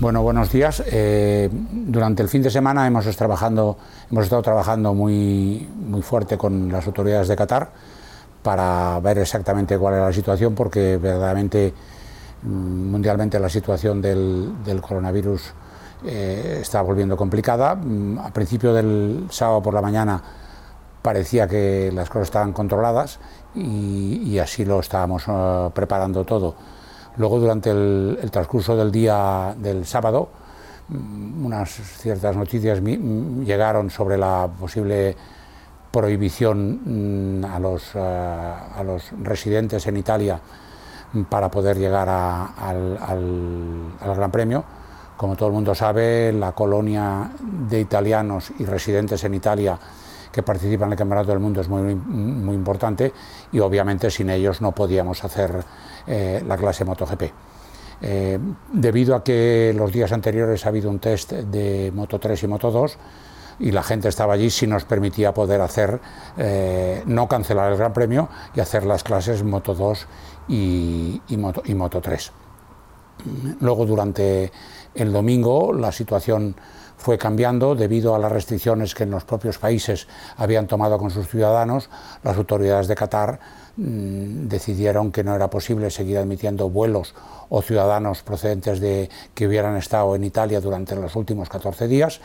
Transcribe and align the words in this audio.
Bueno, 0.00 0.22
buenos 0.22 0.50
días. 0.50 0.82
Eh, 0.86 1.48
durante 1.52 2.22
el 2.22 2.28
fin 2.28 2.42
de 2.42 2.50
semana 2.50 2.86
hemos, 2.86 3.04
trabajando, 3.16 3.76
hemos 4.10 4.24
estado 4.24 4.42
trabajando 4.42 4.92
muy, 4.94 5.68
muy 5.76 6.02
fuerte 6.02 6.36
con 6.36 6.72
las 6.72 6.86
autoridades 6.86 7.28
de 7.28 7.36
Qatar 7.36 7.70
para 8.42 8.98
ver 9.00 9.18
exactamente 9.18 9.78
cuál 9.78 9.94
era 9.94 10.06
la 10.06 10.12
situación, 10.12 10.54
porque 10.54 10.96
verdaderamente 10.96 11.72
mm, 12.42 12.90
mundialmente 12.90 13.38
la 13.38 13.50
situación 13.50 14.02
del, 14.02 14.80
coronavirus 14.80 15.52
eh, 16.04 16.58
está 16.60 16.82
volviendo 16.82 17.16
complicada. 17.16 17.74
Mm, 17.74 18.18
a 18.18 18.30
principio 18.30 18.72
del 18.72 19.26
sábado 19.30 19.62
por 19.62 19.74
la 19.74 19.82
mañana 19.82 20.22
parecía 21.02 21.48
que 21.48 21.90
las 21.94 22.08
cosas 22.08 22.28
estaban 22.28 22.52
controladas 22.52 23.18
y, 23.54 24.38
así 24.38 24.64
lo 24.64 24.80
estábamos 24.80 25.24
eh, 25.26 25.70
preparando 25.74 26.24
todo 26.24 26.54
Luego, 27.16 27.40
durante 27.40 27.70
el, 27.70 28.30
transcurso 28.30 28.76
del 28.76 28.90
día 28.90 29.54
del 29.56 29.84
sábado, 29.84 30.28
mm, 30.88 31.44
unas 31.44 31.70
ciertas 31.70 32.36
noticias 32.36 32.80
mm, 32.80 33.42
llegaron 33.42 33.90
sobre 33.90 34.16
la 34.16 34.48
posible 34.58 35.16
prohibición 35.90 37.44
a 37.44 37.58
los, 37.58 37.94
eh, 37.94 37.98
a 37.98 38.82
los 38.84 39.10
residentes 39.22 39.86
en 39.86 39.96
Italia 39.96 40.40
para 41.28 41.50
poder 41.50 41.76
llegar 41.76 42.08
al, 42.08 42.98
Gran 44.00 44.30
Premio. 44.30 44.64
Como 45.20 45.36
todo 45.36 45.48
el 45.50 45.54
mundo 45.54 45.74
sabe, 45.74 46.32
la 46.32 46.52
colonia 46.52 47.30
de 47.68 47.78
italianos 47.78 48.52
y 48.58 48.64
residentes 48.64 49.22
en 49.22 49.34
Italia 49.34 49.78
que 50.32 50.42
participan 50.42 50.88
en 50.88 50.92
el 50.92 50.98
Campeonato 50.98 51.28
del 51.28 51.40
Mundo 51.40 51.60
es 51.60 51.68
muy, 51.68 51.94
muy 51.94 52.54
importante 52.54 53.12
y 53.52 53.58
obviamente 53.58 54.10
sin 54.10 54.30
ellos 54.30 54.62
no 54.62 54.72
podíamos 54.72 55.22
hacer 55.22 55.62
eh, 56.06 56.42
la 56.48 56.56
clase 56.56 56.86
MotoGP. 56.86 57.22
Eh, 58.00 58.38
debido 58.72 59.14
a 59.14 59.22
que 59.22 59.74
los 59.76 59.92
días 59.92 60.10
anteriores 60.12 60.64
ha 60.64 60.70
habido 60.70 60.88
un 60.88 61.00
test 61.00 61.32
de 61.32 61.92
Moto 61.94 62.18
3 62.18 62.42
y 62.42 62.46
Moto 62.46 62.70
2 62.70 62.98
y 63.58 63.72
la 63.72 63.82
gente 63.82 64.08
estaba 64.08 64.32
allí, 64.32 64.48
si 64.48 64.66
nos 64.66 64.86
permitía 64.86 65.34
poder 65.34 65.60
hacer, 65.60 66.00
eh, 66.38 67.02
no 67.04 67.28
cancelar 67.28 67.70
el 67.70 67.76
Gran 67.76 67.92
Premio 67.92 68.30
y 68.54 68.60
hacer 68.60 68.86
las 68.86 69.04
clases 69.04 69.44
Moto 69.44 69.74
2 69.74 70.06
y, 70.48 71.20
Moto, 71.36 71.62
y 71.66 71.74
Moto 71.74 72.00
3. 72.00 72.32
Luego, 73.60 73.84
durante 73.84 74.50
el 74.94 75.12
domingo, 75.12 75.72
la 75.72 75.92
situación 75.92 76.54
fue 76.96 77.16
cambiando 77.16 77.74
debido 77.74 78.14
a 78.14 78.18
las 78.18 78.30
restricciones 78.30 78.94
que 78.94 79.04
en 79.04 79.10
los 79.10 79.24
propios 79.24 79.58
países 79.58 80.06
habían 80.36 80.66
tomado 80.66 80.98
con 80.98 81.10
sus 81.10 81.28
ciudadanos. 81.28 81.88
Las 82.22 82.36
autoridades 82.36 82.88
de 82.88 82.94
Qatar 82.94 83.40
Mm, 83.76 84.48
decidieron 84.48 85.10
que 85.10 85.24
no 85.24 85.34
era 85.34 85.48
posible 85.48 85.90
seguir 85.90 86.18
admitiendo 86.18 86.68
vuelos 86.68 87.14
o 87.48 87.62
ciudadanos 87.62 88.22
procedentes 88.22 88.78
de 88.78 89.08
que 89.32 89.46
hubieran 89.46 89.76
estado 89.76 90.14
en 90.16 90.24
Italia 90.24 90.60
durante 90.60 90.96
los 90.96 91.16
últimos 91.16 91.48
14 91.48 91.88
días 91.88 92.20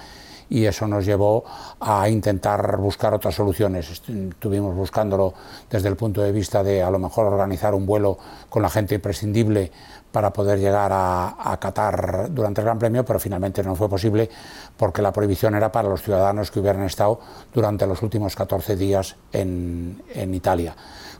y 0.49 0.65
eso 0.65 0.87
nos 0.87 1.05
llevó 1.05 1.43
a 1.79 2.07
intentar 2.09 2.77
buscar 2.77 3.13
otras 3.13 3.35
soluciones. 3.35 3.89
Estuvimos 3.89 4.75
buscándolo 4.75 5.33
desde 5.69 5.89
el 5.89 5.95
punto 5.95 6.21
de 6.21 6.31
vista 6.31 6.63
de 6.63 6.83
a 6.83 6.89
lo 6.89 6.99
mejor 6.99 7.25
organizar 7.27 7.73
un 7.73 7.85
vuelo 7.85 8.17
con 8.49 8.61
la 8.61 8.69
gente 8.69 8.95
imprescindible 8.95 9.71
para 10.11 10.31
poder 10.31 10.59
llegar 10.59 10.91
a, 10.93 11.57
Qatar 11.59 12.33
durante 12.33 12.61
el 12.61 12.65
Gran 12.65 12.79
Premio, 12.79 13.03
pero 13.03 13.19
finalmente 13.19 13.61
no 13.63 13.75
fue 13.75 13.89
posible 13.89 14.29
porque 14.77 15.01
la 15.01 15.11
prohibición 15.11 15.55
era 15.55 15.71
para 15.71 15.89
los 15.89 16.01
ciudadanos 16.01 16.51
que 16.51 16.59
hubieran 16.61 16.83
estado 16.83 17.19
durante 17.53 17.85
los 17.85 18.01
últimos 18.01 18.35
14 18.35 18.77
días 18.77 19.17
en, 19.33 20.01
en 20.13 20.33
Italia 20.33 20.75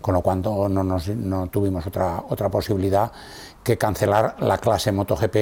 con 0.05 0.13
lo 0.13 0.21
cual 0.21 0.39
no, 0.43 1.47
tuvimos 1.47 1.87
otra, 1.87 2.25
otra 2.29 2.47
posibilidad 2.47 3.11
que 3.63 3.75
cancelar 3.75 4.35
la 4.37 4.59
clase 4.59 4.91
MotoGP 4.91 5.35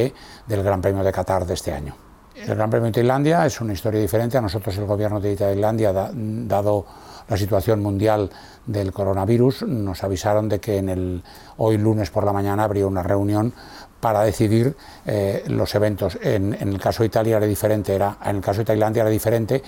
del 0.48 0.64
Gran 0.64 0.82
Premio 0.82 1.04
de 1.04 1.12
Qatar 1.12 1.46
de 1.46 1.54
este 1.54 1.74
año. 1.74 2.03
El 2.48 2.56
Gran 2.56 2.70
Premio 2.70 2.88
de 2.88 2.92
Tailandia 2.92 3.46
es 3.46 3.62
una 3.62 3.72
historia 3.72 4.02
diferente. 4.02 4.38
A 4.38 4.42
nosotros 4.42 4.78
el 4.78 4.86
gobierno 4.86 5.22
de 5.22 5.36
Tailandia, 5.36 5.94
dado 5.94 6.86
la 7.30 7.38
situación 7.38 7.82
mundial 7.82 8.30
del 8.66 8.92
coronavirus, 8.92 9.64
nos 9.64 10.04
avisaron 10.04 10.50
de 10.50 10.60
que 10.60 10.78
en 10.78 10.90
el, 10.90 11.24
hoy 11.58 11.78
lunes 11.78 12.10
por 12.10 12.26
la 12.26 12.34
mañana 12.34 12.66
habría 12.66 12.86
una 12.86 13.02
reunión 13.02 13.54
para 14.02 14.24
decidir 14.24 14.76
eh, 15.06 15.46
los 15.48 15.74
eventos. 15.76 16.18
En, 16.22 16.54
el 16.54 16.80
caso 16.82 17.04
de 17.04 17.08
Italia 17.08 17.38
era 17.38 17.46
diferente, 17.46 17.96
era, 17.96 18.18
en 18.26 18.36
el 18.36 18.42
caso 18.42 18.60
de 18.60 18.66
Tailandia 18.66 19.02
era 19.02 19.10
diferente, 19.10 19.64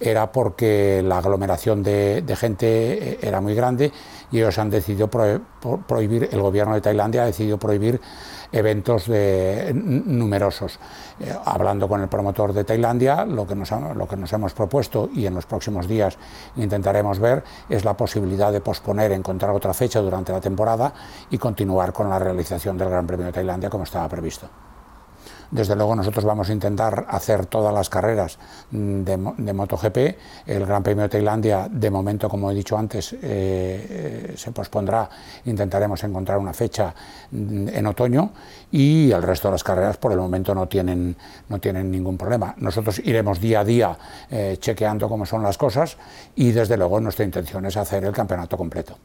era 0.00 0.30
porque 0.32 1.02
la 1.04 1.18
aglomeración 1.18 1.82
de, 1.82 2.24
gente 2.36 3.12
eh, 3.12 3.18
era 3.22 3.40
muy 3.40 3.54
grande 3.54 3.92
y 4.30 4.38
ellos 4.38 4.58
han 4.58 4.70
decidido 4.70 5.08
prohibir, 5.08 6.28
el 6.32 6.40
gobierno 6.40 6.74
de 6.74 6.80
Tailandia 6.80 7.22
ha 7.22 7.26
decidido 7.26 7.58
prohibir 7.58 8.00
eventos 8.50 9.06
de, 9.06 9.72
numerosos. 9.74 10.78
Eh, 11.20 11.34
hablando 11.44 11.88
con 11.88 12.00
el 12.00 12.08
promotor 12.08 12.52
de 12.52 12.64
Tailandia, 12.64 13.24
lo 13.24 13.46
que, 13.46 13.54
nos, 13.54 13.70
lo 13.70 14.06
que 14.06 14.16
nos 14.16 14.32
hemos 14.32 14.52
propuesto 14.54 15.10
y 15.12 15.26
en 15.26 15.34
los 15.34 15.46
próximos 15.46 15.88
días 15.88 16.18
intentaremos 16.56 17.18
ver 17.18 17.44
es 17.68 17.84
la 17.84 17.96
posibilidad 17.96 18.52
de 18.52 18.60
posponer, 18.60 19.12
encontrar 19.12 19.52
otra 19.52 19.74
fecha 19.74 20.00
durante 20.00 20.32
la 20.32 20.40
temporada 20.40 20.92
y 21.30 21.38
continuar 21.38 21.92
con 21.92 22.08
la 22.08 22.18
realización 22.18 22.76
del 22.78 22.90
Gran 22.90 23.06
Premio 23.06 23.26
de 23.26 23.32
Tailandia 23.32 23.70
como 23.70 23.84
estaba 23.84 24.08
previsto. 24.08 24.48
Desde 25.52 25.76
luego 25.76 25.94
nosotros 25.94 26.24
vamos 26.24 26.48
a 26.48 26.52
intentar 26.54 27.04
hacer 27.10 27.44
todas 27.44 27.74
las 27.74 27.90
carreras 27.90 28.38
de, 28.70 29.16
MotoGP. 29.18 29.96
El 30.46 30.64
Gran 30.64 30.82
Premio 30.82 31.02
de 31.02 31.10
Tailandia, 31.10 31.68
de 31.70 31.90
momento, 31.90 32.26
como 32.26 32.50
he 32.50 32.54
dicho 32.54 32.78
antes, 32.78 33.12
eh, 33.12 33.18
eh, 33.22 34.32
se 34.34 34.50
pospondrá. 34.50 35.10
Intentaremos 35.44 36.02
encontrar 36.04 36.38
una 36.38 36.54
fecha 36.54 36.94
en 37.30 37.86
otoño 37.86 38.32
y 38.70 39.10
el 39.10 39.22
resto 39.22 39.48
de 39.48 39.52
las 39.52 39.62
carreras 39.62 39.98
por 39.98 40.12
el 40.12 40.18
momento 40.18 40.54
no 40.54 40.66
tienen, 40.66 41.14
no 41.50 41.60
tienen 41.60 41.90
ningún 41.90 42.16
problema. 42.16 42.54
Nosotros 42.56 43.00
iremos 43.04 43.38
día 43.38 43.60
a 43.60 43.64
día 43.64 43.98
eh, 44.30 44.56
chequeando 44.58 45.06
cómo 45.06 45.26
son 45.26 45.42
las 45.42 45.58
cosas 45.58 45.98
y 46.34 46.52
desde 46.52 46.78
luego 46.78 46.98
nuestra 46.98 47.26
intención 47.26 47.66
es 47.66 47.76
hacer 47.76 48.02
el 48.04 48.12
campeonato 48.12 48.56
completo. 48.56 48.96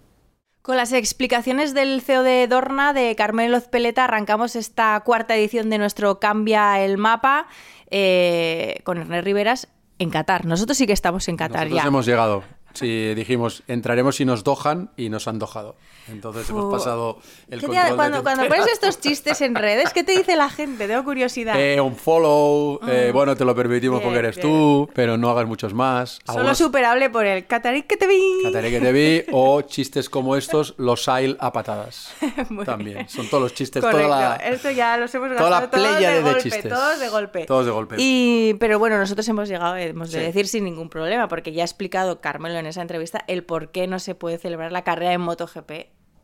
Con 0.67 0.75
las 0.75 0.91
explicaciones 0.91 1.73
del 1.73 2.01
CEO 2.01 2.23
de 2.23 2.45
Dorna, 2.45 2.91
de 2.91 3.15
Carmelo 3.15 3.57
Peleta, 3.61 4.03
arrancamos 4.03 4.57
esta 4.57 4.99
cuarta 4.99 5.33
edición 5.33 5.69
de 5.69 5.77
nuestro 5.77 6.19
Cambia 6.19 6.83
el 6.83 6.97
Mapa 6.97 7.47
eh, 7.89 8.81
con 8.83 8.97
Ernest 8.97 9.23
Riveras 9.23 9.69
en 9.97 10.09
Qatar. 10.09 10.43
Nosotros 10.43 10.77
sí 10.77 10.85
que 10.85 10.91
estamos 10.91 11.29
en 11.29 11.37
Qatar 11.37 11.69
Nosotros 11.69 11.87
hemos 11.87 12.05
llegado. 12.05 12.43
Sí, 12.77 13.13
dijimos, 13.15 13.63
entraremos 13.67 14.15
si 14.15 14.25
nos 14.25 14.43
dojan 14.43 14.91
y 14.97 15.09
nos 15.09 15.27
han 15.27 15.39
dojado. 15.39 15.75
Entonces 16.09 16.49
hemos 16.49 16.71
pasado 16.71 17.17
el 17.49 17.61
control 17.61 17.95
cuando, 17.95 18.23
cuando 18.23 18.47
pones 18.47 18.67
estos 18.67 18.99
chistes 18.99 19.41
en 19.41 19.55
redes, 19.55 19.91
¿qué 19.93 20.03
te 20.03 20.13
dice 20.13 20.35
la 20.35 20.49
gente? 20.49 20.87
Tengo 20.87 21.03
curiosidad. 21.03 21.59
Eh, 21.59 21.81
un 21.81 21.95
follow, 21.95 22.79
eh, 22.87 23.09
mm. 23.09 23.13
bueno, 23.13 23.35
te 23.35 23.43
lo 23.43 23.55
permitimos 23.55 24.01
porque 24.01 24.19
eres 24.19 24.39
tú, 24.39 24.89
pero 24.93 25.17
no 25.17 25.29
hagas 25.29 25.47
muchos 25.47 25.73
más. 25.73 26.19
Solo 26.25 26.55
superable 26.55 27.09
por 27.09 27.25
el 27.25 27.45
Catarí 27.45 27.83
que 27.83 27.97
te 27.97 28.07
vi. 28.07 28.21
Catarí 28.43 28.69
que 28.69 28.79
te 28.79 28.91
vi, 28.91 29.23
o 29.31 29.61
chistes 29.63 30.09
como 30.09 30.35
estos, 30.35 30.75
los 30.77 31.07
ail 31.09 31.35
a 31.39 31.51
patadas. 31.51 32.13
También, 32.65 33.09
son 33.09 33.27
todos 33.27 33.43
los 33.43 33.53
chistes, 33.53 33.81
toda 33.81 34.07
la, 34.07 34.35
Esto 34.35 34.71
ya 34.71 34.97
los 34.97 35.13
hemos 35.15 35.35
toda 35.35 35.49
la 35.49 35.69
playa 35.69 36.11
de, 36.11 36.21
golpe, 36.21 36.41
chistes. 36.43 36.69
Todos 36.69 36.99
de 36.99 37.09
golpe. 37.09 37.45
Todos 37.45 37.65
de 37.65 37.71
golpe. 37.71 37.95
Y, 37.97 38.53
pero 38.59 38.79
bueno, 38.79 38.97
nosotros 38.97 39.27
hemos 39.27 39.49
llegado, 39.49 39.75
hemos 39.75 40.11
de 40.11 40.21
decir 40.21 40.47
sin 40.47 40.63
ningún 40.63 40.89
problema, 40.89 41.27
porque 41.27 41.51
ya 41.51 41.63
ha 41.63 41.65
explicado 41.65 42.21
Carmelo 42.21 42.57
en 42.59 42.66
esa 42.67 42.81
entrevista 42.81 43.23
el 43.27 43.43
por 43.43 43.71
qué 43.71 43.87
no 43.87 43.99
se 43.99 44.15
puede 44.15 44.37
celebrar 44.37 44.71
la 44.71 44.83
carrera 44.83 45.13
en 45.13 45.21
MotoGP 45.21 45.71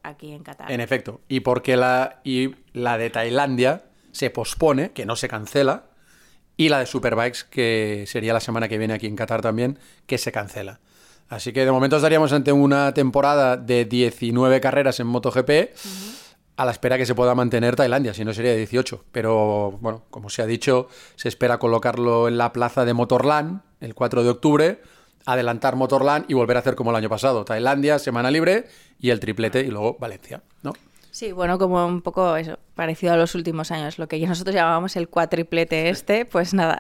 aquí 0.04 0.32
en 0.32 0.44
Qatar. 0.44 0.72
En 0.72 0.82
efecto, 0.82 1.22
y 1.28 1.40
porque 1.40 1.78
la, 1.78 2.22
y 2.24 2.56
la 2.74 2.98
de 2.98 3.10
Tailandia 3.10 3.86
se 4.12 4.30
pospone, 4.30 4.92
que 4.92 5.06
no 5.06 5.16
se 5.16 5.28
cancela, 5.28 5.86
y 6.56 6.70
la 6.70 6.80
de 6.80 6.86
Superbikes, 6.86 7.46
que 7.50 8.06
sería 8.08 8.34
la 8.34 8.40
semana 8.40 8.68
que 8.68 8.78
viene 8.78 8.94
aquí 8.94 9.08
en 9.08 9.16
Qatar 9.16 9.42
también, 9.42 9.80
que 10.06 10.18
se 10.18 10.32
cancela. 10.32 10.80
Así 11.30 11.52
que 11.52 11.66
de 11.66 11.72
momento 11.72 11.96
estaríamos 11.96 12.32
ante 12.32 12.52
una 12.52 12.94
temporada 12.94 13.58
de 13.58 13.86
19 13.86 14.62
carreras 14.62 15.00
en 15.00 15.08
MotoGP, 15.08 15.50
a 16.56 16.66
la 16.66 16.72
espera 16.72 16.98
que 16.98 17.08
se 17.08 17.16
pueda 17.16 17.34
mantener 17.34 17.76
Tailandia, 17.76 18.14
si 18.14 18.24
no 18.24 18.34
sería 18.34 18.56
18. 18.56 19.06
Pero 19.12 19.80
bueno, 19.82 20.04
como 20.12 20.30
se 20.30 20.44
ha 20.44 20.46
dicho, 20.46 20.88
se 21.16 21.28
espera 21.28 21.58
colocarlo 21.58 22.28
en 22.28 22.38
la 22.38 22.54
plaza 22.54 22.86
de 22.86 22.94
Motorland 22.94 23.62
el 23.80 23.96
4 23.96 24.24
de 24.24 24.30
octubre 24.30 24.82
adelantar 25.26 25.76
Motorland 25.76 26.26
y 26.28 26.34
volver 26.34 26.58
a 26.58 26.60
hacer 26.60 26.76
como 26.76 26.92
el 26.92 26.96
año 26.96 27.10
pasado. 27.10 27.46
Tailandia, 27.46 28.00
semana 28.00 28.32
libre 28.32 28.68
y 29.00 29.10
el 29.10 29.20
triplete 29.20 29.62
y 29.62 29.68
luego 29.68 29.98
Valencia, 30.00 30.42
¿no? 30.62 30.74
Sí, 31.12 31.32
bueno, 31.32 31.60
como 31.60 31.86
un 31.86 32.02
poco 32.02 32.36
eso, 32.38 32.58
parecido 32.74 33.14
a 33.14 33.18
los 33.18 33.36
últimos 33.36 33.70
años, 33.72 34.00
lo 34.00 34.08
que 34.08 34.26
nosotros 34.26 34.56
llamábamos 34.56 34.96
el 34.96 35.10
cuatriplete 35.10 35.90
este, 35.90 36.26
pues 36.26 36.56
nada, 36.56 36.80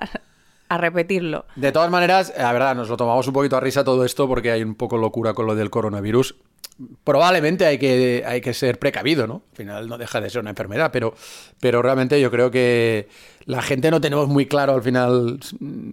a 0.69 0.78
repetirlo. 0.80 1.45
De 1.56 1.72
todas 1.72 1.92
maneras, 1.92 2.34
la 2.36 2.51
verdad, 2.51 2.75
nos 2.75 2.90
lo 2.90 2.98
tomamos 2.98 3.28
un 3.28 3.34
poquito 3.34 3.57
a 3.57 3.60
risa 3.60 3.84
todo 3.84 4.04
esto 4.06 4.28
porque 4.28 4.51
hay 4.51 4.63
un 4.63 4.74
poco 4.74 4.98
locura 4.98 5.34
con 5.34 5.46
lo 5.46 5.56
del 5.56 5.69
coronavirus. 5.69 6.36
Probablemente 7.04 7.66
hay 7.66 7.78
que, 7.78 8.24
hay 8.25 8.42
que 8.42 8.54
ser 8.54 8.80
precavido, 8.80 9.28
¿no? 9.28 9.44
Al 9.52 9.58
final 9.58 9.88
no 9.88 9.98
deja 9.98 10.22
de 10.22 10.30
ser 10.30 10.42
una 10.42 10.52
enfermedad, 10.52 10.92
pero, 10.92 11.14
pero 11.60 11.81
realmente 11.81 12.20
yo 12.20 12.31
creo 12.31 12.52
que 12.52 13.08
la 13.46 13.62
gente 13.62 13.92
no 13.92 14.02
tenemos 14.02 14.28
muy 14.28 14.46
claro 14.46 14.74
al 14.74 14.81
final 14.81 15.40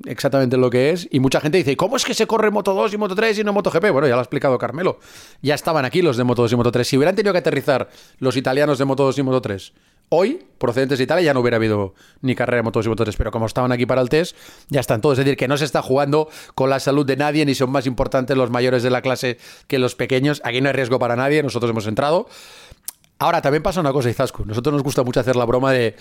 exactamente 0.07 0.57
lo 0.57 0.71
que 0.71 0.91
es. 0.91 1.09
Y 1.11 1.21
mucha 1.21 1.41
gente 1.41 1.59
dice, 1.59 1.77
¿cómo 1.77 1.97
es 1.97 2.05
que 2.05 2.15
se 2.15 2.27
corre 2.27 2.51
Moto 2.51 2.75
2 2.75 2.95
y 2.95 2.97
Moto 2.97 3.15
3 3.15 3.39
y 3.39 3.45
no 3.45 3.53
Moto 3.53 3.71
GP? 3.71 3.91
Bueno, 3.91 4.07
ya 4.07 4.15
lo 4.15 4.21
ha 4.21 4.23
explicado 4.23 4.59
Carmelo. 4.59 5.01
Ya 5.43 5.55
estaban 5.55 5.85
aquí 5.85 6.03
los 6.03 6.17
de 6.17 6.25
Moto 6.25 6.43
2 6.43 6.53
y 6.53 6.57
Moto 6.57 6.73
3. 6.73 6.87
Si 6.87 6.97
hubieran 6.97 7.17
tenido 7.17 7.33
que 7.33 7.39
aterrizar 7.39 7.89
los 8.19 8.37
italianos 8.37 8.79
de 8.79 8.85
Moto 8.85 9.05
2 9.05 9.19
y 9.19 9.23
Moto 9.23 9.43
3 9.43 9.73
hoy, 10.11 10.45
procedentes 10.59 10.99
de 10.99 11.05
Italia, 11.05 11.25
ya 11.25 11.35
no 11.35 11.41
hubiera 11.41 11.57
habido 11.57 11.95
ni 12.21 12.35
carrera 12.35 12.59
de 12.59 12.63
motos 12.65 12.85
y 12.85 12.89
motores, 12.89 13.17
pero 13.17 13.31
como 13.31 13.47
estaban 13.47 13.73
aquí 13.73 13.87
para 13.87 14.03
el 14.03 14.09
test, 14.09 14.37
ya 14.69 14.81
están 14.81 15.01
todos. 15.01 15.19
Es 15.19 15.25
decir, 15.25 15.39
que 15.39 15.49
no 15.49 15.57
se 15.57 15.65
está 15.65 15.81
jugando 15.81 16.29
con 16.55 16.69
la 16.69 16.79
salud 16.81 17.07
de 17.07 17.17
nadie, 17.17 17.47
ni 17.47 17.55
son 17.55 17.71
más 17.71 17.87
importantes 17.87 18.37
los 18.37 18.51
mayores 18.51 18.83
de 18.83 18.91
la 18.91 19.01
clase 19.01 19.39
que 19.67 19.79
los 19.79 19.95
pequeños. 19.95 20.43
Aquí 20.45 20.61
no 20.61 20.69
hay 20.69 20.75
riesgo 20.75 20.99
para 20.99 21.17
nadie, 21.17 21.43
nosotros 21.43 21.71
hemos 21.71 21.87
entrado. 21.87 22.29
Ahora, 23.19 23.41
también 23.41 23.63
pasa 23.63 23.81
una 23.81 23.93
cosa, 23.93 24.11
Izasco. 24.11 24.45
Nosotros 24.45 24.73
nos 24.73 24.83
gusta 24.83 25.03
mucho 25.03 25.21
hacer 25.21 25.37
la 25.37 25.45
broma 25.45 25.73
de 25.73 25.95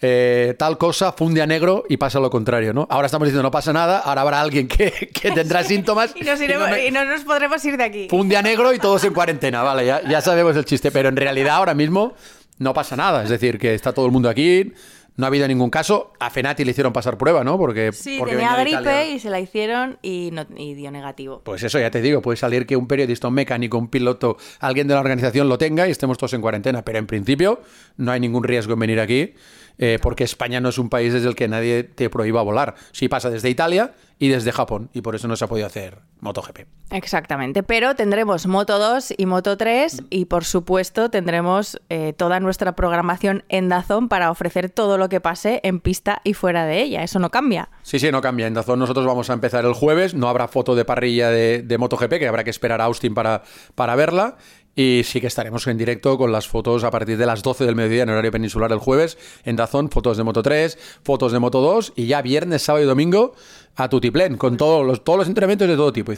eh, 0.00 0.54
tal 0.58 0.78
cosa, 0.78 1.12
funde 1.12 1.42
a 1.42 1.46
negro 1.46 1.84
y 1.88 1.96
pasa 1.96 2.20
lo 2.20 2.30
contrario, 2.30 2.72
¿no? 2.72 2.86
Ahora 2.90 3.06
estamos 3.06 3.26
diciendo 3.26 3.42
no 3.42 3.50
pasa 3.50 3.72
nada, 3.72 3.98
ahora 3.98 4.22
habrá 4.22 4.40
alguien 4.40 4.68
que, 4.68 4.90
tendrá 5.34 5.62
síntomas. 5.62 6.14
y, 6.16 6.90
no 6.90 7.04
nos 7.04 7.22
podremos 7.22 7.64
ir 7.64 7.76
de 7.76 7.84
aquí. 7.84 8.08
Funde 8.08 8.36
a 8.36 8.42
negro 8.42 8.72
y 8.72 8.78
todos 8.78 9.04
en 9.04 9.14
cuarentena, 9.14 9.62
vale, 9.62 9.86
ya, 9.86 10.02
ya 10.08 10.20
sabemos 10.20 10.56
el 10.56 10.64
chiste, 10.64 10.90
pero 10.90 11.08
en 11.08 11.16
realidad 11.16 11.56
ahora 11.56 11.74
mismo 11.74 12.14
no 12.58 12.74
pasa 12.74 12.96
nada. 12.96 13.22
Es 13.22 13.30
decir, 13.30 13.58
que 13.58 13.74
está 13.74 13.92
todo 13.92 14.06
el 14.06 14.12
mundo 14.12 14.28
aquí, 14.28 14.72
no 15.16 15.26
ha 15.26 15.28
habido 15.28 15.46
ningún 15.46 15.70
caso. 15.70 16.12
A 16.18 16.30
Fenati 16.30 16.64
le 16.64 16.70
hicieron 16.70 16.92
pasar 16.92 17.18
prueba, 17.18 17.44
¿no? 17.44 17.58
Porque, 17.58 17.92
sí, 17.92 18.20
tenía 18.24 18.56
gripe 18.56 19.10
y 19.10 19.18
se 19.18 19.30
la 19.30 19.40
hicieron 19.40 19.98
y, 20.02 20.30
no, 20.32 20.44
dio 20.44 20.90
negativo. 20.90 21.42
Pues 21.44 21.62
eso 21.62 21.78
ya 21.78 21.90
te 21.90 22.00
digo, 22.00 22.22
puede 22.22 22.36
salir 22.36 22.66
que 22.66 22.76
un 22.76 22.86
periodista, 22.86 23.28
un 23.28 23.34
mecánico, 23.34 23.76
un 23.78 23.88
piloto, 23.88 24.36
alguien 24.60 24.88
de 24.88 24.94
la 24.94 25.00
organización 25.00 25.48
lo 25.48 25.58
tenga 25.58 25.86
y 25.86 25.90
estemos 25.90 26.16
todos 26.16 26.32
en 26.32 26.40
cuarentena. 26.40 26.82
Pero 26.82 26.98
en 26.98 27.06
principio 27.06 27.60
no 27.96 28.12
hay 28.12 28.20
ningún 28.20 28.44
riesgo 28.44 28.72
en 28.72 28.78
venir 28.78 29.00
aquí. 29.00 29.34
Eh, 29.78 29.98
porque 30.00 30.24
España 30.24 30.60
no 30.60 30.68
es 30.68 30.78
un 30.78 30.88
país 30.88 31.12
desde 31.12 31.28
el 31.28 31.34
que 31.34 31.48
nadie 31.48 31.84
te 31.84 32.10
prohíba 32.10 32.42
volar. 32.42 32.74
Sí 32.92 33.08
pasa 33.08 33.30
desde 33.30 33.50
Italia 33.50 33.94
y 34.18 34.28
desde 34.28 34.52
Japón, 34.52 34.88
y 34.92 35.00
por 35.00 35.16
eso 35.16 35.26
no 35.26 35.34
se 35.34 35.44
ha 35.44 35.48
podido 35.48 35.66
hacer 35.66 35.98
MotoGP. 36.20 36.60
Exactamente, 36.92 37.64
pero 37.64 37.96
tendremos 37.96 38.46
Moto 38.46 38.78
2 38.78 39.14
y 39.16 39.26
Moto 39.26 39.56
3 39.56 40.04
y 40.10 40.26
por 40.26 40.44
supuesto 40.44 41.10
tendremos 41.10 41.80
eh, 41.88 42.12
toda 42.12 42.38
nuestra 42.38 42.76
programación 42.76 43.42
en 43.48 43.68
Dazón 43.68 44.08
para 44.08 44.30
ofrecer 44.30 44.70
todo 44.70 44.96
lo 44.96 45.08
que 45.08 45.20
pase 45.20 45.60
en 45.64 45.80
pista 45.80 46.20
y 46.22 46.34
fuera 46.34 46.66
de 46.66 46.82
ella, 46.82 47.02
eso 47.02 47.18
no 47.18 47.30
cambia. 47.30 47.70
Sí, 47.82 47.98
sí, 47.98 48.12
no 48.12 48.20
cambia. 48.20 48.46
En 48.46 48.54
Dazón 48.54 48.78
nosotros 48.78 49.06
vamos 49.06 49.28
a 49.28 49.32
empezar 49.32 49.64
el 49.64 49.72
jueves, 49.72 50.14
no 50.14 50.28
habrá 50.28 50.46
foto 50.46 50.76
de 50.76 50.84
parrilla 50.84 51.30
de, 51.30 51.62
de 51.62 51.78
MotoGP, 51.78 52.20
que 52.20 52.28
habrá 52.28 52.44
que 52.44 52.50
esperar 52.50 52.80
a 52.80 52.84
Austin 52.84 53.14
para, 53.14 53.42
para 53.74 53.96
verla. 53.96 54.36
Y 54.74 55.02
sí 55.04 55.20
que 55.20 55.26
estaremos 55.26 55.66
en 55.66 55.76
directo 55.76 56.16
con 56.16 56.32
las 56.32 56.48
fotos 56.48 56.82
a 56.84 56.90
partir 56.90 57.18
de 57.18 57.26
las 57.26 57.42
12 57.42 57.66
del 57.66 57.76
mediodía 57.76 58.04
en 58.04 58.10
horario 58.10 58.32
peninsular 58.32 58.72
el 58.72 58.78
jueves 58.78 59.18
en 59.44 59.56
Dazón, 59.56 59.90
fotos 59.90 60.16
de 60.16 60.24
Moto 60.24 60.42
3, 60.42 60.78
fotos 61.04 61.32
de 61.32 61.38
Moto 61.38 61.60
2 61.60 61.92
y 61.96 62.06
ya 62.06 62.22
viernes, 62.22 62.62
sábado 62.62 62.84
y 62.84 62.88
domingo 62.88 63.34
a 63.76 63.88
Tutiplén, 63.88 64.36
con 64.36 64.56
todos 64.56 64.86
los, 64.86 65.04
todos 65.04 65.18
los 65.18 65.28
entrenamientos 65.28 65.68
de 65.68 65.76
todo 65.76 65.92
tipo. 65.92 66.12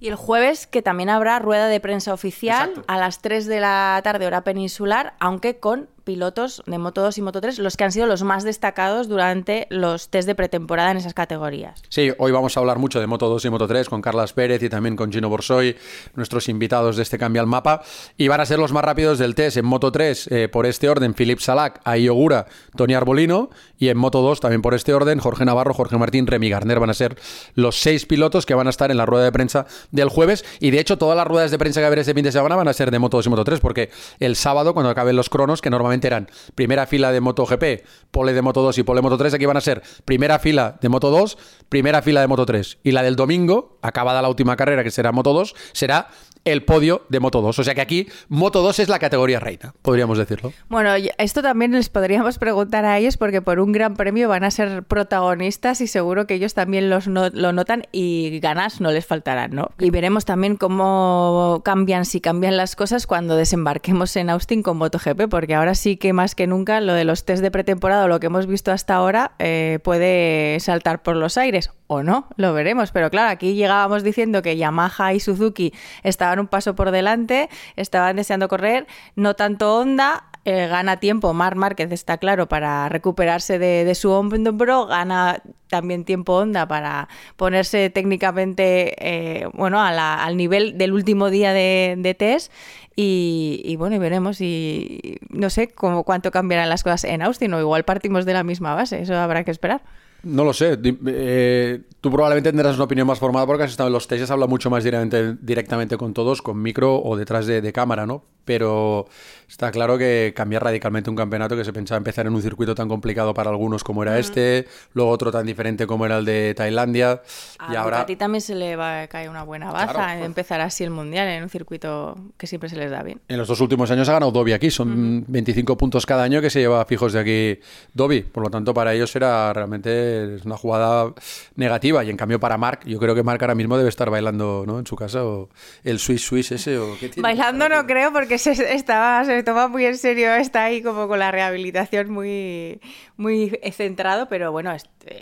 Y 0.00 0.08
el 0.08 0.14
jueves 0.16 0.66
que 0.66 0.82
también 0.82 1.08
habrá 1.08 1.38
rueda 1.38 1.68
de 1.68 1.80
prensa 1.80 2.12
oficial 2.12 2.84
a 2.86 2.98
las 2.98 3.22
3 3.22 3.46
de 3.46 3.60
la 3.60 4.00
tarde 4.04 4.26
hora 4.26 4.44
peninsular, 4.44 5.14
aunque 5.18 5.58
con 5.58 5.88
pilotos 6.04 6.62
de 6.66 6.78
Moto 6.78 7.02
2 7.02 7.18
y 7.18 7.22
Moto 7.22 7.40
3, 7.40 7.58
los 7.58 7.76
que 7.76 7.84
han 7.84 7.92
sido 7.92 8.06
los 8.06 8.22
más 8.22 8.44
destacados 8.44 9.08
durante 9.08 9.66
los 9.70 10.08
test 10.08 10.28
de 10.28 10.34
pretemporada 10.34 10.90
en 10.90 10.98
esas 10.98 11.14
categorías. 11.14 11.82
Sí, 11.88 12.12
hoy 12.18 12.32
vamos 12.32 12.56
a 12.56 12.60
hablar 12.60 12.78
mucho 12.78 13.00
de 13.00 13.06
Moto 13.06 13.28
2 13.28 13.44
y 13.44 13.50
Moto 13.50 13.66
3 13.66 13.88
con 13.88 14.02
Carlas 14.02 14.32
Pérez 14.32 14.62
y 14.62 14.68
también 14.68 14.96
con 14.96 15.10
Gino 15.10 15.28
Borsoy, 15.28 15.76
nuestros 16.14 16.48
invitados 16.48 16.96
de 16.96 17.02
este 17.02 17.18
Cambia 17.18 17.40
al 17.40 17.46
Mapa, 17.46 17.82
y 18.16 18.28
van 18.28 18.40
a 18.40 18.46
ser 18.46 18.58
los 18.58 18.72
más 18.72 18.84
rápidos 18.84 19.18
del 19.18 19.34
test. 19.34 19.56
En 19.56 19.64
Moto 19.64 19.90
3, 19.90 20.28
eh, 20.30 20.48
por 20.48 20.66
este 20.66 20.88
orden, 20.88 21.14
Philip 21.14 21.40
Salak, 21.40 21.80
Ayogura, 21.84 22.46
Tony 22.76 22.94
Arbolino, 22.94 23.50
y 23.78 23.88
en 23.88 23.96
Moto 23.96 24.22
2, 24.22 24.40
también 24.40 24.62
por 24.62 24.74
este 24.74 24.94
orden, 24.94 25.18
Jorge 25.18 25.44
Navarro, 25.44 25.74
Jorge 25.74 25.96
Martín, 25.96 26.26
Remy 26.26 26.50
Garner 26.50 26.80
van 26.80 26.90
a 26.90 26.94
ser 26.94 27.16
los 27.54 27.80
seis 27.80 28.06
pilotos 28.06 28.46
que 28.46 28.54
van 28.54 28.66
a 28.66 28.70
estar 28.70 28.90
en 28.90 28.96
la 28.96 29.06
rueda 29.06 29.24
de 29.24 29.32
prensa 29.32 29.66
del 29.90 30.08
jueves, 30.08 30.44
y 30.60 30.70
de 30.70 30.80
hecho 30.80 30.98
todas 30.98 31.16
las 31.16 31.26
ruedas 31.26 31.50
de 31.50 31.58
prensa 31.58 31.80
que 31.80 31.82
va 31.82 31.86
a 31.86 31.88
haber 31.88 32.00
este 32.00 32.14
fin 32.14 32.24
de 32.24 32.32
semana 32.32 32.56
van 32.56 32.68
a 32.68 32.72
ser 32.72 32.90
de 32.90 32.98
Moto 32.98 33.16
2 33.16 33.26
y 33.26 33.28
Moto 33.30 33.44
3, 33.44 33.60
porque 33.60 33.90
el 34.20 34.36
sábado, 34.36 34.74
cuando 34.74 34.90
acaben 34.90 35.16
los 35.16 35.28
cronos, 35.28 35.62
que 35.62 35.70
normalmente 35.70 35.93
eran 36.02 36.28
primera 36.54 36.86
fila 36.86 37.12
de 37.12 37.20
MotoGP, 37.20 37.86
pole 38.10 38.32
de 38.32 38.42
Moto 38.42 38.62
2 38.62 38.78
y 38.78 38.82
pole 38.82 38.98
de 38.98 39.02
Moto 39.02 39.18
3, 39.18 39.34
aquí 39.34 39.46
van 39.46 39.56
a 39.56 39.60
ser 39.60 39.82
primera 40.04 40.38
fila 40.38 40.78
de 40.80 40.88
Moto 40.88 41.10
2, 41.10 41.38
primera 41.74 42.02
fila 42.02 42.20
de 42.20 42.28
Moto 42.28 42.46
3. 42.46 42.78
Y 42.84 42.92
la 42.92 43.02
del 43.02 43.16
domingo, 43.16 43.78
acabada 43.82 44.22
la 44.22 44.28
última 44.28 44.54
carrera, 44.54 44.84
que 44.84 44.92
será 44.92 45.10
Moto 45.10 45.32
2, 45.32 45.56
será 45.72 46.06
el 46.44 46.62
podio 46.64 47.02
de 47.08 47.20
Moto 47.20 47.40
2. 47.40 47.58
O 47.58 47.64
sea 47.64 47.74
que 47.74 47.80
aquí 47.80 48.08
Moto 48.28 48.62
2 48.62 48.80
es 48.80 48.88
la 48.88 48.98
categoría 48.98 49.40
reina, 49.40 49.74
podríamos 49.82 50.18
decirlo. 50.18 50.52
Bueno, 50.68 50.90
esto 51.18 51.42
también 51.42 51.72
les 51.72 51.88
podríamos 51.88 52.38
preguntar 52.38 52.84
a 52.84 52.98
ellos 52.98 53.16
porque 53.16 53.42
por 53.42 53.60
un 53.60 53.72
gran 53.72 53.94
premio 53.94 54.28
van 54.28 54.44
a 54.44 54.50
ser 54.50 54.82
protagonistas 54.84 55.80
y 55.80 55.86
seguro 55.86 56.26
que 56.26 56.34
ellos 56.34 56.54
también 56.54 56.90
los 56.90 57.06
lo 57.06 57.52
notan 57.52 57.84
y 57.92 58.38
ganas 58.40 58.80
no 58.80 58.90
les 58.90 59.06
faltarán, 59.06 59.52
¿no? 59.52 59.70
Y 59.78 59.90
veremos 59.90 60.24
también 60.24 60.56
cómo 60.56 61.62
cambian, 61.64 62.04
si 62.04 62.20
cambian 62.20 62.56
las 62.56 62.76
cosas 62.76 63.06
cuando 63.06 63.36
desembarquemos 63.36 64.14
en 64.16 64.30
Austin 64.30 64.62
con 64.62 64.76
MotoGP, 64.76 65.28
porque 65.28 65.54
ahora 65.54 65.74
sí 65.74 65.96
que 65.96 66.12
más 66.12 66.34
que 66.34 66.46
nunca 66.46 66.80
lo 66.80 66.94
de 66.94 67.04
los 67.04 67.24
test 67.24 67.42
de 67.42 67.50
pretemporada 67.50 68.06
lo 68.06 68.20
que 68.20 68.26
hemos 68.26 68.46
visto 68.46 68.70
hasta 68.70 68.94
ahora 68.94 69.32
eh, 69.38 69.78
puede 69.82 70.58
saltar 70.60 71.02
por 71.02 71.16
los 71.16 71.38
aires 71.38 71.63
o 71.86 72.02
no, 72.02 72.28
lo 72.36 72.52
veremos. 72.52 72.90
Pero 72.92 73.10
claro, 73.10 73.30
aquí 73.30 73.54
llegábamos 73.54 74.02
diciendo 74.02 74.42
que 74.42 74.56
Yamaha 74.56 75.14
y 75.14 75.20
Suzuki 75.20 75.72
estaban 76.02 76.38
un 76.38 76.46
paso 76.46 76.74
por 76.74 76.90
delante, 76.90 77.48
estaban 77.76 78.16
deseando 78.16 78.48
correr, 78.48 78.86
no 79.16 79.34
tanto 79.34 79.78
Honda. 79.78 80.24
Eh, 80.46 80.66
gana 80.68 80.98
tiempo, 80.98 81.32
Mar 81.32 81.56
Márquez 81.56 81.90
está 81.90 82.18
claro 82.18 82.48
para 82.48 82.90
recuperarse 82.90 83.58
de, 83.58 83.94
su 83.94 84.10
hombro, 84.10 84.84
gana 84.84 85.40
también 85.68 86.04
tiempo 86.04 86.36
Honda 86.36 86.68
para 86.68 87.08
ponerse 87.36 87.88
técnicamente 87.88 88.94
eh, 88.98 89.48
bueno, 89.54 89.80
al 89.80 90.36
nivel 90.36 90.76
del 90.76 90.92
último 90.92 91.30
día 91.30 91.54
de, 91.54 92.14
test 92.18 92.52
y, 92.94 93.74
bueno, 93.78 93.96
y 93.96 93.98
veremos 93.98 94.42
y 94.42 95.18
no 95.30 95.48
sé 95.48 95.68
cómo, 95.68 96.04
cuánto 96.04 96.30
cambiarán 96.30 96.68
las 96.68 96.82
cosas 96.82 97.04
en 97.04 97.22
Austin 97.22 97.54
o 97.54 97.58
igual 97.58 97.84
partimos 97.84 98.26
de 98.26 98.34
la 98.34 98.44
misma 98.44 98.74
base, 98.74 99.00
eso 99.00 99.16
habrá 99.16 99.44
que 99.44 99.50
esperar. 99.50 99.80
No 100.24 100.44
lo 100.44 100.52
sé. 100.52 100.78
Eh, 101.06 101.80
tú 102.00 102.10
probablemente 102.10 102.50
tendrás 102.50 102.74
una 102.76 102.84
opinión 102.84 103.06
más 103.06 103.18
formada 103.18 103.46
porque 103.46 103.64
has 103.64 103.70
estado 103.70 103.88
en 103.88 103.92
los 103.92 104.08
tests, 104.08 104.30
habla 104.30 104.46
mucho 104.46 104.70
más 104.70 104.84
directamente, 104.84 105.38
directamente 105.40 105.96
con 105.96 106.14
todos, 106.14 106.42
con 106.42 106.60
micro 106.60 107.00
o 107.02 107.16
detrás 107.16 107.46
de, 107.46 107.60
de 107.60 107.72
cámara, 107.72 108.06
¿no? 108.06 108.24
Pero 108.44 109.06
está 109.48 109.70
claro 109.70 109.96
que 109.96 110.32
cambiar 110.36 110.64
radicalmente 110.64 111.08
un 111.08 111.16
campeonato 111.16 111.56
que 111.56 111.64
se 111.64 111.72
pensaba 111.72 111.96
empezar 111.96 112.26
en 112.26 112.34
un 112.34 112.42
circuito 112.42 112.74
tan 112.74 112.88
complicado 112.88 113.32
para 113.32 113.50
algunos 113.50 113.84
como 113.84 114.02
era 114.02 114.18
este, 114.18 114.66
luego 114.92 115.10
otro 115.10 115.30
tan 115.30 115.46
diferente 115.46 115.86
como 115.86 116.06
era 116.06 116.18
el 116.18 116.24
de 116.24 116.54
Tailandia. 116.54 117.22
y 117.70 117.74
ahora... 117.74 118.00
A 118.00 118.06
ti 118.06 118.16
también 118.16 118.42
se 118.42 118.54
le 118.54 118.76
va 118.76 119.02
a 119.02 119.08
caer 119.08 119.30
una 119.30 119.42
buena 119.42 119.70
baza 119.70 120.22
empezar 120.24 120.60
así 120.60 120.84
el 120.84 120.90
mundial 120.90 121.28
en 121.28 121.42
un 121.42 121.48
circuito 121.48 122.16
que 122.36 122.46
siempre 122.46 122.68
se 122.68 122.76
les 122.76 122.90
da 122.90 123.02
bien. 123.02 123.20
En 123.28 123.38
los 123.38 123.48
dos 123.48 123.60
últimos 123.60 123.90
años 123.90 124.08
ha 124.08 124.12
ganado 124.12 124.32
Dobby 124.32 124.52
aquí, 124.52 124.70
son 124.70 125.24
25 125.28 125.76
puntos 125.76 126.06
cada 126.06 126.22
año 126.22 126.40
que 126.40 126.50
se 126.50 126.60
lleva 126.60 126.84
fijos 126.84 127.12
de 127.12 127.20
aquí 127.20 127.60
Dobby, 127.92 128.22
por 128.22 128.42
lo 128.42 128.50
tanto 128.50 128.74
para 128.74 128.92
ellos 128.92 129.14
era 129.16 129.52
realmente 129.52 130.13
una 130.44 130.56
jugada 130.56 131.12
negativa 131.56 132.04
y 132.04 132.10
en 132.10 132.16
cambio 132.16 132.40
para 132.40 132.56
Mark, 132.56 132.80
yo 132.84 132.98
creo 132.98 133.14
que 133.14 133.22
Mark 133.22 133.42
ahora 133.42 133.54
mismo 133.54 133.76
debe 133.76 133.88
estar 133.88 134.10
bailando 134.10 134.64
¿no? 134.66 134.78
en 134.78 134.86
su 134.86 134.96
casa 134.96 135.24
o 135.24 135.48
el 135.82 135.98
Swiss 135.98 136.24
Swiss 136.24 136.52
ese 136.52 136.78
o 136.78 136.96
¿qué 136.98 137.10
Bailando 137.16 137.68
no 137.68 137.86
creo 137.86 138.12
porque 138.12 138.38
se, 138.38 138.52
estaba, 138.74 139.24
se 139.24 139.42
toma 139.42 139.68
muy 139.68 139.84
en 139.84 139.96
serio, 139.96 140.34
está 140.34 140.64
ahí 140.64 140.82
como 140.82 141.08
con 141.08 141.18
la 141.18 141.30
rehabilitación 141.30 142.10
muy, 142.10 142.80
muy 143.16 143.58
centrado, 143.72 144.28
pero 144.28 144.52
bueno, 144.52 144.74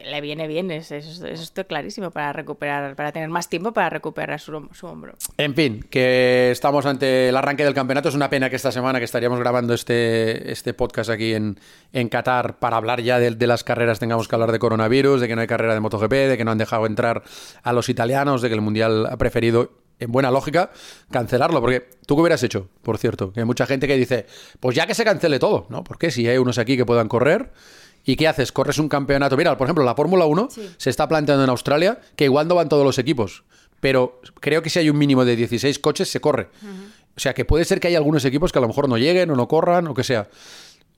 le 0.04 0.20
viene 0.20 0.46
bien, 0.46 0.70
eso, 0.70 0.94
es 0.94 1.52
clarísimo, 1.66 2.11
para 2.11 2.32
recuperar, 2.32 2.94
para 2.94 3.12
tener 3.12 3.28
más 3.28 3.49
tiempo 3.49 3.72
para 3.72 3.90
recuperar 3.90 4.40
su, 4.40 4.68
hombro. 4.82 5.14
En 5.37 5.54
fin, 5.54 5.84
que 5.90 6.50
estamos 6.50 6.87
ante 6.87 7.28
el 7.28 7.37
arranque 7.37 7.64
del 7.64 7.75
campeonato, 7.75 8.08
es 8.08 8.14
una 8.14 8.30
pena 8.30 8.49
que 8.49 8.56
esta 8.56 8.72
semana 8.72 8.99
que 8.99 9.04
estaríamos 9.04 9.38
grabando 9.38 9.75
este, 9.75 10.50
este 10.52 10.75
podcast 10.75 11.11
aquí 11.11 11.34
en, 11.34 11.58
en 11.92 12.08
Qatar 12.08 12.58
para 12.58 12.76
hablar 12.76 13.00
ya 13.00 13.18
de, 13.18 13.32
de 13.32 13.46
las 13.46 13.64
carreras 13.64 13.99
tengamos 13.99 14.28
que 14.28 14.34
hablar 14.34 14.52
de 14.52 14.58
coronavirus, 14.83 15.21
de 15.21 15.29
que 15.29 15.35
no 15.35 15.41
hay 15.41 15.47
carrera 15.47 15.75
de 15.75 15.81
MotoGP, 15.81 16.12
de 16.12 16.37
que 16.37 16.45
no 16.45 16.51
han 16.51 16.59
dejado 16.59 16.87
entrar 16.87 17.23
a 17.62 17.73
los 17.73 17.89
italianos, 17.89 18.43
de 18.43 18.49
que 18.49 18.55
el 18.55 18.61
Mundial 18.61 19.07
ha 19.07 19.17
preferido 19.17 19.71
en 19.99 20.11
buena 20.11 20.31
lógica, 20.31 20.71
cancelarlo. 21.11 21.61
Porque 21.61 21.89
tú 22.07 22.17
qué 22.17 22.23
hubieras 22.23 22.43
hecho, 22.43 22.69
por 22.83 22.99
cierto, 22.99 23.33
que 23.33 23.41
hay 23.41 23.47
mucha 23.47 23.67
gente 23.67 23.87
que 23.87 23.97
dice, 23.97 24.27
pues 24.59 24.75
ya 24.75 24.87
que 24.87 24.95
se 24.95 25.05
cancele 25.05 25.39
todo, 25.39 25.67
¿no? 25.69 25.85
Porque 25.85 26.11
si 26.11 26.27
hay 26.27 26.39
unos 26.39 26.59
aquí 26.59 26.77
que 26.77 26.85
puedan 26.85 27.09
correr, 27.09 27.53
¿y 28.05 28.17
qué 28.17 28.27
haces? 28.27 28.51
Corres 28.51 28.79
un 28.79 28.89
campeonato. 28.89 29.37
Mira, 29.37 29.57
por 29.57 29.67
ejemplo, 29.67 29.85
la 29.85 29.95
Fórmula 29.95 30.25
1 30.25 30.49
se 30.77 30.91
está 30.91 31.07
planteando 31.07 31.45
en 31.45 31.51
Australia 31.51 32.01
que 32.17 32.25
igual 32.25 32.49
no 32.49 32.57
van 32.57 32.69
todos 32.69 32.85
los 32.85 32.99
equipos, 32.99 33.45
pero 33.81 34.21
creo 34.41 34.62
que 34.62 34.71
si 34.71 34.81
hay 34.81 34.91
un 34.91 34.99
mínimo 34.99 35.25
de 35.25 35.37
16 35.37 35.79
coches, 35.79 36.11
se 36.11 36.21
corre. 36.21 36.49
O 37.17 37.21
sea, 37.21 37.35
que 37.35 37.45
puede 37.45 37.65
ser 37.65 37.79
que 37.79 37.89
haya 37.89 37.99
algunos 37.99 38.25
equipos 38.25 38.53
que 38.53 38.59
a 38.59 38.62
lo 38.62 38.69
mejor 38.69 38.89
no 38.89 38.97
lleguen 38.97 39.31
o 39.31 39.37
no 39.37 39.47
corran 39.47 39.87
o 39.87 39.95
que 39.95 40.03
sea. 40.03 40.29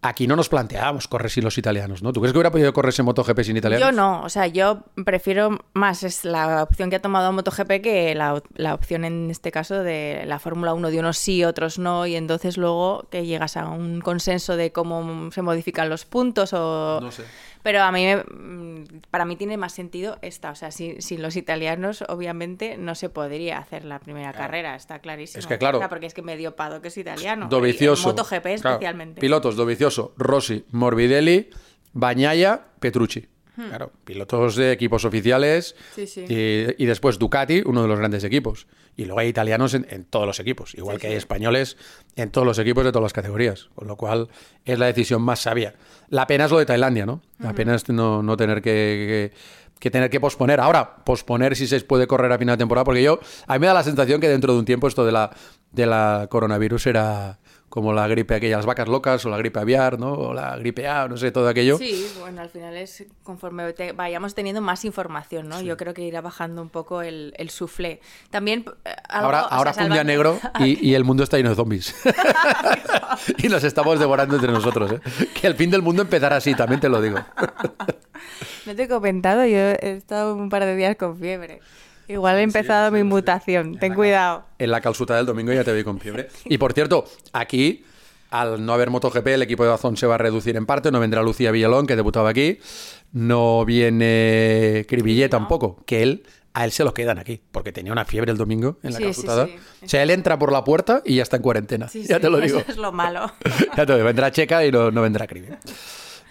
Aquí 0.08 0.26
no 0.26 0.36
nos 0.36 0.48
planteábamos 0.48 1.08
correr 1.08 1.30
sin 1.30 1.44
los 1.44 1.56
italianos, 1.56 2.02
¿no? 2.02 2.12
¿Tú 2.12 2.20
crees 2.20 2.32
que 2.32 2.38
hubiera 2.38 2.50
podido 2.50 2.72
correrse 2.72 3.02
MotoGP 3.02 3.40
sin 3.40 3.56
italianos? 3.56 3.88
Yo 3.88 3.92
no, 3.92 4.22
o 4.22 4.28
sea, 4.28 4.46
yo 4.46 4.84
prefiero 5.04 5.58
más 5.72 6.02
es 6.02 6.24
la 6.24 6.62
opción 6.62 6.90
que 6.90 6.96
ha 6.96 7.02
tomado 7.02 7.32
MotoGP 7.32 7.80
que 7.82 8.14
la, 8.14 8.42
la 8.54 8.74
opción 8.74 9.04
en 9.04 9.30
este 9.30 9.50
caso 9.50 9.82
de 9.82 10.24
la 10.26 10.38
Fórmula 10.38 10.74
1 10.74 10.90
de 10.90 10.98
unos 10.98 11.16
sí, 11.16 11.44
otros 11.44 11.78
no, 11.78 12.06
y 12.06 12.16
entonces 12.16 12.58
luego 12.58 13.06
que 13.10 13.24
llegas 13.24 13.56
a 13.56 13.68
un 13.68 14.00
consenso 14.00 14.56
de 14.56 14.72
cómo 14.72 15.30
se 15.32 15.42
modifican 15.42 15.88
los 15.88 16.04
puntos 16.04 16.52
o... 16.52 17.00
No 17.00 17.10
sé. 17.10 17.24
Pero 17.64 17.82
a 17.82 17.90
mí, 17.90 18.04
me- 18.04 18.22
mm, 18.22 18.84
para 19.10 19.24
mí 19.24 19.34
tiene 19.36 19.56
más 19.56 19.72
sentido 19.72 20.18
esta, 20.22 20.50
o 20.50 20.54
sea, 20.54 20.70
sin, 20.70 21.00
sin 21.02 21.22
los 21.22 21.34
italianos 21.34 22.04
obviamente 22.08 22.76
no 22.76 22.94
se 22.94 23.08
podría 23.08 23.58
hacer 23.58 23.84
la 23.86 23.98
primera 23.98 24.32
carrera, 24.34 24.76
está 24.76 24.98
clarísimo. 25.00 25.40
Es 25.40 25.46
que, 25.46 25.58
claro. 25.58 25.78
O 25.78 25.80
sea, 25.80 25.88
porque 25.88 26.04
es 26.06 26.12
que 26.14 26.20
medio 26.22 26.54
Pado 26.54 26.80
que 26.82 26.88
es 26.88 26.96
italiano. 26.98 27.46
En 27.46 27.50
MotoGP 28.10 28.42
Claro, 28.42 28.54
especialmente. 28.76 29.20
pilotos, 29.20 29.56
Dovizioso, 29.56 30.12
Rossi, 30.18 30.66
Morbidelli, 30.72 31.48
Bañaya, 31.94 32.66
Petrucci. 32.80 33.28
Claro, 33.54 33.92
pilotos 34.04 34.56
de 34.56 34.72
equipos 34.72 35.04
oficiales. 35.04 35.76
Sí, 35.94 36.06
sí. 36.06 36.24
Y, 36.28 36.82
y 36.82 36.86
después 36.86 37.18
Ducati, 37.18 37.62
uno 37.64 37.82
de 37.82 37.88
los 37.88 37.98
grandes 37.98 38.24
equipos. 38.24 38.66
Y 38.96 39.04
luego 39.04 39.20
hay 39.20 39.28
italianos 39.28 39.74
en, 39.74 39.86
en 39.90 40.04
todos 40.04 40.26
los 40.26 40.40
equipos, 40.40 40.74
igual 40.74 40.98
que 40.98 41.06
hay 41.08 41.14
españoles 41.14 41.76
en 42.16 42.30
todos 42.30 42.46
los 42.46 42.58
equipos 42.58 42.84
de 42.84 42.90
todas 42.92 43.04
las 43.04 43.12
categorías, 43.12 43.68
con 43.74 43.88
lo 43.88 43.96
cual 43.96 44.28
es 44.64 44.78
la 44.78 44.86
decisión 44.86 45.22
más 45.22 45.40
sabia. 45.40 45.74
La 46.08 46.26
pena 46.26 46.44
es 46.46 46.50
lo 46.50 46.58
de 46.58 46.66
Tailandia, 46.66 47.06
¿no? 47.06 47.20
La 47.38 47.52
pena 47.54 47.74
es 47.74 47.88
no, 47.88 48.22
no 48.22 48.36
tener 48.36 48.56
que, 48.62 49.30
que- 49.32 49.64
que 49.80 49.90
tener 49.90 50.08
que 50.08 50.20
posponer. 50.20 50.60
Ahora, 50.60 50.96
posponer 51.04 51.56
si 51.56 51.66
se 51.66 51.78
puede 51.80 52.06
correr 52.06 52.32
a 52.32 52.38
final 52.38 52.56
de 52.56 52.62
temporada, 52.62 52.84
porque 52.84 53.02
yo, 53.02 53.18
a 53.46 53.52
mí 53.54 53.58
me 53.58 53.66
da 53.66 53.74
la 53.74 53.82
sensación 53.82 54.20
que 54.20 54.28
dentro 54.28 54.52
de 54.54 54.58
un 54.60 54.64
tiempo 54.64 54.88
esto 54.88 55.04
de 55.04 55.12
la, 55.12 55.30
de 55.72 55.84
la 55.86 56.26
coronavirus 56.30 56.86
era 56.86 57.38
como 57.74 57.92
la 57.92 58.06
gripe 58.06 58.36
aquella, 58.36 58.56
las 58.58 58.66
vacas 58.66 58.86
locas, 58.86 59.26
o 59.26 59.30
la 59.30 59.36
gripe 59.36 59.58
aviar, 59.58 59.98
¿no? 59.98 60.12
O 60.12 60.32
la 60.32 60.56
gripe 60.56 60.86
A, 60.86 61.08
no 61.08 61.16
sé, 61.16 61.32
todo 61.32 61.48
aquello. 61.48 61.76
Sí, 61.76 62.06
bueno, 62.20 62.40
al 62.40 62.48
final 62.48 62.76
es 62.76 63.04
conforme 63.24 63.72
te- 63.72 63.90
vayamos 63.90 64.32
teniendo 64.36 64.60
más 64.60 64.84
información, 64.84 65.48
¿no? 65.48 65.60
Yo 65.60 65.76
creo 65.76 65.92
que 65.92 66.02
irá 66.02 66.20
bajando 66.20 66.62
un 66.62 66.68
poco 66.68 67.02
el, 67.02 67.34
el 67.36 67.50
soufflé. 67.50 68.00
También 68.30 68.64
eh, 68.84 68.94
algo, 69.08 69.26
Ahora, 69.26 69.38
sea, 69.40 69.48
ahora 69.48 69.72
salvando- 69.72 70.04
negro 70.04 70.38
y, 70.60 70.88
y 70.88 70.94
el 70.94 71.02
mundo 71.02 71.24
está 71.24 71.36
lleno 71.36 71.50
de 71.50 71.56
zombies. 71.56 71.96
y 73.38 73.48
nos 73.48 73.64
estamos 73.64 73.98
devorando 73.98 74.36
entre 74.36 74.52
nosotros. 74.52 74.92
¿eh? 74.92 75.00
Que 75.40 75.48
el 75.48 75.56
fin 75.56 75.70
del 75.72 75.82
mundo 75.82 76.02
empezará 76.02 76.36
así, 76.36 76.54
también 76.54 76.80
te 76.80 76.88
lo 76.88 77.00
digo. 77.02 77.18
No 78.66 78.74
te 78.74 78.84
he 78.84 78.88
comentado, 78.88 79.44
yo 79.44 79.58
he 79.58 79.96
estado 79.98 80.34
un 80.34 80.48
par 80.48 80.64
de 80.64 80.74
días 80.74 80.96
con 80.96 81.18
fiebre. 81.18 81.60
Igual 82.08 82.38
he 82.38 82.42
empezado 82.42 82.90
mi 82.90 83.02
mutación, 83.02 83.78
ten 83.78 83.94
cuidado. 83.94 84.44
En 84.58 84.70
la 84.70 84.80
calzuta 84.80 85.16
del 85.16 85.26
domingo 85.26 85.52
ya 85.52 85.64
te 85.64 85.72
vi 85.72 85.84
con 85.84 85.98
fiebre. 86.00 86.28
Y 86.44 86.58
por 86.58 86.72
cierto, 86.72 87.04
aquí, 87.32 87.84
al 88.30 88.64
no 88.64 88.72
haber 88.74 88.90
MotoGP, 88.90 89.26
el 89.28 89.42
equipo 89.42 89.62
de 89.64 89.70
Dazón 89.70 89.96
se 89.96 90.06
va 90.06 90.16
a 90.16 90.18
reducir 90.18 90.56
en 90.56 90.66
parte. 90.66 90.90
No 90.90 91.00
vendrá 91.00 91.22
Lucía 91.22 91.50
Villalón, 91.50 91.86
que 91.86 91.96
debutaba 91.96 92.30
aquí. 92.30 92.58
No 93.12 93.64
viene 93.64 94.84
Cribillé 94.88 95.28
tampoco, 95.28 95.82
que 95.86 96.02
él. 96.02 96.24
A 96.56 96.64
él 96.64 96.70
se 96.70 96.84
lo 96.84 96.94
quedan 96.94 97.18
aquí, 97.18 97.40
porque 97.50 97.72
tenía 97.72 97.90
una 97.90 98.04
fiebre 98.04 98.30
el 98.30 98.38
domingo 98.38 98.78
en 98.84 98.92
la 98.92 98.98
Sí, 98.98 99.02
sí, 99.04 99.06
calzutada. 99.06 99.46
sí. 99.46 99.56
O 99.82 99.88
sea, 99.88 100.04
él 100.04 100.10
entra 100.10 100.38
por 100.38 100.52
la 100.52 100.62
puerta 100.62 101.02
y 101.04 101.16
ya 101.16 101.24
está 101.24 101.34
en 101.36 101.42
cuarentena. 101.42 101.88
Sí, 101.88 102.04
ya 102.04 102.16
sí, 102.16 102.22
te 102.22 102.30
lo 102.30 102.38
digo. 102.38 102.60
Eso 102.60 102.70
es 102.70 102.76
lo 102.76 102.92
malo. 102.92 103.32
Ya 103.76 103.84
te 103.84 103.86
lo 103.86 103.94
digo, 103.96 104.06
vendrá 104.06 104.30
Checa 104.30 104.64
y 104.64 104.70
no, 104.70 104.92
no 104.92 105.02
vendrá 105.02 105.26
Cribi. 105.26 105.48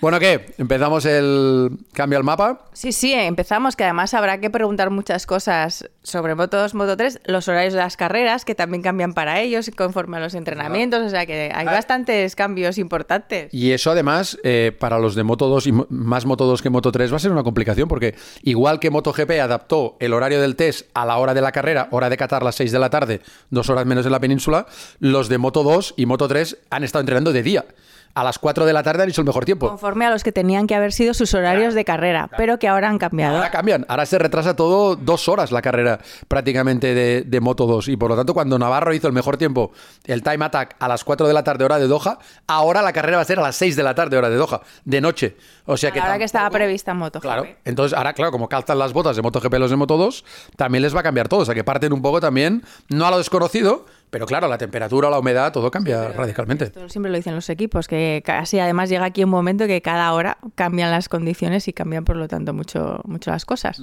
Bueno, 0.03 0.19
¿qué? 0.19 0.47
¿Empezamos 0.57 1.05
el 1.05 1.77
cambio 1.93 2.17
al 2.17 2.25
mapa? 2.25 2.65
Sí, 2.73 2.91
sí, 2.91 3.13
empezamos, 3.13 3.77
que 3.77 3.85
además 3.85 4.13
habrá 4.13 4.41
que 4.41 4.49
preguntar 4.49 4.89
muchas 4.89 5.25
cosas 5.25 5.89
sobre 6.03 6.35
Moto 6.35 6.57
2, 6.57 6.73
Moto 6.73 6.97
3, 6.97 7.21
los 7.23 7.47
horarios 7.47 7.71
de 7.71 7.79
las 7.79 7.95
carreras, 7.95 8.43
que 8.43 8.53
también 8.53 8.83
cambian 8.83 9.13
para 9.13 9.39
ellos 9.39 9.71
conforme 9.77 10.17
a 10.17 10.19
los 10.19 10.33
entrenamientos, 10.33 11.03
o 11.03 11.09
sea 11.09 11.25
que 11.25 11.53
hay 11.55 11.65
bastantes 11.65 12.35
cambios 12.35 12.79
importantes. 12.79 13.53
Y 13.53 13.71
eso 13.71 13.91
además, 13.91 14.37
eh, 14.43 14.75
para 14.77 14.99
los 14.99 15.15
de 15.15 15.23
Moto 15.23 15.47
2 15.47 15.67
y 15.67 15.71
más 15.71 16.25
Moto 16.25 16.47
2 16.47 16.61
que 16.61 16.69
Moto 16.69 16.91
3 16.91 17.09
va 17.09 17.15
a 17.15 17.19
ser 17.19 17.31
una 17.31 17.43
complicación 17.43 17.87
porque 17.87 18.13
igual 18.41 18.81
que 18.81 18.89
MotoGP 18.89 19.39
adaptó 19.41 19.95
el 20.01 20.11
horario 20.11 20.41
del 20.41 20.57
test 20.57 20.89
a 20.93 21.05
la 21.05 21.15
hora 21.15 21.33
de 21.33 21.39
la 21.39 21.53
carrera, 21.53 21.87
hora 21.91 22.09
de 22.09 22.17
Qatar 22.17 22.43
las 22.43 22.55
6 22.55 22.73
de 22.73 22.79
la 22.79 22.89
tarde, 22.89 23.21
dos 23.51 23.69
horas 23.69 23.85
menos 23.85 24.05
en 24.05 24.11
la 24.11 24.19
península, 24.19 24.65
los 24.99 25.29
de 25.29 25.37
Moto 25.37 25.63
2 25.63 25.93
y 25.95 26.05
Moto 26.07 26.27
3 26.27 26.57
han 26.71 26.83
estado 26.83 26.99
entrenando 26.99 27.31
de 27.31 27.41
día. 27.41 27.65
A 28.15 28.23
las 28.23 28.37
4 28.37 28.65
de 28.65 28.73
la 28.73 28.83
tarde 28.83 29.03
han 29.03 29.09
hecho 29.09 29.21
el 29.21 29.27
mejor 29.27 29.43
tiempo. 29.45 29.69
Conforme 29.69 30.05
a 30.05 30.11
los 30.11 30.23
que 30.23 30.31
tenían 30.31 30.67
que 30.67 30.75
haber 30.75 30.91
sido 30.93 31.13
sus 31.13 31.33
horarios 31.33 31.73
de 31.73 31.83
carrera, 31.83 32.29
pero 32.37 32.59
que 32.59 32.67
ahora 32.67 32.89
han 32.89 32.99
cambiado. 32.99 33.35
Ahora 33.35 33.49
cambian, 33.49 33.85
ahora 33.87 34.05
se 34.05 34.19
retrasa 34.19 34.55
todo 34.55 34.95
dos 34.95 35.27
horas 35.27 35.51
la 35.51 35.61
carrera 35.61 35.99
prácticamente 36.27 36.93
de, 36.93 37.23
de 37.23 37.39
Moto 37.39 37.65
2 37.65 37.87
y 37.87 37.97
por 37.97 38.11
lo 38.11 38.15
tanto 38.15 38.33
cuando 38.33 38.59
Navarro 38.59 38.93
hizo 38.93 39.07
el 39.07 39.13
mejor 39.13 39.37
tiempo, 39.37 39.71
el 40.05 40.21
time 40.21 40.45
attack 40.45 40.75
a 40.79 40.87
las 40.87 41.03
4 41.03 41.27
de 41.27 41.33
la 41.33 41.43
tarde 41.43 41.65
hora 41.65 41.79
de 41.79 41.87
Doha, 41.87 42.19
ahora 42.47 42.81
la 42.81 42.93
carrera 42.93 43.17
va 43.17 43.23
a 43.23 43.25
ser 43.25 43.39
a 43.39 43.41
las 43.41 43.55
6 43.55 43.75
de 43.75 43.83
la 43.83 43.95
tarde 43.95 44.17
hora 44.17 44.29
de 44.29 44.35
Doha, 44.35 44.61
de 44.85 45.01
noche. 45.01 45.35
O 45.65 45.77
sea 45.77 45.91
que 45.91 45.99
la 45.99 46.05
hora 46.05 46.17
que 46.17 46.25
estaba 46.25 46.49
prevista 46.49 46.91
en 46.91 46.97
MotoGP. 46.97 47.21
Claro, 47.23 47.47
entonces 47.65 47.97
ahora, 47.97 48.13
claro, 48.13 48.31
como 48.31 48.49
calzan 48.49 48.77
las 48.77 48.93
botas 48.93 49.15
de 49.15 49.21
MotoGP 49.21 49.53
los 49.55 49.71
de 49.71 49.77
Moto 49.77 49.97
2, 49.97 50.25
también 50.57 50.81
les 50.81 50.95
va 50.95 50.99
a 50.99 51.03
cambiar 51.03 51.27
todo. 51.29 51.41
O 51.41 51.45
sea 51.45 51.55
que 51.55 51.63
parten 51.63 51.93
un 51.93 52.01
poco 52.01 52.19
también, 52.19 52.63
no 52.89 53.05
a 53.05 53.11
lo 53.11 53.17
desconocido, 53.17 53.85
pero 54.13 54.25
claro, 54.27 54.47
la 54.47 54.57
temperatura, 54.59 55.09
la 55.09 55.17
humedad, 55.19 55.51
todo 55.51 55.69
cambia 55.71 56.09
radicalmente. 56.09 56.65
Esto 56.65 56.87
siempre 56.87 57.11
lo 57.11 57.17
dicen 57.17 57.33
los 57.35 57.49
equipos, 57.49 57.87
que 57.87 58.21
casi 58.23 58.59
además 58.59 58.87
llega 58.89 59.05
aquí 59.05 59.23
un 59.23 59.31
momento 59.31 59.65
que 59.67 59.81
cada 59.81 60.13
hora 60.13 60.37
cambian 60.55 60.91
las 60.91 61.09
condiciones 61.09 61.67
y 61.67 61.73
cambian 61.73 62.05
por 62.05 62.15
lo 62.15 62.27
tanto 62.27 62.53
mucho, 62.53 63.01
mucho 63.05 63.31
las 63.31 63.43
cosas. 63.43 63.81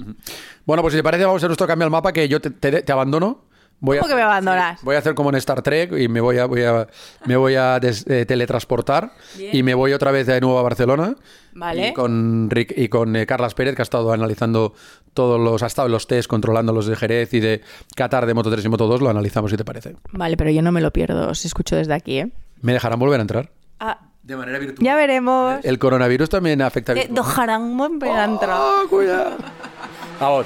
Bueno, 0.65 0.81
pues 0.81 0.93
si 0.93 0.99
te 0.99 1.03
parece, 1.03 1.25
vamos 1.25 1.43
a 1.43 1.47
nuestro 1.47 1.67
cambio 1.67 1.83
al 1.85 1.91
mapa, 1.91 2.13
que 2.13 2.27
yo 2.29 2.39
te, 2.39 2.49
te- 2.49 2.81
te 2.81 2.91
abandono. 2.91 3.50
Voy 3.83 3.97
¿Cómo 3.97 4.05
a 4.05 4.09
que 4.09 4.15
me 4.15 4.21
abandonas? 4.21 4.79
voy 4.83 4.95
a 4.95 4.99
hacer 4.99 5.15
como 5.15 5.29
en 5.29 5.35
Star 5.37 5.63
Trek 5.63 5.91
y 5.97 6.07
me 6.07 6.21
voy 6.21 6.37
a, 6.37 6.45
voy 6.45 6.63
a, 6.63 6.87
me 7.25 7.35
voy 7.35 7.55
a 7.55 7.79
des- 7.79 8.05
eh, 8.07 8.25
teletransportar 8.27 9.11
Bien. 9.35 9.55
y 9.55 9.63
me 9.63 9.73
voy 9.73 9.91
otra 9.93 10.11
vez 10.11 10.27
de 10.27 10.39
nuevo 10.39 10.59
a 10.59 10.61
Barcelona. 10.61 11.15
Vale. 11.53 11.87
Y 11.89 11.93
con, 11.93 12.49
Rick, 12.51 12.73
y 12.77 12.89
con 12.89 13.15
eh, 13.15 13.25
Carlas 13.25 13.55
Pérez, 13.55 13.75
que 13.75 13.81
ha 13.81 13.83
estado 13.83 14.13
analizando 14.13 14.73
todos 15.15 15.39
los, 15.39 15.63
ha 15.63 15.65
estado 15.65 15.87
en 15.87 15.93
los 15.93 16.05
test, 16.05 16.29
controlando 16.29 16.71
los 16.73 16.85
de 16.85 16.95
Jerez 16.95 17.33
y 17.33 17.39
de 17.39 17.61
Qatar 17.95 18.27
de 18.27 18.33
Moto 18.35 18.51
3 18.51 18.63
y 18.63 18.69
Moto 18.69 18.85
2, 18.87 19.01
lo 19.01 19.09
analizamos 19.09 19.49
si 19.49 19.57
te 19.57 19.65
parece. 19.65 19.95
Vale, 20.11 20.37
pero 20.37 20.51
yo 20.51 20.61
no 20.61 20.71
me 20.71 20.79
lo 20.81 20.91
pierdo, 20.93 21.27
os 21.29 21.43
escucho 21.43 21.75
desde 21.75 21.93
aquí, 21.95 22.19
¿eh? 22.19 22.31
¿Me 22.61 22.73
dejarán 22.73 22.99
volver 22.99 23.19
a 23.19 23.23
entrar? 23.23 23.49
Ah, 23.79 23.99
De 24.21 24.35
manera 24.37 24.59
virtual. 24.59 24.85
ya 24.85 24.95
veremos. 24.95 25.55
El 25.65 25.79
coronavirus 25.79 26.29
también 26.29 26.61
afecta 26.61 26.93
Que 26.93 27.07
dejarán 27.09 27.75
volver 27.75 28.11
a 28.11 28.25
entrar. 28.25 28.57
¡Oh, 28.61 28.87
cuidado! 28.87 29.37
Vamos. 30.19 30.45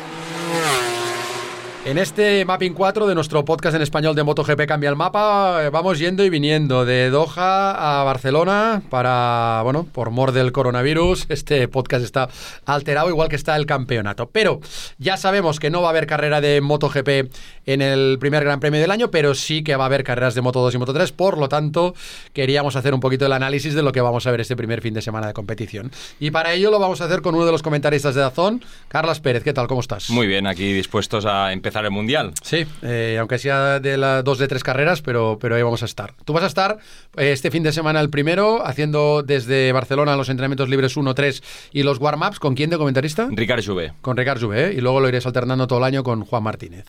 En 1.85 1.99
este 1.99 2.45
Mapping 2.45 2.73
4 2.73 3.05
de 3.05 3.13
nuestro 3.13 3.45
podcast 3.45 3.75
en 3.75 3.83
español 3.83 4.15
de 4.15 4.23
MotoGP 4.23 4.65
Cambia 4.65 4.89
el 4.89 4.95
Mapa, 4.95 5.63
eh, 5.63 5.69
vamos 5.69 5.99
yendo 5.99 6.25
y 6.25 6.31
viniendo 6.31 6.83
de 6.83 7.11
Doha 7.11 7.99
a 7.99 8.03
Barcelona 8.03 8.81
para, 8.89 9.61
bueno, 9.61 9.85
por 9.91 10.09
mor 10.09 10.31
del 10.31 10.51
coronavirus, 10.51 11.27
este 11.29 11.67
podcast 11.67 12.03
está 12.03 12.27
alterado 12.65 13.09
igual 13.09 13.29
que 13.29 13.35
está 13.35 13.55
el 13.55 13.67
campeonato. 13.67 14.31
Pero 14.31 14.61
ya 14.97 15.15
sabemos 15.15 15.59
que 15.59 15.69
no 15.69 15.83
va 15.83 15.89
a 15.89 15.91
haber 15.91 16.07
carrera 16.07 16.41
de 16.41 16.59
MotoGP 16.59 17.31
en 17.67 17.83
el 17.83 18.17
primer 18.19 18.43
Gran 18.43 18.59
Premio 18.59 18.81
del 18.81 18.89
año, 18.89 19.11
pero 19.11 19.35
sí 19.35 19.63
que 19.63 19.75
va 19.75 19.83
a 19.83 19.85
haber 19.85 20.03
carreras 20.03 20.33
de 20.33 20.41
Moto 20.41 20.61
2 20.61 20.73
y 20.73 20.77
Moto 20.79 20.93
3, 20.93 21.11
por 21.11 21.37
lo 21.37 21.49
tanto 21.49 21.93
queríamos 22.33 22.75
hacer 22.75 22.95
un 22.95 22.99
poquito 22.99 23.27
el 23.27 23.33
análisis 23.33 23.75
de 23.75 23.83
lo 23.83 23.91
que 23.91 24.01
vamos 24.01 24.25
a 24.25 24.31
ver 24.31 24.41
este 24.41 24.55
primer 24.55 24.81
fin 24.81 24.95
de 24.95 25.03
semana 25.03 25.27
de 25.27 25.33
competición. 25.33 25.91
Y 26.19 26.31
para 26.31 26.51
ello 26.53 26.71
lo 26.71 26.79
vamos 26.79 27.01
a 27.01 27.05
hacer 27.05 27.21
con 27.21 27.35
uno 27.35 27.45
de 27.45 27.51
los 27.51 27.61
comentaristas 27.61 28.15
de 28.15 28.21
Dazón, 28.21 28.65
Carlas 28.87 29.19
Pérez. 29.19 29.43
¿Qué 29.43 29.53
tal? 29.53 29.67
¿Cómo 29.67 29.81
estás? 29.81 30.09
Muy 30.09 30.25
bien, 30.25 30.47
aquí 30.47 30.73
dispuestos 30.73 31.27
a 31.27 31.53
empezar 31.53 31.75
el 31.84 31.91
Mundial. 31.91 32.32
Sí, 32.41 32.65
eh, 32.84 33.17
aunque 33.20 33.38
sea 33.38 33.79
de 33.82 33.98
las 33.98 34.24
dos 34.24 34.38
de 34.38 34.48
tres 34.48 34.63
carreras, 34.63 35.01
pero, 35.01 35.38
pero 35.41 35.55
ahí 35.55 35.63
vamos 35.63 35.82
a 35.82 35.86
estar. 35.86 36.13
Tú 36.24 36.32
vas 36.32 36.44
a 36.44 36.48
estar 36.48 36.77
eh, 37.17 37.32
este 37.32 37.51
fin 37.51 37.63
de 37.63 37.74
semana 37.74 38.00
el 38.00 38.10
primero, 38.10 38.65
haciendo 38.65 39.24
desde 39.24 39.72
Barcelona 39.74 40.15
los 40.15 40.29
entrenamientos 40.29 40.70
libres 40.70 40.96
1, 40.96 41.13
3 41.13 41.44
y 41.74 41.84
los 41.84 42.00
warm-ups. 42.00 42.39
¿Con 42.39 42.55
quién 42.55 42.70
de 42.70 42.77
comentarista? 42.77 43.27
Ricard 43.32 43.65
Jouvet, 43.65 43.94
Con 44.01 44.15
Ricard 44.15 44.39
Jouvet, 44.39 44.72
¿eh? 44.72 44.75
y 44.77 44.82
luego 44.82 45.00
lo 45.01 45.10
iréis 45.10 45.25
alternando 45.25 45.67
todo 45.67 45.79
el 45.79 45.86
año 45.86 46.03
con 46.03 46.24
Juan 46.24 46.44
Martínez. 46.44 46.86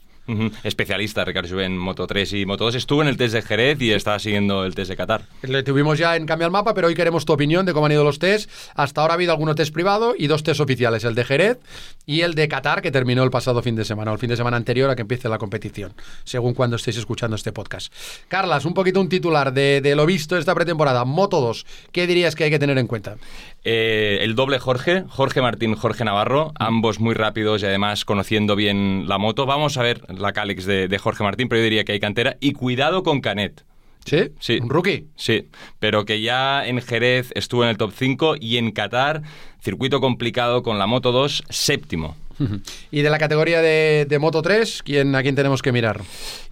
especialista 0.65 1.25
Ricard 1.25 1.49
Jouvet 1.49 1.67
en 1.67 1.79
Moto 1.79 2.07
3 2.07 2.33
y 2.35 2.47
Moto 2.47 2.65
2. 2.65 2.75
Estuvo 2.75 3.03
en 3.03 3.09
el 3.09 3.17
test 3.17 3.35
de 3.35 3.43
Jerez 3.43 3.81
y 3.81 3.93
está 3.93 4.19
siguiendo 4.19 4.65
el 4.65 4.75
test 4.75 4.91
de 4.91 4.97
Qatar. 4.97 5.23
Le 5.43 5.63
tuvimos 5.63 5.99
ya 5.99 6.17
en 6.17 6.27
Cambia 6.27 6.47
el 6.47 6.51
Mapa, 6.53 6.75
pero 6.75 6.89
hoy 6.89 6.95
queremos 6.95 7.25
tu 7.25 7.33
opinión 7.33 7.65
de 7.65 7.73
cómo 7.73 7.87
han 7.87 7.93
ido 7.93 8.05
los 8.05 8.19
test. 8.19 8.51
Hasta 8.75 9.01
ahora 9.01 9.15
ha 9.15 9.17
habido 9.17 9.33
algunos 9.33 9.55
test 9.57 9.73
privados 9.73 10.15
y 10.19 10.27
dos 10.27 10.43
test 10.43 10.61
oficiales, 10.61 11.05
el 11.05 11.15
de 11.15 11.25
Jerez 11.25 11.59
y 12.07 12.23
el 12.23 12.35
de 12.35 12.49
Qatar, 12.49 12.83
que 12.83 12.91
terminó 12.91 13.23
el 13.23 13.31
pasado 13.31 13.63
fin 13.63 13.77
de 13.77 13.85
semana, 13.85 14.11
o 14.11 14.15
el 14.15 14.21
fin 14.21 14.29
de 14.31 14.37
semana 14.37 14.57
anterior 14.57 14.76
a 14.85 14.95
que 14.95 15.03
empiece 15.03 15.29
la 15.29 15.39
competición, 15.39 15.95
según 16.25 16.55
cuando 16.55 16.77
estéis 16.77 16.99
escuchando 16.99 17.37
este 17.37 17.53
podcast. 17.53 17.93
Carlas, 18.29 18.65
un 18.65 18.75
poquito 18.75 19.01
un 19.01 19.09
titular 19.09 19.53
de, 19.53 19.81
de 19.81 19.97
lo 19.97 20.07
visto 20.07 20.37
esta 20.37 20.55
pretemporada, 20.55 21.05
Moto 21.05 21.41
2, 21.41 21.67
¿qué 21.93 22.07
dirías 22.07 22.35
que 22.35 22.45
hay 22.45 22.51
que 22.51 22.59
tener 22.59 22.79
en 22.79 22.87
cuenta? 22.87 23.17
Eh, 23.65 24.19
el 24.21 24.35
doble 24.35 24.59
Jorge, 24.59 25.05
Jorge 25.09 25.41
Martín, 25.41 25.75
Jorge 25.75 26.05
Navarro, 26.05 26.53
ambos 26.59 27.01
muy 27.01 27.15
rápidos 27.15 27.63
y 27.63 27.67
además 27.67 28.05
conociendo 28.05 28.55
bien 28.55 29.09
la 29.09 29.19
moto. 29.19 29.47
Vamos 29.47 29.77
a 29.77 29.83
ver 29.83 30.03
la 30.13 30.33
Calix 30.33 30.67
de, 30.67 30.87
de 30.87 30.99
Jorge 30.99 31.25
Martín, 31.25 31.49
pero 31.49 31.61
yo 31.61 31.65
diría 31.65 31.85
que 31.85 31.93
hay 31.93 32.01
cantera. 32.01 32.37
Y 32.41 32.53
cuidado 32.53 33.03
con 33.03 33.21
Canet. 33.21 33.65
¿Sí? 34.05 34.31
Sí. 34.39 34.59
¿Un 34.63 34.71
rookie? 34.71 35.09
Sí, 35.17 35.49
pero 35.81 36.05
que 36.05 36.21
ya 36.21 36.65
en 36.65 36.81
Jerez 36.81 37.33
estuvo 37.35 37.65
en 37.65 37.71
el 37.71 37.77
top 37.77 37.93
5 37.93 38.37
y 38.41 38.57
en 38.57 38.71
Qatar, 38.71 39.23
circuito 39.61 40.01
complicado 40.01 40.63
con 40.63 40.79
la 40.79 40.87
Moto 40.87 41.11
2, 41.11 41.43
séptimo. 41.49 42.17
Y 42.91 43.03
de 43.03 43.11
la 43.11 43.19
categoría 43.19 43.61
de, 43.61 44.07
de 44.09 44.19
Moto 44.19 44.43
3, 44.43 44.83
¿quién, 44.85 45.15
¿a 45.15 45.23
quién 45.23 45.35
tenemos 45.35 45.63
que 45.63 45.73
mirar? 45.73 46.01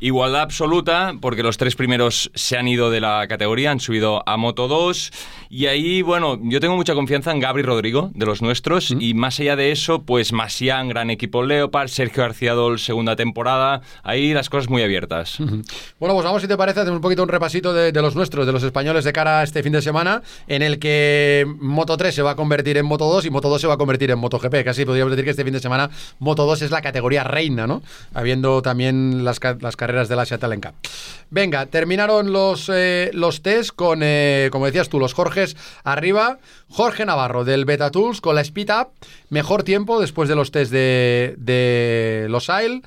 Igualdad 0.01 0.43
absoluta, 0.43 1.15
porque 1.21 1.43
los 1.43 1.57
tres 1.57 1.77
primeros 1.77 2.31
se 2.35 2.57
han 2.57 2.69
ido 2.69 2.91
de 2.91 3.01
la 3.01 3.27
categoría, 3.29 3.71
han 3.71 3.81
subido 3.81 4.23
a 4.29 4.37
Moto 4.37 4.69
2. 4.69 5.13
Y 5.49 5.67
ahí, 5.67 6.03
bueno, 6.03 6.39
yo 6.43 6.61
tengo 6.61 6.77
mucha 6.77 6.95
confianza 6.95 7.31
en 7.31 7.41
Gabri 7.41 7.63
Rodrigo, 7.63 8.11
de 8.15 8.27
los 8.27 8.43
nuestros. 8.43 8.91
Y 8.99 9.15
más 9.15 9.39
allá 9.41 9.57
de 9.57 9.73
eso, 9.73 10.03
pues 10.03 10.33
Masián, 10.33 10.89
gran 10.89 11.11
equipo 11.11 11.43
Leopard, 11.43 11.89
Sergio 11.89 12.23
García 12.23 12.55
Dol, 12.55 12.79
segunda 12.79 13.17
temporada. 13.17 13.81
Ahí 14.03 14.35
las 14.35 14.51
cosas 14.51 14.69
muy 14.69 14.83
abiertas. 14.83 15.37
Bueno, 15.39 16.15
pues 16.15 16.25
vamos, 16.25 16.43
si 16.43 16.49
te 16.49 16.57
parece, 16.57 16.81
hacemos 16.81 16.97
un 16.97 17.03
poquito 17.03 17.23
un 17.23 17.29
repasito 17.29 17.73
de, 17.73 17.93
de 17.93 18.03
los 18.03 18.15
nuestros, 18.15 18.47
de 18.47 18.53
los 18.53 18.63
españoles 18.63 19.05
de 19.05 19.13
cara 19.13 19.41
a 19.41 19.43
este 19.43 19.63
fin 19.63 19.73
de 19.73 19.83
semana, 19.83 20.23
en 20.49 20.63
el 20.63 20.79
que 20.79 21.47
Moto 21.61 21.97
3 21.97 22.15
se 22.15 22.23
va 22.23 22.33
a 22.33 22.37
convertir 22.37 22.77
en 22.77 22.87
Moto 22.87 23.07
2 23.07 23.27
y 23.27 23.31
Moto 23.31 23.49
2 23.49 23.61
se 23.61 23.67
va 23.67 23.75
a 23.75 23.79
convertir 23.79 24.11
en 24.11 24.19
MotoGP. 24.19 24.65
Casi 24.65 24.85
podríamos 24.85 25.13
decir 25.13 25.25
que 25.25 25.31
este 25.31 25.45
fin 25.45 25.53
de 25.53 25.61
semana 25.61 25.74
Moto 26.19 26.47
2 26.47 26.63
es 26.63 26.71
la 26.71 26.83
categoría 26.83 27.25
reina, 27.25 27.67
¿no? 27.67 27.83
Habiendo 28.15 28.63
también 28.63 29.25
las, 29.25 29.41
ca- 29.41 29.57
las 29.61 29.77
carreras 29.77 30.09
de 30.09 30.17
la 30.17 30.23
Asia 30.23 30.39
Talent 30.39 30.65
Cup. 30.65 30.75
Venga, 31.31 31.67
terminaron 31.67 32.33
los, 32.33 32.71
eh, 32.73 33.11
los 33.13 33.43
test 33.43 33.71
con, 33.75 34.01
eh, 34.03 34.49
como 34.53 34.67
decías 34.67 34.89
tú, 34.89 34.99
los 34.99 35.15
Jorges 35.15 35.57
arriba. 35.83 36.39
Jorge 36.69 37.05
Navarro 37.07 37.45
del 37.45 37.65
Beta 37.65 37.91
Tools 37.91 38.21
con 38.21 38.35
la 38.35 38.41
Speed 38.41 38.71
Up. 38.71 38.89
Mejor 39.31 39.63
tiempo 39.63 40.01
después 40.01 40.29
de 40.29 40.35
los 40.37 40.51
test 40.51 40.71
de, 40.73 41.35
de 41.39 42.27
los 42.31 42.51
AIL. 42.51 42.83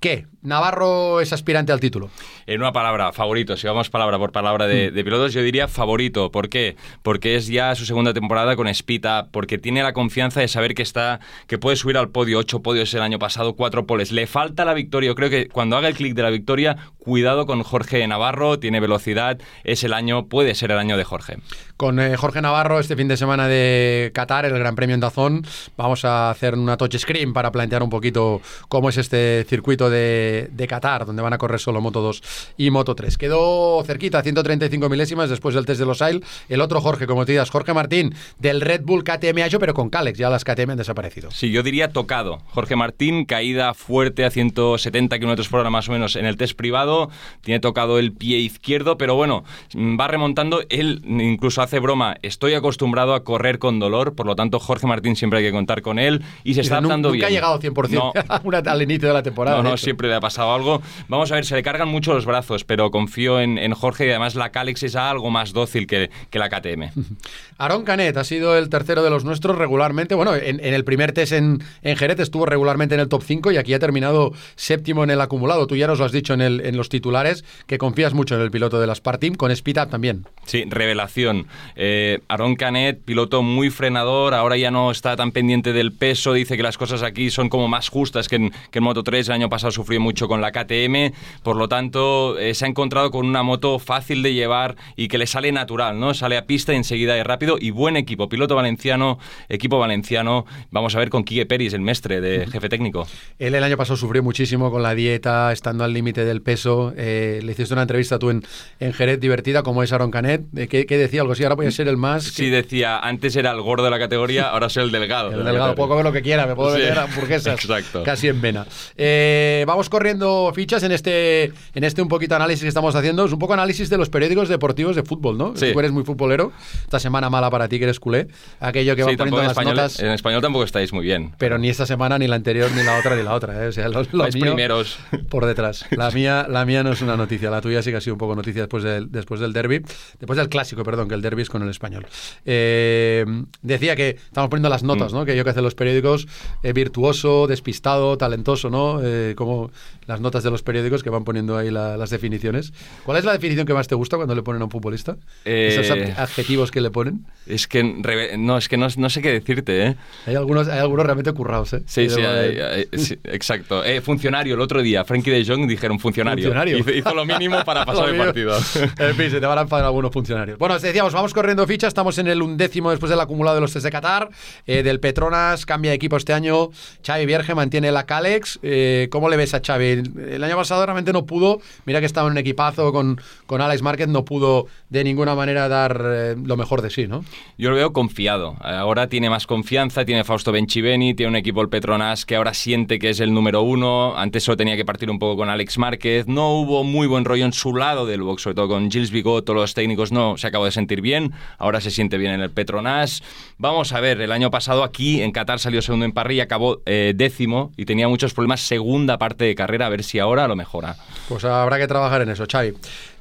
¿Qué? 0.00 0.26
Navarro 0.48 1.20
es 1.20 1.32
aspirante 1.32 1.72
al 1.72 1.80
título. 1.80 2.10
En 2.46 2.60
una 2.60 2.72
palabra, 2.72 3.12
favorito. 3.12 3.56
Si 3.56 3.66
vamos 3.66 3.90
palabra 3.90 4.18
por 4.18 4.32
palabra 4.32 4.66
Mm. 4.66 4.68
de, 4.68 4.90
de 4.90 5.04
pilotos, 5.04 5.32
yo 5.32 5.42
diría 5.42 5.68
favorito. 5.68 6.30
¿Por 6.32 6.48
qué? 6.48 6.76
Porque 7.02 7.36
es 7.36 7.46
ya 7.46 7.74
su 7.74 7.84
segunda 7.86 8.12
temporada 8.14 8.56
con 8.56 8.66
Up, 8.68 9.28
porque 9.30 9.58
tiene 9.58 9.82
la 9.82 9.92
confianza 9.92 10.40
de 10.40 10.48
saber 10.48 10.74
que 10.74 10.82
está, 10.82 11.20
que 11.46 11.58
puede 11.58 11.76
subir 11.76 11.96
al 11.96 12.08
podio. 12.10 12.38
Ocho 12.38 12.60
podios 12.62 12.92
el 12.94 13.02
año 13.02 13.18
pasado, 13.18 13.54
cuatro 13.54 13.86
poles. 13.86 14.12
Le 14.12 14.26
falta 14.26 14.64
la 14.64 14.74
victoria. 14.74 15.08
Yo 15.08 15.14
creo 15.14 15.30
que 15.30 15.48
cuando 15.48 15.76
haga 15.76 15.88
el 15.88 15.94
clic 15.94 16.14
de 16.14 16.22
la 16.22 16.30
victoria, 16.30 16.76
cuidado 16.98 17.46
con 17.46 17.62
Jorge 17.62 18.06
Navarro. 18.06 18.58
Tiene 18.58 18.80
velocidad. 18.80 19.38
Es 19.64 19.84
el 19.84 19.92
año, 19.92 20.26
puede 20.28 20.54
ser 20.54 20.70
el 20.70 20.78
año 20.78 20.96
de 20.96 21.04
Jorge. 21.04 21.36
Con 21.76 22.00
eh, 22.00 22.16
Jorge 22.16 22.40
Navarro 22.42 22.80
este 22.80 22.96
fin 22.96 23.08
de 23.08 23.16
semana 23.16 23.46
de 23.48 24.10
Qatar, 24.14 24.44
el 24.44 24.58
Gran 24.58 24.74
Premio 24.74 24.94
en 24.94 25.00
Dazón, 25.00 25.46
vamos 25.76 26.04
a 26.04 26.30
hacer 26.30 26.54
una 26.54 26.76
touch 26.76 26.96
screen 26.96 27.32
para 27.32 27.52
plantear 27.52 27.82
un 27.82 27.90
poquito 27.90 28.40
cómo 28.68 28.88
es 28.88 28.96
este 28.96 29.44
circuito 29.48 29.88
de, 29.90 30.37
de 30.44 30.66
Qatar, 30.68 31.04
donde 31.06 31.22
van 31.22 31.32
a 31.32 31.38
correr 31.38 31.58
solo 31.58 31.80
Moto 31.80 32.00
2 32.00 32.22
y 32.56 32.70
Moto 32.70 32.94
3. 32.94 33.18
Quedó 33.18 33.82
cerquita, 33.84 34.22
135 34.22 34.88
milésimas 34.88 35.28
después 35.30 35.54
del 35.54 35.66
test 35.66 35.80
de 35.80 35.86
los 35.86 36.00
AIL. 36.02 36.22
El 36.48 36.60
otro 36.60 36.80
Jorge, 36.80 37.06
como 37.06 37.26
te 37.26 37.32
digas, 37.32 37.50
Jorge 37.50 37.74
Martín, 37.74 38.14
del 38.38 38.60
Red 38.60 38.82
Bull 38.84 39.04
KTM 39.04 39.42
Ayo, 39.42 39.58
pero 39.58 39.74
con 39.74 39.90
Calex, 39.90 40.18
ya 40.18 40.30
las 40.30 40.44
KTM 40.44 40.70
han 40.70 40.76
desaparecido. 40.78 41.30
Sí, 41.30 41.50
yo 41.50 41.62
diría 41.62 41.88
tocado. 41.92 42.38
Jorge 42.48 42.76
Martín, 42.76 43.24
caída 43.24 43.74
fuerte 43.74 44.24
a 44.24 44.30
170 44.30 45.18
kilómetros 45.18 45.48
por 45.48 45.60
hora 45.60 45.70
más 45.70 45.88
o 45.88 45.92
menos 45.92 46.16
en 46.16 46.26
el 46.26 46.36
test 46.36 46.56
privado. 46.56 47.10
Tiene 47.42 47.60
tocado 47.60 47.98
el 47.98 48.12
pie 48.12 48.38
izquierdo, 48.38 48.96
pero 48.98 49.14
bueno, 49.14 49.44
mm, 49.74 49.98
va 49.98 50.08
remontando. 50.08 50.60
Él 50.68 51.02
incluso 51.04 51.62
hace 51.62 51.78
broma. 51.78 52.16
Estoy 52.22 52.54
acostumbrado 52.54 53.14
a 53.14 53.24
correr 53.24 53.58
con 53.58 53.78
dolor, 53.80 54.14
por 54.14 54.26
lo 54.26 54.36
tanto, 54.36 54.58
Jorge 54.58 54.86
Martín 54.86 55.16
siempre 55.16 55.38
hay 55.40 55.44
que 55.46 55.52
contar 55.52 55.82
con 55.82 55.98
él 55.98 56.22
y 56.44 56.54
se 56.54 56.60
está 56.60 56.76
Dice, 56.76 56.82
"Nu- 56.82 56.88
adaptando 56.88 57.08
nunca 57.10 57.26
bien. 57.26 57.26
ha 57.26 57.30
llegado 57.30 57.58
100% 57.60 57.94
No, 57.98 58.12
una- 58.44 58.58
al 58.58 58.82
inicio 58.82 59.08
de 59.08 59.14
la 59.14 59.22
temporada. 59.22 59.56
no, 59.56 59.62
no, 59.62 59.68
hecho. 59.70 59.78
siempre 59.84 60.08
le 60.08 60.14
ha 60.18 60.20
pasado 60.20 60.52
algo. 60.52 60.82
Vamos 61.08 61.32
a 61.32 61.36
ver, 61.36 61.44
se 61.44 61.54
le 61.54 61.62
cargan 61.62 61.88
mucho 61.88 62.12
los 62.14 62.26
brazos, 62.26 62.64
pero 62.64 62.90
confío 62.90 63.40
en, 63.40 63.58
en 63.58 63.72
Jorge 63.72 64.06
y 64.06 64.10
además 64.10 64.34
la 64.34 64.50
Calex 64.50 64.82
es 64.82 64.96
algo 64.96 65.30
más 65.30 65.52
dócil 65.52 65.86
que, 65.86 66.10
que 66.30 66.38
la 66.38 66.48
KTM. 66.48 66.90
Aaron 67.58 67.84
Canet 67.84 68.16
ha 68.16 68.24
sido 68.24 68.56
el 68.56 68.68
tercero 68.68 69.02
de 69.02 69.10
los 69.10 69.24
nuestros 69.24 69.56
regularmente. 69.56 70.14
Bueno, 70.14 70.34
en, 70.34 70.60
en 70.64 70.74
el 70.74 70.84
primer 70.84 71.12
test 71.12 71.32
en, 71.32 71.62
en 71.82 71.96
Jerez 71.96 72.20
estuvo 72.20 72.46
regularmente 72.46 72.94
en 72.94 73.00
el 73.00 73.08
top 73.08 73.22
5 73.24 73.52
y 73.52 73.56
aquí 73.56 73.74
ha 73.74 73.78
terminado 73.78 74.32
séptimo 74.54 75.04
en 75.04 75.10
el 75.10 75.20
acumulado. 75.20 75.66
Tú 75.66 75.76
ya 75.76 75.86
nos 75.86 75.98
lo 75.98 76.04
has 76.04 76.12
dicho 76.12 76.34
en, 76.34 76.40
el, 76.40 76.60
en 76.64 76.76
los 76.76 76.88
titulares, 76.88 77.44
que 77.66 77.78
confías 77.78 78.14
mucho 78.14 78.34
en 78.34 78.42
el 78.42 78.50
piloto 78.50 78.80
de 78.80 78.86
la 78.86 78.94
Sparteam, 78.94 79.34
con 79.34 79.50
Speed 79.50 79.82
Up 79.82 79.90
también. 79.90 80.26
Sí, 80.46 80.64
revelación. 80.68 81.46
Eh, 81.76 82.20
Aaron 82.28 82.56
Canet, 82.56 83.00
piloto 83.04 83.42
muy 83.42 83.70
frenador, 83.70 84.34
ahora 84.34 84.56
ya 84.56 84.70
no 84.70 84.90
está 84.90 85.16
tan 85.16 85.32
pendiente 85.32 85.72
del 85.72 85.92
peso, 85.92 86.32
dice 86.32 86.56
que 86.56 86.62
las 86.62 86.78
cosas 86.78 87.02
aquí 87.02 87.30
son 87.30 87.48
como 87.48 87.68
más 87.68 87.88
justas 87.88 88.28
que 88.28 88.36
en, 88.36 88.52
que 88.70 88.78
en 88.78 88.84
Moto 88.84 89.02
3, 89.02 89.28
el 89.28 89.34
año 89.34 89.48
pasado 89.48 89.70
sufrió 89.70 90.00
mucho 90.00 90.07
con 90.16 90.40
la 90.40 90.52
KTM, 90.52 91.12
por 91.42 91.56
lo 91.56 91.68
tanto 91.68 92.38
eh, 92.38 92.54
se 92.54 92.64
ha 92.64 92.68
encontrado 92.68 93.10
con 93.10 93.26
una 93.26 93.42
moto 93.42 93.78
fácil 93.78 94.22
de 94.22 94.32
llevar 94.34 94.76
y 94.96 95.08
que 95.08 95.18
le 95.18 95.26
sale 95.26 95.52
natural, 95.52 96.00
¿no? 96.00 96.14
Sale 96.14 96.36
a 96.36 96.46
pista 96.46 96.72
y 96.72 96.76
enseguida 96.76 97.16
es 97.18 97.24
rápido 97.26 97.56
y 97.60 97.70
buen 97.70 97.96
equipo, 97.96 98.28
piloto 98.28 98.56
valenciano, 98.56 99.18
equipo 99.48 99.78
valenciano, 99.78 100.46
vamos 100.70 100.94
a 100.96 100.98
ver 100.98 101.10
con 101.10 101.24
Quique 101.24 101.46
Peris, 101.46 101.74
el 101.74 101.80
mestre 101.82 102.20
de 102.20 102.46
jefe 102.46 102.68
técnico. 102.68 103.06
Él 103.38 103.54
el 103.54 103.62
año 103.62 103.76
pasado 103.76 103.96
sufrió 103.96 104.22
muchísimo 104.22 104.70
con 104.70 104.82
la 104.82 104.94
dieta, 104.94 105.52
estando 105.52 105.84
al 105.84 105.92
límite 105.92 106.24
del 106.24 106.42
peso. 106.42 106.92
Eh, 106.96 107.40
le 107.42 107.52
hiciste 107.52 107.74
una 107.74 107.82
entrevista 107.82 108.18
tú 108.18 108.30
en, 108.30 108.42
en 108.80 108.92
Jerez 108.92 109.20
divertida, 109.20 109.62
como 109.62 109.82
es 109.82 109.92
Aaron 109.92 110.10
Canet. 110.10 110.42
Eh, 110.56 110.68
¿qué, 110.68 110.86
qué 110.86 110.96
decía? 110.96 111.20
Algo 111.20 111.34
así, 111.34 111.42
ahora 111.42 111.56
voy 111.56 111.66
a 111.66 111.70
ser 111.70 111.88
el 111.88 111.96
más... 111.96 112.24
Sí, 112.24 112.48
decía, 112.50 112.98
antes 112.98 113.36
era 113.36 113.50
el 113.52 113.60
gordo 113.60 113.84
de 113.84 113.90
la 113.90 113.98
categoría, 113.98 114.48
ahora 114.50 114.68
soy 114.68 114.84
el 114.84 114.90
delgado. 114.90 115.30
El 115.32 115.44
delgado, 115.44 115.74
puedo 115.74 115.90
comer 115.90 116.04
lo 116.04 116.12
que 116.12 116.22
quiera, 116.22 116.46
me 116.46 116.54
puedo 116.54 116.74
Sí, 116.74 116.80
meter 116.82 116.98
hamburguesas 116.98 117.54
exacto. 117.64 118.02
casi 118.04 118.28
en 118.28 118.40
vena. 118.40 118.66
Eh, 118.96 119.64
vamos 119.66 119.88
corriendo 119.98 120.52
fichas 120.54 120.84
en 120.84 120.92
este, 120.92 121.52
en 121.74 121.82
este 121.84 122.00
un 122.02 122.06
poquito 122.08 122.36
análisis 122.36 122.62
que 122.62 122.68
estamos 122.68 122.94
haciendo. 122.94 123.24
Es 123.24 123.32
un 123.32 123.38
poco 123.40 123.54
análisis 123.54 123.90
de 123.90 123.98
los 123.98 124.08
periódicos 124.08 124.48
deportivos 124.48 124.94
de 124.94 125.02
fútbol, 125.02 125.36
¿no? 125.36 125.56
Sí. 125.56 125.72
Tú 125.72 125.80
eres 125.80 125.90
muy 125.90 126.04
futbolero. 126.04 126.52
Esta 126.84 127.00
semana 127.00 127.28
mala 127.30 127.50
para 127.50 127.66
ti 127.68 127.78
que 127.78 127.84
eres 127.84 127.98
culé. 127.98 128.28
Aquello 128.60 128.94
que 128.94 129.02
Sí, 129.02 129.16
tampoco 129.16 129.18
poniendo 129.18 129.40
en 129.40 129.44
las 129.46 129.50
español, 129.52 129.74
notas. 129.76 129.98
en 130.00 130.10
español 130.12 130.40
tampoco 130.40 130.64
estáis 130.64 130.92
muy 130.92 131.04
bien. 131.04 131.34
Pero 131.38 131.58
ni 131.58 131.68
esta 131.68 131.84
semana, 131.84 132.16
ni 132.16 132.28
la 132.28 132.36
anterior, 132.36 132.70
ni 132.76 132.84
la 132.84 132.96
otra, 132.96 133.16
ni 133.16 133.24
la 133.24 133.34
otra. 133.34 133.64
¿eh? 133.64 133.66
O 133.68 133.72
sea, 133.72 133.88
lo, 133.88 134.04
lo 134.12 134.18
Vais 134.22 134.34
mío 134.36 134.44
primeros. 134.44 134.98
por 135.28 135.46
detrás. 135.46 135.84
La 135.90 136.12
mía, 136.12 136.46
la 136.48 136.64
mía 136.64 136.84
no 136.84 136.92
es 136.92 137.02
una 137.02 137.16
noticia. 137.16 137.50
La 137.50 137.60
tuya 137.60 137.82
sí 137.82 137.90
que 137.90 137.96
ha 137.96 138.00
sido 138.00 138.14
un 138.14 138.18
poco 138.18 138.36
noticia 138.36 138.62
después 138.62 138.84
del, 138.84 139.10
después 139.10 139.40
del 139.40 139.52
derby. 139.52 139.80
Después 140.20 140.36
del 140.36 140.48
clásico, 140.48 140.84
perdón, 140.84 141.08
que 141.08 141.14
el 141.16 141.22
derby 141.22 141.42
es 141.42 141.50
con 141.50 141.62
el 141.64 141.70
español. 141.70 142.06
Eh, 142.46 143.26
decía 143.62 143.96
que 143.96 144.10
estamos 144.10 144.48
poniendo 144.48 144.68
las 144.68 144.84
notas, 144.84 145.12
Mm. 145.12 145.16
¿no? 145.16 145.24
Que 145.24 145.36
yo 145.36 145.42
que 145.42 145.50
hacen 145.50 145.64
los 145.64 145.74
periódicos, 145.74 146.28
eh, 146.62 146.72
virtuoso, 146.72 147.46
despistado, 147.48 148.16
talentoso, 148.16 148.70
¿no? 148.70 149.00
Eh, 149.02 149.34
como 149.36 149.70
las 150.06 150.20
notas 150.20 150.42
de 150.42 150.50
los 150.50 150.62
periódicos 150.62 151.02
que 151.02 151.10
van 151.10 151.24
poniendo 151.24 151.56
ahí 151.56 151.70
la- 151.70 151.96
las 151.96 152.10
definiciones. 152.10 152.72
¿Cuál 153.04 153.18
es 153.18 153.24
la 153.24 153.32
definición 153.32 153.66
que 153.66 153.74
más 153.74 153.88
te 153.88 153.94
gusta 153.94 154.16
cuando 154.16 154.34
le 154.34 154.42
ponen 154.42 154.62
a 154.62 154.64
un 154.66 154.70
futbolista? 154.70 155.16
Eh, 155.44 155.68
Esos 155.72 155.90
ad- 155.90 156.18
adjetivos 156.18 156.70
que 156.70 156.80
le 156.80 156.90
ponen. 156.90 157.26
Es 157.46 157.66
que 157.68 157.82
no, 157.84 158.56
es 158.58 158.68
que 158.68 158.76
no, 158.76 158.88
no 158.96 159.10
sé 159.10 159.20
qué 159.22 159.32
decirte, 159.32 159.86
¿eh? 159.86 159.96
Hay 160.26 160.34
algunos, 160.34 160.68
hay 160.68 160.78
algunos 160.78 161.04
realmente 161.04 161.32
currados, 161.32 161.72
¿eh? 161.74 161.82
Sí, 161.86 162.08
sí, 162.08 162.16
Pero, 162.16 162.28
hay- 162.30 162.56
eh, 162.56 162.88
hay- 162.92 162.98
sí, 162.98 163.18
exacto. 163.24 163.84
Eh, 163.84 164.00
funcionario, 164.00 164.54
el 164.54 164.60
otro 164.60 164.80
día, 164.82 165.04
Frankie 165.04 165.30
de 165.30 165.44
Jong 165.44 165.66
dijeron 165.68 165.98
funcionario. 166.00 166.44
Funcionario. 166.44 166.78
Hizo, 166.78 166.90
hizo 166.90 167.14
lo 167.14 167.24
mínimo 167.24 167.62
para 167.64 167.84
pasar 167.84 168.08
el 168.08 168.16
partido. 168.16 168.56
En 168.98 169.14
fin, 169.14 169.30
se 169.30 169.40
te 169.40 169.46
van 169.46 169.58
a 169.58 169.62
enfadar 169.62 169.84
algunos 169.86 170.10
funcionarios. 170.12 170.58
Bueno, 170.58 170.74
os 170.76 170.82
decíamos, 170.82 171.12
vamos 171.12 171.34
corriendo 171.34 171.66
fichas. 171.66 171.88
Estamos 171.88 172.18
en 172.18 172.28
el 172.28 172.42
undécimo 172.42 172.90
después 172.90 173.10
del 173.10 173.20
acumulado 173.20 173.56
de 173.56 173.60
los 173.60 173.72
test 173.72 173.84
de 173.84 173.90
Qatar. 173.90 174.28
Eh, 174.66 174.82
del 174.82 175.00
Petronas 175.00 175.66
cambia 175.66 175.90
de 175.90 175.96
equipo 175.96 176.16
este 176.16 176.32
año. 176.32 176.70
Xavi 177.06 177.26
Vierge 177.26 177.54
mantiene 177.54 177.92
la 177.92 178.06
Calex. 178.06 178.58
Eh, 178.62 179.08
¿Cómo 179.10 179.28
le 179.28 179.36
ves 179.36 179.54
a 179.54 179.60
Xavi? 179.64 179.77
El 179.78 180.44
año 180.44 180.56
pasado 180.56 180.84
realmente 180.84 181.12
no 181.12 181.26
pudo. 181.26 181.60
Mira 181.84 182.00
que 182.00 182.06
estaba 182.06 182.28
en 182.28 182.32
un 182.32 182.38
equipazo 182.38 182.92
con, 182.92 183.20
con 183.46 183.60
Alex 183.60 183.82
Márquez. 183.82 184.08
No 184.08 184.24
pudo 184.24 184.66
de 184.90 185.04
ninguna 185.04 185.34
manera 185.34 185.68
dar 185.68 186.00
eh, 186.04 186.36
lo 186.42 186.56
mejor 186.56 186.82
de 186.82 186.90
sí, 186.90 187.06
¿no? 187.06 187.24
Yo 187.56 187.70
lo 187.70 187.76
veo 187.76 187.92
confiado. 187.92 188.56
Ahora 188.60 189.08
tiene 189.08 189.30
más 189.30 189.46
confianza, 189.46 190.04
tiene 190.04 190.24
Fausto 190.24 190.52
Benchiveni, 190.52 191.14
tiene 191.14 191.30
un 191.30 191.36
equipo 191.36 191.62
el 191.62 191.68
Petronas 191.68 192.24
que 192.24 192.36
ahora 192.36 192.54
siente 192.54 192.98
que 192.98 193.10
es 193.10 193.20
el 193.20 193.32
número 193.32 193.62
uno. 193.62 194.16
Antes 194.16 194.44
solo 194.44 194.56
tenía 194.56 194.76
que 194.76 194.84
partir 194.84 195.10
un 195.10 195.18
poco 195.18 195.36
con 195.36 195.48
Alex 195.48 195.78
Márquez. 195.78 196.26
No 196.26 196.52
hubo 196.58 196.84
muy 196.84 197.06
buen 197.06 197.24
rollo 197.24 197.44
en 197.44 197.52
su 197.52 197.74
lado 197.74 198.06
del 198.06 198.22
box, 198.22 198.42
sobre 198.42 198.54
todo 198.54 198.68
con 198.68 198.90
Gilles 198.90 199.10
Bigot, 199.10 199.44
todos 199.44 199.58
los 199.58 199.74
técnicos 199.74 200.12
no 200.12 200.36
se 200.36 200.46
acabó 200.46 200.64
de 200.64 200.72
sentir 200.72 201.00
bien. 201.00 201.32
Ahora 201.58 201.80
se 201.80 201.90
siente 201.90 202.18
bien 202.18 202.32
en 202.32 202.40
el 202.40 202.50
Petronas. 202.50 203.22
Vamos 203.58 203.92
a 203.92 204.00
ver, 204.00 204.20
el 204.20 204.32
año 204.32 204.50
pasado 204.50 204.84
aquí 204.84 205.20
en 205.20 205.32
Qatar 205.32 205.58
salió 205.58 205.82
segundo 205.82 206.04
en 206.04 206.12
parrilla, 206.12 206.44
acabó 206.44 206.80
eh, 206.86 207.12
décimo 207.14 207.72
y 207.76 207.84
tenía 207.84 208.08
muchos 208.08 208.34
problemas 208.34 208.60
segunda 208.60 209.18
parte 209.18 209.44
de 209.44 209.54
carrera. 209.54 209.67
A 209.68 209.88
ver 209.90 210.02
si 210.02 210.18
ahora 210.18 210.48
lo 210.48 210.56
mejora. 210.56 210.96
Pues 211.28 211.44
habrá 211.44 211.78
que 211.78 211.86
trabajar 211.86 212.22
en 212.22 212.30
eso, 212.30 212.46
Xavi. 212.50 212.72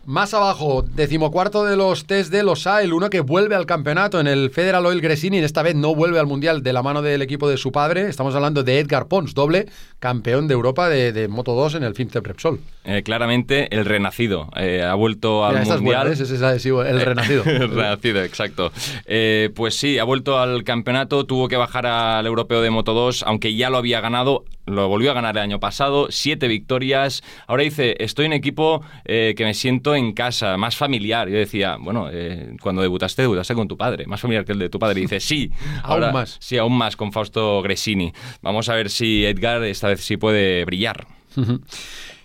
Más 0.07 0.33
abajo, 0.33 0.83
decimocuarto 0.83 1.65
de 1.65 1.75
los 1.75 2.05
test 2.05 2.31
de 2.31 2.41
los 2.41 2.65
AIL, 2.65 2.93
uno 2.93 3.09
que 3.09 3.19
vuelve 3.19 3.55
al 3.55 3.65
campeonato 3.65 4.21
en 4.21 4.27
el 4.27 4.51
Federal 4.51 4.85
Oil 4.85 5.01
Gresini, 5.01 5.39
esta 5.39 5.63
vez 5.63 5.75
no 5.75 5.93
vuelve 5.93 6.17
al 6.17 6.27
Mundial 6.27 6.63
de 6.63 6.71
la 6.71 6.81
mano 6.81 7.01
del 7.01 7.21
equipo 7.21 7.49
de 7.49 7.57
su 7.57 7.73
padre. 7.73 8.07
Estamos 8.07 8.33
hablando 8.33 8.63
de 8.63 8.79
Edgar 8.79 9.09
Pons, 9.09 9.33
doble 9.33 9.65
campeón 9.99 10.47
de 10.47 10.53
Europa 10.53 10.87
de, 10.87 11.11
de 11.11 11.27
Moto 11.27 11.55
2 11.55 11.75
en 11.75 11.83
el 11.83 11.93
FIMCE 11.93 12.21
Repsol. 12.21 12.61
Eh, 12.85 13.03
claramente 13.03 13.67
el 13.75 13.83
renacido. 13.83 14.49
Eh, 14.55 14.81
ha 14.81 14.93
vuelto 14.93 15.45
al 15.45 15.59
Mira, 15.59 15.75
Mundial. 15.75 16.07
Ese 16.07 16.23
es 16.23 16.41
adhesivo, 16.41 16.83
el 16.83 17.01
renacido. 17.01 17.43
El 17.45 17.69
renacido, 17.69 18.23
exacto. 18.23 18.71
Eh, 19.05 19.49
pues 19.53 19.75
sí, 19.75 19.99
ha 19.99 20.05
vuelto 20.05 20.39
al 20.39 20.63
campeonato, 20.63 21.25
tuvo 21.25 21.49
que 21.49 21.57
bajar 21.57 21.85
al 21.85 22.25
europeo 22.25 22.61
de 22.61 22.69
Moto 22.69 22.93
2, 22.93 23.23
aunque 23.23 23.57
ya 23.57 23.69
lo 23.69 23.75
había 23.75 23.99
ganado, 23.99 24.45
lo 24.67 24.87
volvió 24.87 25.09
a 25.11 25.13
ganar 25.15 25.35
el 25.37 25.41
año 25.43 25.59
pasado, 25.59 26.07
siete 26.11 26.47
victorias. 26.47 27.23
Ahora 27.47 27.63
dice, 27.63 27.95
estoy 27.99 28.27
en 28.27 28.33
equipo 28.33 28.83
eh, 29.05 29.33
que 29.35 29.43
me 29.45 29.53
siento 29.53 29.95
en 29.95 30.13
casa, 30.13 30.55
más 30.57 30.75
familiar. 30.75 31.27
Yo 31.29 31.37
decía, 31.37 31.77
bueno, 31.79 32.09
eh, 32.11 32.55
cuando 32.61 32.81
debutaste, 32.83 33.23
debutaste 33.23 33.55
con 33.55 33.67
tu 33.67 33.75
padre, 33.77 34.05
más 34.05 34.21
familiar 34.21 34.45
que 34.45 34.51
el 34.51 34.59
de 34.59 34.69
tu 34.69 34.77
padre. 34.77 34.99
Y 34.99 35.03
dice, 35.03 35.19
sí, 35.19 35.51
Aún 35.83 36.03
ahora- 36.03 36.11
más. 36.11 36.37
Sí, 36.39 36.57
aún 36.57 36.77
más 36.77 36.95
con 36.95 37.11
Fausto 37.11 37.61
Gresini. 37.63 38.13
Vamos 38.43 38.69
a 38.69 38.75
ver 38.75 38.89
si 38.91 39.25
Edgar 39.25 39.63
esta 39.63 39.87
vez 39.87 40.01
sí 40.01 40.17
puede 40.17 40.63
brillar. 40.65 41.07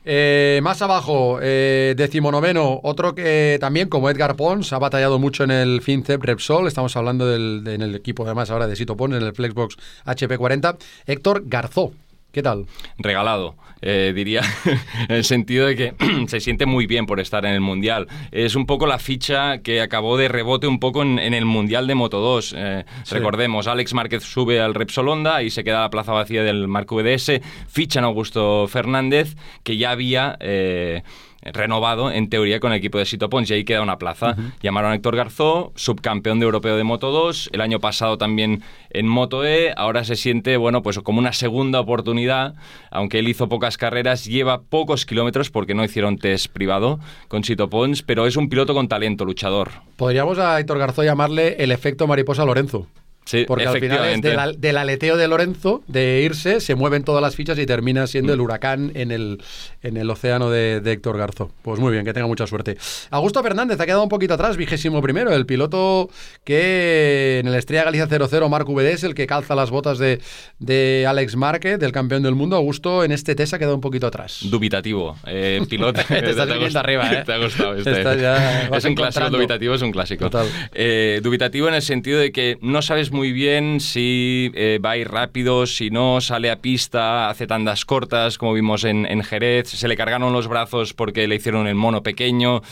Eh, 0.04 0.58
más 0.64 0.82
abajo, 0.82 1.38
eh, 1.40 1.94
decimonoveno, 1.96 2.80
otro 2.82 3.14
que 3.14 3.56
también, 3.60 3.88
como 3.88 4.10
Edgar 4.10 4.34
Pons, 4.34 4.72
ha 4.72 4.78
batallado 4.80 5.20
mucho 5.20 5.44
en 5.44 5.52
el 5.52 5.80
FinCEP 5.80 6.20
Repsol. 6.24 6.66
Estamos 6.66 6.96
hablando 6.96 7.26
del, 7.28 7.62
de- 7.62 7.74
en 7.74 7.82
el 7.82 7.94
equipo, 7.94 8.24
además, 8.24 8.50
ahora 8.50 8.66
de 8.66 8.74
Sito 8.74 8.96
Pons, 8.96 9.14
en 9.14 9.22
el 9.22 9.32
Flexbox 9.32 9.76
HP40. 10.04 10.76
Héctor 11.06 11.44
Garzó. 11.46 11.92
¿Qué 12.32 12.42
tal? 12.42 12.64
regalado, 12.96 13.56
eh, 13.82 14.12
diría, 14.14 14.40
en 15.08 15.16
el 15.16 15.24
sentido 15.24 15.66
de 15.66 15.76
que 15.76 15.94
se 16.28 16.40
siente 16.40 16.64
muy 16.64 16.86
bien 16.86 17.04
por 17.04 17.20
estar 17.20 17.44
en 17.44 17.52
el 17.52 17.60
Mundial. 17.60 18.08
Es 18.30 18.54
un 18.54 18.64
poco 18.64 18.86
la 18.86 18.98
ficha 18.98 19.58
que 19.58 19.82
acabó 19.82 20.16
de 20.16 20.28
rebote 20.28 20.66
un 20.66 20.78
poco 20.80 21.02
en, 21.02 21.18
en 21.18 21.34
el 21.34 21.44
Mundial 21.44 21.86
de 21.86 21.94
Moto 21.94 22.20
2. 22.20 22.54
Eh, 22.56 22.84
Sí. 23.04 23.14
Recordemos, 23.16 23.66
Alex 23.66 23.92
Márquez 23.94 24.22
sube 24.24 24.60
al 24.60 24.74
Repsol 24.74 25.08
Honda 25.08 25.42
y 25.42 25.50
se 25.50 25.62
queda 25.62 25.80
la 25.82 25.90
plaza 25.90 26.12
vacía 26.12 26.42
del 26.42 26.68
Marco 26.68 26.96
VDS, 26.96 27.40
fichan 27.68 28.04
a 28.04 28.06
Augusto 28.06 28.66
Fernández, 28.66 29.36
que 29.62 29.76
ya 29.76 29.90
había... 29.90 30.36
eh, 30.40 31.02
renovado 31.42 32.10
en 32.10 32.28
teoría 32.28 32.60
con 32.60 32.72
el 32.72 32.78
equipo 32.78 32.98
de 32.98 33.06
Sito 33.06 33.28
Pons 33.28 33.50
y 33.50 33.54
ahí 33.54 33.64
queda 33.64 33.82
una 33.82 33.98
plaza. 33.98 34.36
Llamaron 34.62 34.92
a 34.92 34.94
Héctor 34.94 35.16
Garzó, 35.16 35.72
subcampeón 35.74 36.38
de 36.38 36.44
europeo 36.44 36.76
de 36.76 36.84
Moto 36.84 37.10
2, 37.10 37.50
el 37.52 37.60
año 37.60 37.80
pasado 37.80 38.18
también 38.18 38.62
en 38.90 39.08
Moto 39.08 39.44
E, 39.44 39.72
ahora 39.76 40.04
se 40.04 40.16
siente, 40.16 40.56
bueno, 40.56 40.82
pues 40.82 40.98
como 41.00 41.18
una 41.18 41.32
segunda 41.32 41.80
oportunidad, 41.80 42.54
aunque 42.90 43.18
él 43.18 43.28
hizo 43.28 43.48
pocas 43.48 43.76
carreras, 43.76 44.24
lleva 44.24 44.62
pocos 44.62 45.06
kilómetros 45.06 45.50
porque 45.50 45.74
no 45.74 45.84
hicieron 45.84 46.18
test 46.18 46.52
privado 46.52 47.00
con 47.28 47.44
Sito 47.44 47.68
Pons, 47.68 48.02
pero 48.02 48.26
es 48.26 48.36
un 48.36 48.48
piloto 48.48 48.74
con 48.74 48.88
talento, 48.88 49.24
luchador. 49.24 49.70
Podríamos 49.96 50.38
a 50.38 50.58
Héctor 50.60 50.78
Garzó 50.78 51.02
llamarle 51.02 51.56
el 51.58 51.72
efecto 51.72 52.06
mariposa 52.06 52.44
Lorenzo. 52.44 52.86
Sí, 53.32 53.44
Porque 53.46 53.66
al 53.66 53.80
final 53.80 54.04
es 54.10 54.20
del, 54.20 54.38
al- 54.38 54.60
del 54.60 54.76
aleteo 54.76 55.16
de 55.16 55.26
Lorenzo, 55.26 55.82
de 55.88 56.20
irse, 56.22 56.60
se 56.60 56.74
mueven 56.74 57.02
todas 57.02 57.22
las 57.22 57.34
fichas 57.34 57.58
y 57.58 57.64
termina 57.66 58.06
siendo 58.06 58.32
el 58.34 58.40
huracán 58.40 58.92
en 58.94 59.10
el, 59.10 59.42
en 59.82 59.96
el 59.96 60.10
océano 60.10 60.50
de, 60.50 60.80
de 60.82 60.92
Héctor 60.92 61.16
Garzó. 61.16 61.50
Pues 61.62 61.80
muy 61.80 61.92
bien, 61.92 62.04
que 62.04 62.12
tenga 62.12 62.26
mucha 62.26 62.46
suerte. 62.46 62.76
Augusto 63.10 63.42
Fernández 63.42 63.80
ha 63.80 63.86
quedado 63.86 64.02
un 64.02 64.08
poquito 64.10 64.34
atrás, 64.34 64.56
vigésimo 64.58 65.00
primero, 65.00 65.32
el 65.32 65.46
piloto 65.46 66.10
que 66.44 67.38
en 67.40 67.48
el 67.48 67.54
Estrella 67.54 67.84
Galicia 67.84 68.06
00, 68.06 68.48
Marco 68.48 68.72
VD 68.74 68.92
es 68.92 69.04
el 69.04 69.14
que 69.14 69.26
calza 69.26 69.54
las 69.54 69.70
botas 69.70 69.98
de, 69.98 70.20
de 70.58 71.06
Alex 71.08 71.36
Márquez, 71.36 71.78
del 71.78 71.92
campeón 71.92 72.22
del 72.22 72.34
mundo. 72.34 72.56
Augusto 72.56 73.04
en 73.04 73.12
este 73.12 73.34
test 73.34 73.54
ha 73.54 73.58
quedado 73.58 73.74
un 73.74 73.80
poquito 73.80 74.06
atrás. 74.06 74.40
Dubitativo, 74.44 75.16
eh, 75.26 75.62
piloto. 75.70 76.00
Te 76.06 76.30
estás 76.30 76.48
gustado- 76.58 76.78
arriba, 76.80 77.10
¿eh? 77.12 77.22
Te 77.24 77.32
ha 77.32 77.38
gustado 77.38 77.74
este. 77.76 77.90
Estás 77.92 78.20
ya- 78.20 78.68
es 78.76 78.84
un 78.84 78.94
clásico, 78.94 79.30
dubitativo 79.30 79.74
es 79.74 79.82
un 79.82 79.92
clásico. 79.92 80.28
Eh, 80.74 81.20
dubitativo 81.22 81.68
en 81.68 81.74
el 81.74 81.82
sentido 81.82 82.18
de 82.18 82.32
que 82.32 82.58
no 82.60 82.82
sabes 82.82 83.10
muy 83.10 83.21
bien 83.30 83.78
si 83.78 84.50
eh, 84.54 84.80
va 84.84 84.92
a 84.92 84.96
ir 84.96 85.08
rápido, 85.08 85.66
si 85.66 85.90
no, 85.90 86.20
sale 86.20 86.50
a 86.50 86.60
pista, 86.60 87.30
hace 87.30 87.46
tandas 87.46 87.84
cortas, 87.84 88.38
como 88.38 88.54
vimos 88.54 88.82
en, 88.82 89.06
en 89.06 89.22
Jerez, 89.22 89.68
se 89.68 89.86
le 89.86 89.96
cargaron 89.96 90.32
los 90.32 90.48
brazos 90.48 90.94
porque 90.94 91.28
le 91.28 91.36
hicieron 91.36 91.68
el 91.68 91.76
mono 91.76 92.02
pequeño. 92.02 92.62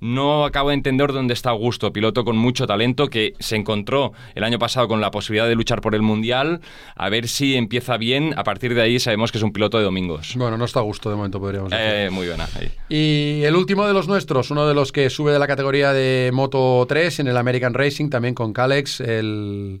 No 0.00 0.44
acabo 0.44 0.70
de 0.70 0.76
entender 0.76 1.12
dónde 1.12 1.34
está 1.34 1.50
Augusto, 1.50 1.92
piloto 1.92 2.24
con 2.24 2.36
mucho 2.36 2.66
talento 2.66 3.08
que 3.08 3.34
se 3.38 3.56
encontró 3.56 4.12
el 4.34 4.44
año 4.44 4.58
pasado 4.58 4.88
con 4.88 5.00
la 5.00 5.10
posibilidad 5.10 5.48
de 5.48 5.54
luchar 5.54 5.80
por 5.80 5.94
el 5.94 6.02
Mundial. 6.02 6.60
A 6.94 7.08
ver 7.08 7.28
si 7.28 7.56
empieza 7.56 7.96
bien. 7.96 8.34
A 8.36 8.44
partir 8.44 8.74
de 8.74 8.82
ahí 8.82 8.98
sabemos 8.98 9.32
que 9.32 9.38
es 9.38 9.44
un 9.44 9.52
piloto 9.52 9.78
de 9.78 9.84
domingos. 9.84 10.34
Bueno, 10.36 10.56
no 10.56 10.64
está 10.64 10.80
a 10.80 10.82
gusto 10.82 11.10
de 11.10 11.16
momento, 11.16 11.40
podríamos 11.40 11.70
decir. 11.70 11.86
Eh, 11.86 12.10
muy 12.10 12.26
buena. 12.26 12.48
ahí. 12.56 12.70
Y 12.88 13.42
el 13.44 13.56
último 13.56 13.86
de 13.86 13.92
los 13.92 14.08
nuestros, 14.08 14.50
uno 14.50 14.66
de 14.66 14.74
los 14.74 14.92
que 14.92 15.10
sube 15.10 15.32
de 15.32 15.38
la 15.38 15.46
categoría 15.46 15.92
de 15.92 16.30
Moto 16.32 16.86
3 16.88 17.20
en 17.20 17.28
el 17.28 17.36
American 17.36 17.74
Racing, 17.74 18.08
también 18.08 18.34
con 18.34 18.52
Calex, 18.52 19.00
el 19.00 19.80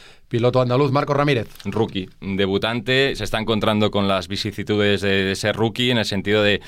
piloto 0.31 0.61
andaluz 0.61 0.93
Marco 0.93 1.13
Ramírez. 1.13 1.49
rookie, 1.65 2.07
debutante, 2.21 3.17
se 3.17 3.25
está 3.25 3.37
encontrando 3.37 3.91
con 3.91 4.07
las 4.07 4.29
vicisitudes 4.29 5.01
de, 5.01 5.35
ser 5.35 5.57
rookie 5.57 5.91
en 5.91 5.97
el 5.97 6.05
sentido 6.05 6.41
de 6.41 6.61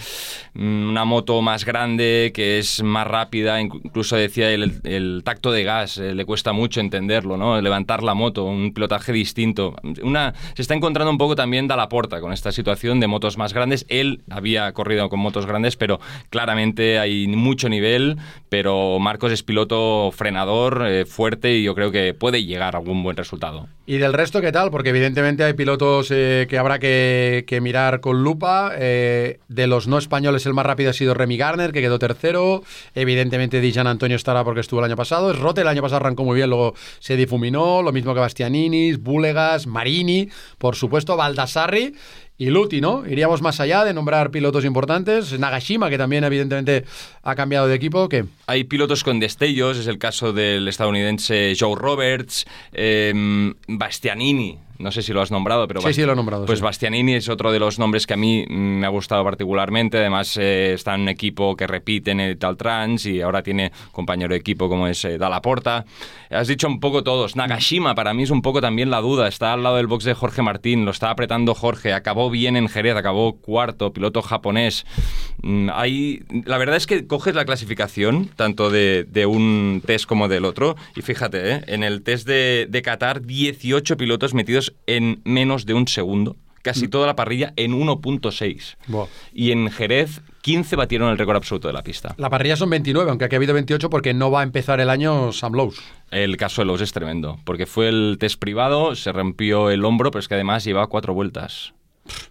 mm, 0.54 0.90
una 0.90 1.06
moto 1.06 1.42
más 1.42 1.64
grande, 1.64 2.32
que 2.36 2.60
es 2.60 2.84
más 2.84 3.08
rápida, 3.08 3.62
inc- 3.62 3.80
incluso 3.82 4.18
decía 4.18 4.52
el 4.52 5.22
tacto 5.24 5.54
de 5.54 5.64
gas, 5.64 5.98
eh, 5.98 6.14
le 6.14 6.26
cuesta 6.26 6.52
mucho 6.52 6.82
entenderlo, 6.82 7.38
¿no? 7.38 7.62
Levantar 7.62 8.04
la 8.04 8.14
moto, 8.14 8.44
un 8.44 8.74
pilotaje 8.74 9.14
distinto. 9.14 9.76
Una, 10.02 10.34
se 10.56 10.62
está 10.62 10.74
encontrando 10.74 11.10
un 11.10 11.18
poco 11.18 11.36
también 11.36 11.70
da 11.70 11.78
la 11.78 11.88
porta 11.88 12.20
con 12.20 12.34
esta 12.34 12.52
situación 12.52 13.00
de 13.00 13.08
motos 13.08 13.38
más 13.38 13.54
grandes. 13.54 13.86
Él 13.88 14.24
había 14.30 14.74
corrido 14.74 15.08
con 15.08 15.22
motos 15.22 15.46
grandes, 15.46 15.78
pero 15.78 16.02
claramente 16.30 17.00
hay 17.00 17.28
mucho 17.28 17.70
nivel, 17.70 18.18
pero 18.50 19.00
Marcos 19.00 19.32
es 19.32 19.42
piloto 19.42 20.12
frenador, 20.12 20.86
eh, 20.86 21.06
fuerte 21.06 21.56
y 21.56 21.64
yo 21.64 21.76
creo 21.76 21.92
que 21.92 22.14
puede 22.14 22.44
llegar 22.44 22.76
a 22.76 22.80
algún 22.80 23.04
buen 23.04 23.16
resultado. 23.16 23.53
¿Y 23.86 23.98
del 23.98 24.14
resto 24.14 24.40
qué 24.40 24.54
tal? 24.54 24.72
Porque 24.72 24.90
evidentemente 24.90 25.44
hay 25.44 25.54
pilotos 25.54 26.08
eh, 26.10 26.48
que 26.50 26.58
habrá 26.58 26.80
que, 26.80 27.60
mirar 27.62 28.00
con 28.00 28.24
lupa. 28.24 28.72
Eh, 28.78 29.40
de 29.50 29.68
los 29.68 29.88
no 29.88 29.98
españoles 29.98 30.46
el 30.46 30.54
más 30.54 30.66
rápido 30.66 30.92
ha 30.92 30.94
sido 30.94 31.14
Remy 31.14 31.36
Garner, 31.36 31.74
que 31.74 31.82
quedó 31.82 32.00
tercero. 32.00 32.64
Evidentemente 32.96 33.60
Dijan 33.60 33.88
Antonio 33.88 34.16
estará 34.16 34.46
porque 34.46 34.62
estuvo 34.62 34.80
el 34.80 34.86
año 34.86 34.96
pasado. 34.96 35.34
Rote 35.34 35.62
el 35.62 35.68
año 35.68 35.82
pasado 35.82 35.98
arrancó 35.98 36.24
muy 36.24 36.38
bien, 36.38 36.50
luego 36.50 36.76
se 37.00 37.18
difuminó. 37.18 37.82
Lo 37.82 37.92
mismo 37.92 38.14
que 38.14 38.22
Bastianinis, 38.22 39.02
Búlegas, 39.02 39.68
Marini, 39.68 40.30
por 40.58 40.78
supuesto 40.78 41.18
Baldassarri. 41.18 41.94
Y 42.44 42.50
Luti, 42.50 42.82
¿no? 42.82 43.08
Iríamos 43.08 43.42
más 43.42 43.62
allá 43.62 43.86
de 43.86 43.94
nombrar 43.94 44.30
pilotos 44.30 44.66
importantes. 44.66 45.40
Nagashima, 45.40 45.90
que 45.90 45.98
también 45.98 46.26
evidentemente 46.26 46.84
ha 47.22 47.36
cambiado 47.36 47.70
de 47.70 47.76
equipo. 47.76 48.10
Hay 48.48 48.66
pilotos 48.66 49.02
con 49.06 49.18
destellos, 49.18 49.78
es 49.78 49.88
el 49.88 49.98
caso 49.98 50.34
del 50.34 50.68
estadounidense 50.68 51.54
Joe 51.58 51.74
Roberts, 51.78 52.46
eh, 52.74 53.54
Bastianini, 53.70 54.60
no 54.80 54.92
sé 54.92 55.02
si 55.02 55.14
lo 55.14 55.22
has 55.22 55.32
nombrado, 55.32 55.68
pero 55.68 55.82
Sí, 55.82 55.88
Bast- 55.88 55.94
sí, 55.94 56.02
lo 56.04 56.14
he 56.14 56.16
nombrado, 56.16 56.46
Pues 56.46 56.60
sí. 56.60 56.64
Bastianini 56.64 57.14
es 57.16 57.30
otro 57.30 57.52
de 57.52 57.60
los 57.60 57.80
nombres 57.80 58.06
que 58.08 58.14
a 58.14 58.18
mí 58.18 58.46
me 58.50 58.86
ha 58.86 58.90
gustado 58.90 59.24
particularmente. 59.24 59.98
Además, 59.98 60.38
eh, 60.38 60.74
está 60.74 60.96
en 60.96 61.02
un 61.02 61.10
equipo 61.10 61.56
que 61.56 61.68
repite 61.68 62.12
en 62.12 62.20
el 62.20 62.38
Tal 62.38 62.58
Trans 62.58 63.06
y 63.06 63.22
ahora 63.22 63.44
tiene 63.44 63.72
compañero 63.92 64.34
de 64.34 64.40
equipo 64.40 64.68
como 64.70 64.88
es 64.88 65.04
eh, 65.06 65.18
Dalla 65.18 65.42
Porta. 65.42 65.86
Has 66.30 66.48
dicho 66.48 66.68
un 66.68 66.80
poco 66.80 67.04
todos. 67.04 67.36
Nagashima 67.36 67.96
para 67.96 68.14
mí 68.14 68.24
es 68.24 68.30
un 68.32 68.42
poco 68.42 68.62
también 68.62 68.90
la 68.90 69.02
duda. 69.02 69.28
Está 69.28 69.54
al 69.54 69.64
lado 69.64 69.78
del 69.78 69.88
box 69.88 70.04
de 70.06 70.14
Jorge 70.14 70.42
Martín, 70.42 70.86
lo 70.86 70.92
está 70.92 71.10
apretando 71.12 71.54
Jorge. 71.54 71.94
Acabó 71.94 72.30
bien 72.30 72.56
en 72.58 72.68
Jerez, 72.68 72.96
acabó 72.96 73.38
cuarto, 73.38 73.94
piloto 73.94 74.22
japonés. 74.22 74.86
Mm, 75.42 75.70
Hay, 75.74 76.24
la 76.46 76.58
verdad 76.58 76.78
es 76.78 76.88
que 76.88 77.06
coges 77.08 77.36
la 77.36 77.46
clasificación 77.46 78.30
tanto 78.36 78.70
de, 78.70 79.06
de 79.10 79.26
un 79.26 79.82
test 79.86 80.06
como 80.06 80.28
del 80.28 80.46
otro 80.46 80.76
y 80.96 81.02
fíjate, 81.02 81.52
¿eh? 81.56 81.62
en 81.68 81.84
el 81.84 82.02
test 82.04 82.28
de, 82.28 82.68
de 82.70 82.82
Qatar 82.82 83.22
18 83.26 83.98
pilotos 83.98 84.34
metidos 84.34 84.63
en 84.88 85.22
menos 85.26 85.66
de 85.66 85.74
un 85.74 85.88
segundo. 85.88 86.36
Casi 86.62 86.88
toda 86.88 87.08
la 87.08 87.18
parrilla 87.18 87.52
en 87.58 87.74
1.6. 87.74 88.78
Buah. 88.88 89.08
Y 89.34 89.52
en 89.52 89.70
Jerez 89.70 90.22
15 90.44 90.78
batieron 90.78 91.10
el 91.10 91.18
récord 91.18 91.36
absoluto 91.36 91.68
de 91.68 91.74
la 91.74 91.84
pista. 91.84 92.16
la 92.18 92.30
parrilla 92.30 92.56
son 92.56 92.70
29, 92.70 93.10
aunque 93.10 93.26
aquí 93.26 93.36
ha 93.36 93.38
habido 93.38 93.54
28 93.54 93.90
porque 93.90 94.14
no 94.14 94.32
va 94.32 94.42
a 94.42 94.44
empezar 94.44 94.80
el 94.80 94.90
año 94.90 95.34
Sam 95.34 95.54
Lowe. 95.54 95.74
El 96.12 96.38
caso 96.38 96.62
de 96.62 96.66
los 96.66 96.80
es 96.80 96.94
tremendo, 96.94 97.38
porque 97.44 97.66
fue 97.66 97.90
el 97.90 98.18
test 98.18 98.40
privado, 98.40 98.96
se 98.96 99.12
rompió 99.12 99.70
el 99.72 99.84
hombro, 99.84 100.10
pero 100.12 100.20
es 100.22 100.28
que 100.30 100.36
además 100.36 100.64
llevaba 100.64 100.88
cuatro 100.88 101.14
vueltas. 101.14 101.74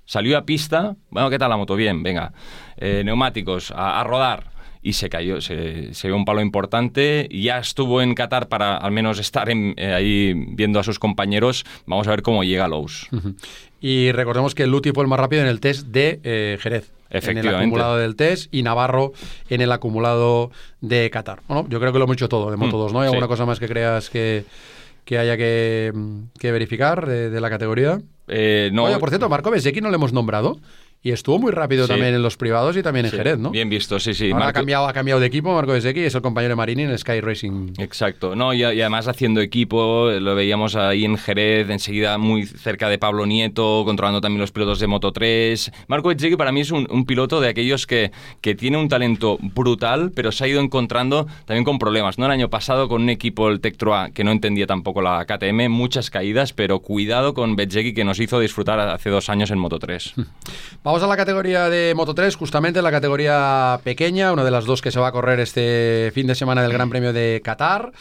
Salió 0.04 0.36
a 0.36 0.44
pista, 0.44 0.96
bueno, 1.10 1.30
¿qué 1.30 1.38
tal 1.38 1.50
la 1.50 1.56
moto? 1.56 1.74
Bien, 1.76 2.02
venga. 2.02 2.32
Eh, 2.76 3.02
neumáticos, 3.04 3.70
a, 3.70 4.00
a 4.00 4.04
rodar. 4.04 4.51
Y 4.84 4.94
se 4.94 5.08
cayó, 5.08 5.40
se, 5.40 5.94
se 5.94 6.08
dio 6.08 6.16
un 6.16 6.24
palo 6.24 6.40
importante. 6.40 7.28
Ya 7.30 7.58
estuvo 7.58 8.02
en 8.02 8.14
Qatar 8.14 8.48
para 8.48 8.76
al 8.76 8.90
menos 8.90 9.18
estar 9.20 9.48
en- 9.48 9.74
eh, 9.76 9.92
ahí 9.94 10.34
viendo 10.34 10.80
a 10.80 10.82
sus 10.82 10.98
compañeros. 10.98 11.64
Vamos 11.86 12.08
a 12.08 12.10
ver 12.10 12.22
cómo 12.22 12.42
llega 12.42 12.66
Lowe's. 12.66 13.08
Y 13.80 14.10
recordemos 14.12 14.54
que 14.54 14.66
Luti 14.66 14.90
fue 14.92 15.04
el 15.04 15.08
más 15.08 15.20
rápido 15.20 15.42
en 15.42 15.48
el 15.48 15.60
test 15.60 15.86
de 15.86 16.20
eh, 16.24 16.58
Jerez. 16.60 16.90
En 17.10 17.16
el 17.16 17.18
Efectivamente. 17.18 17.64
acumulado 17.66 17.96
del 17.98 18.16
test 18.16 18.52
y 18.54 18.62
Navarro 18.62 19.12
en 19.50 19.60
el 19.60 19.70
acumulado 19.70 20.50
de 20.80 21.10
Qatar. 21.10 21.42
Bueno, 21.46 21.66
yo 21.68 21.78
creo 21.78 21.92
que 21.92 21.98
lo 21.98 22.04
hemos 22.06 22.16
hecho 22.16 22.28
todo 22.28 22.50
de 22.50 22.56
Moto 22.56 22.76
Mm, 22.76 22.80
2, 22.80 22.92
¿no? 22.94 23.00
¿Hay 23.02 23.08
sí. 23.08 23.14
alguna 23.14 23.28
cosa 23.28 23.44
más 23.44 23.60
que 23.60 23.68
creas 23.68 24.08
que, 24.10 24.44
que 25.04 25.18
haya 25.18 25.36
que, 25.36 25.92
que 26.38 26.50
verificar 26.52 27.06
de, 27.06 27.28
de 27.30 27.40
la 27.40 27.50
categoría? 27.50 28.00
Eh, 28.28 28.70
no, 28.72 28.84
Oye, 28.84 28.98
por 28.98 29.10
cierto, 29.10 29.28
Marco 29.28 29.50
Bezzecchi 29.50 29.80
no 29.82 29.90
le 29.90 29.96
hemos 29.96 30.12
nombrado 30.14 30.58
y 31.02 31.10
estuvo 31.10 31.38
muy 31.38 31.50
rápido 31.52 31.86
Sí. 31.86 31.92
también 31.92 32.14
en 32.14 32.22
los 32.22 32.36
privados 32.36 32.76
y 32.76 32.82
también 32.82 33.06
en 33.06 33.10
sí, 33.10 33.16
Jerez, 33.16 33.38
¿no? 33.38 33.50
Bien 33.50 33.68
visto, 33.68 33.98
sí, 33.98 34.14
sí. 34.14 34.26
Ahora 34.30 34.36
ha, 34.36 34.46
Marco- 34.46 34.58
cambiado, 34.60 34.86
ha 34.86 34.92
cambiado 34.92 35.20
de 35.20 35.26
equipo 35.26 35.52
Marco 35.54 35.72
Bezzecchi 35.72 36.00
y 36.00 36.04
es 36.04 36.14
el 36.14 36.22
compañero 36.22 36.52
de 36.52 36.56
Marini 36.56 36.82
en 36.84 36.90
el 36.90 36.98
Sky 36.98 37.20
Racing. 37.20 37.72
Exacto, 37.78 38.36
no, 38.36 38.54
y, 38.54 38.58
y 38.60 38.64
además 38.64 39.08
haciendo 39.08 39.40
equipo, 39.40 40.10
lo 40.10 40.34
veíamos 40.34 40.76
ahí 40.76 41.04
en 41.04 41.16
Jerez, 41.18 41.68
enseguida 41.70 42.18
muy 42.18 42.46
cerca 42.46 42.88
de 42.88 42.98
Pablo 42.98 43.26
Nieto, 43.26 43.82
controlando 43.84 44.20
también 44.20 44.40
los 44.40 44.52
pilotos 44.52 44.78
de 44.80 44.86
Moto 44.86 45.12
3. 45.12 45.72
Marco 45.88 46.10
Echequi 46.10 46.36
para 46.36 46.52
mí 46.52 46.60
es 46.60 46.70
un, 46.70 46.86
un 46.90 47.04
piloto 47.04 47.40
de 47.40 47.48
aquellos 47.48 47.86
que, 47.86 48.12
que 48.40 48.54
tiene 48.54 48.76
un 48.78 48.88
talento 48.88 49.38
brutal, 49.40 50.12
pero 50.14 50.30
se 50.32 50.44
ha 50.44 50.48
ido 50.48 50.60
encontrando 50.60 51.26
también 51.46 51.64
con 51.64 51.78
problemas. 51.78 52.18
¿no? 52.18 52.26
El 52.26 52.32
año 52.32 52.48
pasado 52.50 52.88
con 52.88 53.02
un 53.02 53.08
equipo, 53.10 53.48
el 53.48 53.60
3 53.60 53.76
que 54.14 54.22
no 54.24 54.30
entendía 54.30 54.66
tampoco 54.66 55.02
la 55.02 55.24
KTM, 55.24 55.68
muchas 55.68 56.10
caídas, 56.10 56.52
pero 56.52 56.78
cuidado 56.80 57.34
con 57.34 57.56
Bezzecchi 57.56 57.92
que 57.94 58.04
nos 58.04 58.20
hizo 58.20 58.38
disfrutar 58.38 58.78
hace 58.80 59.10
dos 59.10 59.28
años 59.28 59.50
en 59.50 59.58
Moto 59.58 59.78
3. 59.78 60.14
Vamos 60.92 61.04
a 61.04 61.06
la 61.06 61.16
categoría 61.16 61.70
de 61.70 61.94
Moto 61.94 62.14
3, 62.14 62.36
justamente 62.36 62.82
la 62.82 62.90
categoría 62.90 63.80
pequeña, 63.82 64.30
una 64.30 64.44
de 64.44 64.50
las 64.50 64.66
dos 64.66 64.82
que 64.82 64.90
se 64.90 65.00
va 65.00 65.08
a 65.08 65.12
correr 65.12 65.40
este 65.40 66.10
fin 66.12 66.26
de 66.26 66.34
semana 66.34 66.60
del 66.60 66.70
Gran 66.70 66.90
Premio 66.90 67.14
de 67.14 67.40
Qatar. 67.42 67.92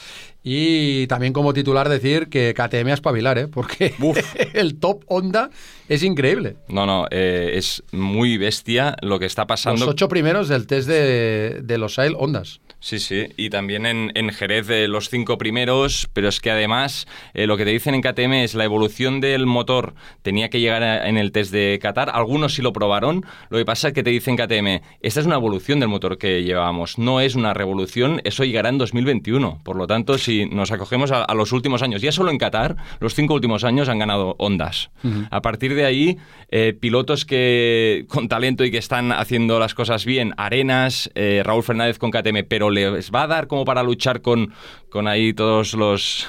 Y 0.43 1.08
también 1.08 1.32
como 1.32 1.54
titular 1.54 1.88
decir 1.88 2.27
que 2.27 2.54
KTM 2.54 2.89
a 2.89 2.93
espabilar, 2.95 3.38
¿eh? 3.38 3.47
porque 3.47 3.93
el 4.54 4.77
top 4.77 5.06
Honda 5.08 5.51
es 5.88 6.04
increíble. 6.04 6.58
No, 6.67 6.86
no, 6.86 7.06
eh, 7.12 7.51
es 7.54 7.82
muy 7.93 8.38
bestia 8.38 8.97
lo 9.01 9.19
que 9.19 9.25
está 9.25 9.47
pasando. 9.47 9.86
Los 9.86 9.93
ocho 9.93 10.10
primeros 10.10 10.49
del 10.49 10.67
test 10.67 10.89
de, 10.89 11.62
de 11.63 11.77
los 11.77 11.93
Sail 11.93 12.13
Hondas. 12.19 12.60
Sí, 12.84 12.98
sí, 12.98 13.28
y 13.38 13.52
también 13.52 13.86
en, 13.86 14.12
en 14.15 14.32
Jerez 14.32 14.67
eh, 14.72 14.88
los 14.88 15.10
cinco 15.10 15.38
primeros, 15.38 16.10
pero 16.13 16.28
es 16.30 16.39
que 16.41 16.50
además 16.50 17.06
eh, 17.36 17.46
lo 17.46 17.56
que 17.56 17.63
te 17.63 17.70
dicen 17.70 17.94
en 17.94 18.02
KTM 18.02 18.34
es 18.44 18.56
la 18.56 18.63
evolución 18.65 19.22
del 19.22 19.46
motor. 19.46 19.94
Tenía 20.24 20.50
que 20.50 20.60
llegar 20.60 20.82
a- 20.82 21.08
en 21.08 21.17
el 21.17 21.32
test 21.32 21.52
de 21.52 21.78
Qatar, 21.80 22.10
algunos 22.12 22.56
sí 22.56 22.63
lo 22.63 22.74
probaron, 22.74 23.24
lo 23.52 23.60
que 23.60 23.65
pasa 23.65 23.89
es 23.89 23.94
que 23.94 24.02
te 24.02 24.10
dicen 24.10 24.36
KTM, 24.36 24.82
esta 25.02 25.20
es 25.20 25.28
una 25.28 25.36
evolución 25.36 25.80
del 25.80 25.89
motor 25.89 26.17
que 26.17 26.44
llevábamos, 26.44 26.98
no 26.98 27.22
es 27.22 27.36
una 27.36 27.54
revolución, 27.54 28.20
eso 28.24 28.44
llegará 28.46 28.70
en 28.70 28.80
2021, 28.80 29.62
por 29.63 29.76
lo 29.76 29.86
tanto 29.86 30.17
si 30.17 30.48
nos 30.48 30.72
acogemos 30.72 31.12
a, 31.12 31.24
a 31.24 31.36
los 31.36 31.52
últimos 31.52 31.84
años, 31.84 32.02
ya 32.02 32.12
solo 32.12 32.32
en 32.32 32.39
Qatar, 32.39 32.78
los 33.00 33.13
cinco 33.13 33.36
últimos 33.36 33.63
años 33.63 33.89
han 33.89 34.00
ganado 34.00 34.36
Ondas. 34.39 34.89
A 35.30 35.41
partir 35.44 35.76
de 35.76 35.86
ahí, 35.86 36.17
eh, 36.50 36.74
pilotos 36.74 37.26
que 37.26 38.06
con 38.08 38.28
talento 38.28 38.65
y 38.65 38.72
que 38.72 38.80
están 38.80 39.12
haciendo 39.12 39.60
las 39.60 39.76
cosas 39.76 40.04
bien, 40.04 40.34
Arenas, 40.38 41.12
eh, 41.13 41.44
Raúl 41.46 41.62
Fernández 41.62 42.00
con 42.00 42.10
KTM, 42.10 42.44
pero 42.48 42.71
les 42.72 43.12
va 43.12 43.24
a 43.24 43.28
dar 43.28 43.48
como 43.48 43.66
para 43.66 43.84
luchar 43.84 44.22
con, 44.22 44.54
con 44.90 45.08
ahí 45.08 45.34
todos 45.34 45.74
los, 45.74 46.28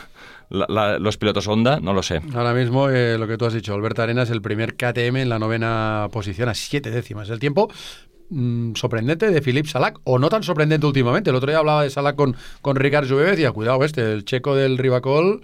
la- 0.51 0.67
la- 0.69 0.99
los 0.99 1.17
pilotos 1.17 1.47
Honda, 1.49 1.81
no 1.81 1.93
lo 1.95 2.03
sé. 2.03 2.21
Ahora 2.35 2.53
mismo, 2.55 2.91
eh, 2.91 3.17
lo 3.19 3.27
que 3.27 3.39
tú 3.39 3.47
has 3.47 3.55
dicho, 3.55 3.73
Alberto 3.75 4.03
Arenas, 4.03 4.29
el 4.31 4.43
primer 4.43 4.75
KTM 4.77 5.23
en 5.23 5.29
la 5.29 5.39
novena 5.39 6.09
posición, 6.13 6.49
a 6.49 6.55
siete 6.55 6.91
décimas. 6.91 7.31
El 7.31 7.39
tiempo 7.39 7.71
mm, 8.33 8.75
sorprendente 8.75 9.31
de 9.31 9.41
Philippe 9.43 9.69
Salak, 9.69 9.99
o 10.05 10.19
no 10.19 10.29
tan 10.29 10.43
sorprendente 10.43 10.87
últimamente. 10.87 11.31
El 11.31 11.37
otro 11.37 11.51
día 11.51 11.59
hablaba 11.59 11.83
de 11.85 11.91
Salak 11.91 12.17
con, 12.17 12.35
con 12.61 12.77
Ricard 12.77 13.09
Juve 13.09 13.25
y 13.29 13.31
decía, 13.31 13.53
cuidado 13.53 13.85
este, 13.85 14.13
el 14.13 14.25
checo 14.25 14.57
del 14.57 14.79
Rivacol 14.79 15.43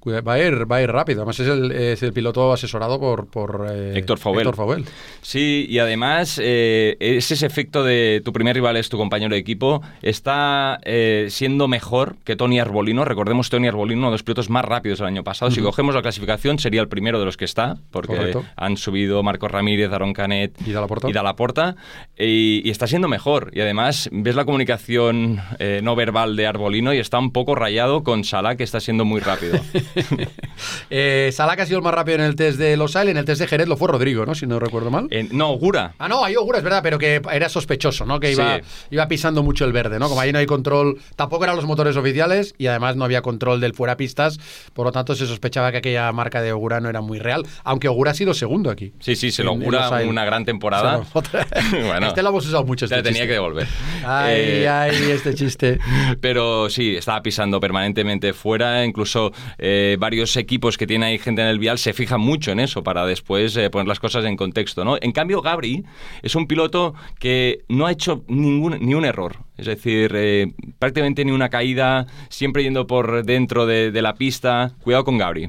cuida- 0.00 0.20
va 0.20 0.34
a 0.34 0.38
ir, 0.38 0.70
va 0.70 0.76
a 0.76 0.82
ir 0.82 0.90
rápido. 0.92 1.20
Además 1.22 1.40
es 1.40 1.48
el, 1.48 1.72
es 1.72 2.02
el 2.02 2.12
piloto 2.12 2.52
asesorado 2.52 3.00
por, 3.00 3.26
por 3.26 3.66
eh, 3.70 3.92
Héctor 3.96 4.18
Fauvel. 4.18 4.40
Héctor 4.42 4.56
Fauvel. 4.56 4.84
Sí, 5.22 5.64
y 5.68 5.78
además 5.78 6.38
eh, 6.42 6.96
es 7.00 7.30
ese 7.30 7.46
efecto 7.46 7.82
de 7.82 8.20
tu 8.22 8.30
primer 8.34 8.54
rival 8.54 8.76
es 8.76 8.90
tu 8.90 8.98
compañero 8.98 9.32
de 9.34 9.38
equipo, 9.40 9.80
está 10.02 10.78
eh, 10.84 11.28
siendo 11.30 11.68
mejor 11.68 12.16
que 12.24 12.36
Tony 12.36 12.60
Arbolino. 12.60 13.04
Recordemos 13.06 13.48
Tony 13.48 13.66
Arbolino, 13.68 14.00
uno 14.00 14.08
de 14.08 14.12
los 14.12 14.22
pilotos 14.22 14.50
más 14.50 14.64
rápidos 14.64 14.98
del 14.98 15.08
año 15.08 15.24
pasado. 15.24 15.50
Si 15.50 15.62
cogemos 15.62 15.94
la 15.94 16.02
clasificación, 16.02 16.58
sería 16.58 16.82
el 16.82 16.88
primero 16.88 17.18
de 17.18 17.24
los 17.24 17.38
que 17.38 17.46
está, 17.46 17.78
porque 17.90 18.14
Correcto. 18.14 18.44
han 18.56 18.76
subido 18.76 19.22
Marcos 19.22 19.50
Ramírez, 19.50 19.90
Aaron 19.90 20.12
Canet 20.12 20.52
Y 20.66 20.72
Dalla 20.72 20.86
Porta. 20.86 21.08
y 21.08 21.12
Dalla 21.14 21.34
Porta, 21.34 21.76
y, 22.26 22.62
y 22.64 22.70
está 22.70 22.86
siendo 22.86 23.08
mejor. 23.08 23.50
Y 23.54 23.60
además 23.60 24.08
ves 24.12 24.34
la 24.34 24.44
comunicación 24.44 25.40
eh, 25.58 25.80
no 25.82 25.94
verbal 25.96 26.36
de 26.36 26.46
Arbolino 26.46 26.92
y 26.94 26.98
está 26.98 27.18
un 27.18 27.32
poco 27.32 27.54
rayado 27.54 28.02
con 28.02 28.24
Salah, 28.24 28.56
que 28.56 28.64
está 28.64 28.80
siendo 28.80 29.04
muy 29.04 29.20
rápido. 29.20 29.58
Eh, 30.90 31.30
Salak 31.32 31.60
ha 31.60 31.66
sido 31.66 31.78
el 31.78 31.84
más 31.84 31.94
rápido 31.94 32.16
en 32.18 32.24
el 32.24 32.36
test 32.36 32.58
de 32.58 32.76
Los 32.76 32.94
Ailes, 32.96 33.12
en 33.12 33.16
el 33.18 33.24
test 33.24 33.40
de 33.40 33.46
Jerez 33.48 33.66
lo 33.66 33.76
fue 33.76 33.88
Rodrigo, 33.88 34.24
¿no? 34.26 34.34
Si 34.34 34.46
no 34.46 34.58
recuerdo 34.60 34.90
mal. 34.90 35.08
Eh, 35.10 35.26
no, 35.32 35.52
Gura. 35.54 35.94
Ah, 35.98 36.08
no, 36.08 36.24
ahí 36.24 36.36
Ogura 36.36 36.58
es 36.58 36.64
verdad, 36.64 36.80
pero 36.82 36.98
que 36.98 37.20
era 37.32 37.48
sospechoso, 37.48 38.04
¿no? 38.06 38.20
Que 38.20 38.32
iba, 38.32 38.58
Sí. 38.58 38.62
iba 38.92 39.08
pisando 39.08 39.42
mucho 39.42 39.64
el 39.64 39.72
verde, 39.72 39.98
¿no? 39.98 40.08
Como 40.08 40.20
ahí 40.20 40.32
no 40.32 40.38
hay 40.38 40.46
control, 40.46 40.98
tampoco 41.16 41.44
eran 41.44 41.56
los 41.56 41.64
motores 41.66 41.96
oficiales 41.96 42.54
y 42.58 42.66
además 42.68 42.96
no 42.96 43.04
había 43.04 43.22
control 43.22 43.60
del 43.60 43.74
fuera 43.74 43.96
pistas, 43.96 44.38
por 44.72 44.86
lo 44.86 44.92
tanto 44.92 45.14
se 45.14 45.26
sospechaba 45.26 45.72
que 45.72 45.78
aquella 45.78 46.10
marca 46.12 46.40
de 46.42 46.52
Ogura 46.52 46.80
no 46.80 46.88
era 46.88 47.00
muy 47.00 47.18
real, 47.18 47.44
aunque 47.64 47.88
Ogura 47.88 48.12
ha 48.12 48.14
sido 48.14 48.32
segundo 48.34 48.70
aquí. 48.70 48.92
Sí, 49.00 49.16
sí, 49.16 49.30
se 49.32 49.42
lo 49.42 49.50
augura 49.50 49.90
una 50.06 50.24
gran 50.24 50.44
temporada. 50.44 51.02
Otra- 51.14 51.46
Bueno. 52.04 52.08
este 52.10 52.22
lo 52.22 52.28
hemos 52.30 52.46
usado 52.46 52.64
mucho. 52.64 52.86
Te 52.88 52.94
Este 52.94 52.96
la 52.96 53.02
tenía 53.02 53.26
que 53.26 53.32
devolver. 53.32 53.66
Ay, 54.04 54.34
Eh, 54.36 54.68
ay, 54.68 55.10
este 55.10 55.34
chiste. 55.34 55.78
Pero 56.20 56.68
sí, 56.70 56.96
estaba 56.96 57.22
pisando 57.22 57.60
permanentemente 57.60 58.32
fuera. 58.32 58.84
Incluso 58.84 59.32
eh, 59.58 59.96
varios 59.98 60.36
equipos 60.36 60.76
que 60.76 60.86
tienen 60.86 61.08
ahí 61.08 61.18
gente 61.18 61.42
en 61.42 61.48
el 61.48 61.58
vial 61.58 61.78
se 61.78 61.92
fijan 61.92 62.20
mucho 62.20 62.52
en 62.52 62.60
eso 62.60 62.82
para 62.82 63.06
después 63.06 63.56
eh, 63.56 63.70
poner 63.70 63.88
las 63.88 64.00
cosas 64.00 64.24
en 64.24 64.36
contexto. 64.36 64.84
¿no? 64.84 64.96
En 65.00 65.12
cambio, 65.12 65.40
Gabri 65.42 65.84
es 66.22 66.34
un 66.34 66.46
piloto 66.46 66.94
que 67.18 67.60
no 67.68 67.86
ha 67.86 67.92
hecho 67.92 68.24
ningún, 68.28 68.78
ni 68.80 68.94
un 68.94 69.04
error. 69.04 69.38
Es 69.56 69.66
decir, 69.66 70.10
eh, 70.14 70.52
prácticamente 70.78 71.24
ni 71.24 71.30
una 71.32 71.48
caída, 71.48 72.06
siempre 72.28 72.62
yendo 72.62 72.86
por 72.86 73.24
dentro 73.24 73.66
de, 73.66 73.90
de 73.90 74.02
la 74.02 74.14
pista. 74.14 74.72
Cuidado 74.82 75.04
con 75.04 75.16
Gabri. 75.18 75.48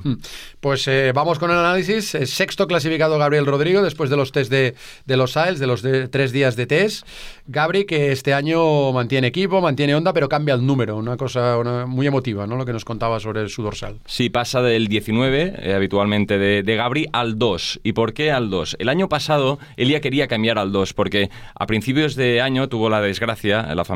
Pues 0.60 0.88
eh, 0.88 1.12
vamos 1.13 1.39
con 1.39 1.50
el 1.52 1.58
análisis. 1.58 2.13
Eh, 2.15 2.26
Sexto 2.26 2.68
clasificado 2.68 3.18
Gabriel 3.18 3.46
Rodrigo 3.46 3.82
después 3.82 4.10
de 4.10 4.18
los 4.18 4.32
test 4.32 4.52
de, 4.52 4.76
de 5.06 5.18
los 5.18 5.38
AELs, 5.38 5.60
de 5.60 5.68
los 5.68 5.82
de- 5.82 6.08
tres 6.08 6.32
días 6.32 6.56
de 6.56 6.68
test. 6.68 7.08
Gabri 7.48 7.86
que 7.86 8.12
este 8.12 8.34
año 8.34 8.91
mantiene 8.91 9.28
equipo, 9.28 9.62
mantiene 9.62 9.96
onda, 9.96 10.13
pero 10.13 10.30
cambia 10.30 10.54
el 10.56 10.65
número. 10.65 10.98
Una 10.98 11.18
cosa 11.18 11.58
una- 11.58 11.86
muy 11.86 12.08
emotiva, 12.08 12.46
¿no? 12.48 12.56
Lo 12.58 12.65
que 12.65 12.74
nos 12.74 12.86
contaba 12.86 13.20
sobre 13.20 13.48
su 13.50 13.63
dorsal. 13.63 14.00
Sí, 14.06 14.30
pasa 14.30 14.62
del 14.62 14.88
19, 14.88 15.54
eh, 15.58 15.74
habitualmente 15.74 16.38
de, 16.38 16.63
de 16.63 16.76
Gabri, 16.76 17.08
al 17.13 17.38
2. 17.39 17.80
¿Y 17.84 17.94
por 17.94 18.13
qué 18.13 18.32
al 18.32 18.50
2? 18.50 18.76
El 18.80 18.89
año 18.89 19.10
pasado, 19.10 19.60
Elia 19.78 20.00
quería 20.02 20.28
cambiar 20.28 20.58
al 20.60 20.72
2, 20.72 20.94
porque 20.94 21.30
a 21.56 21.65
principios 21.65 22.15
de 22.15 22.41
año 22.41 22.70
tuvo 22.70 22.89
la 22.89 23.02
desgracia, 23.02 23.74
la 23.76 23.84
familia, 23.86 23.95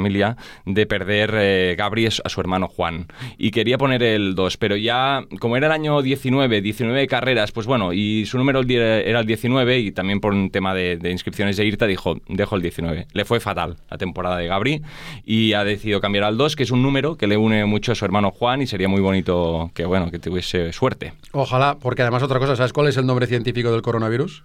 de 0.66 0.86
perder 0.86 1.32
eh, 1.36 1.76
Gabri 1.78 2.06
a 2.08 2.12
su- 2.12 2.40
hermano 2.40 2.68
Juan. 2.68 3.08
Y 3.38 3.52
quería 3.52 3.78
poner 3.78 4.02
el 4.04 4.34
2, 4.36 4.58
pero 4.58 4.76
ya, 4.78 5.24
como 5.40 5.58
era 5.58 5.68
el 5.68 5.74
año 5.74 6.02
19, 6.02 6.62
19 6.62 7.08
carreras, 7.08 7.52
pues 7.52 7.68
bueno, 7.68 7.92
y 7.94 8.26
su 8.26 8.38
número 8.38 8.62
era 8.62 9.20
el 9.20 9.26
19, 9.26 9.80
y 9.80 9.92
también 9.92 10.20
por 10.22 10.34
un 10.34 10.50
tema 10.52 10.74
de, 10.74 10.98
de 10.98 11.12
inscripciones 11.12 11.58
de 11.58 11.66
IRTA, 11.66 11.86
dijo, 11.88 12.18
dejo 12.28 12.56
el 12.56 12.62
19. 12.62 13.08
Le 13.12 13.26
fue 13.26 13.40
fatal 13.40 13.76
la 13.90 13.98
temporada 13.98 14.38
de 14.38 14.48
Gabri, 14.48 14.82
y 15.26 15.54
ha 15.54 15.64
decidido 15.64 16.00
cambiar 16.00 16.24
al 16.24 16.38
2, 16.38 16.56
que 16.56 16.64
es 16.64 16.72
un 16.72 16.82
número 16.82 17.18
que 17.18 17.28
le 17.28 17.36
une 17.38 17.66
mucho 17.66 17.92
a 17.92 17.96
su 17.96 18.06
hermano 18.06 18.32
Juan, 18.32 18.62
y 18.62 18.68
sería 18.68 18.88
muy 18.88 19.02
bonito 19.02 19.72
que, 19.74 19.86
bueno, 19.86 20.12
que 20.12 20.20
tuviese 20.20 20.72
suerte. 20.74 21.14
Ojalá, 21.34 21.78
porque 21.80 22.02
además 22.04 22.24
otra 22.24 22.40
cosa, 22.40 22.56
¿sabes 22.56 22.74
cuál 22.74 22.88
es 22.88 22.98
el 22.98 23.06
nombre 23.06 23.28
científico 23.28 23.72
del 23.72 23.82
coronavirus? 23.82 24.44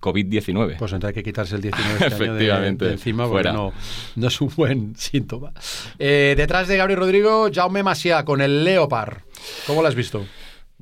COVID-19. 0.00 0.76
Pues 0.78 0.92
entonces 0.92 1.08
hay 1.08 1.14
que 1.14 1.22
quitarse 1.22 1.56
el 1.56 1.62
19 1.62 1.92
este 1.94 2.04
año 2.06 2.10
de- 2.18 2.24
Efectivamente, 2.24 2.84
de, 2.86 2.92
encima 2.92 3.24
porque 3.24 3.34
fuera. 3.34 3.52
no, 3.52 3.72
no 4.16 4.28
es 4.28 4.40
un 4.40 4.50
buen 4.56 4.94
síntoma. 4.96 5.52
Eh, 5.98 6.34
detrás 6.36 6.68
de 6.68 6.76
Gabriel 6.76 7.00
Rodrigo, 7.00 7.48
Jaume 7.52 7.82
Masia 7.82 8.24
con 8.24 8.40
el 8.40 8.64
Leopard. 8.64 9.18
¿Cómo 9.66 9.82
lo 9.82 9.88
has 9.88 9.94
visto? 9.94 10.24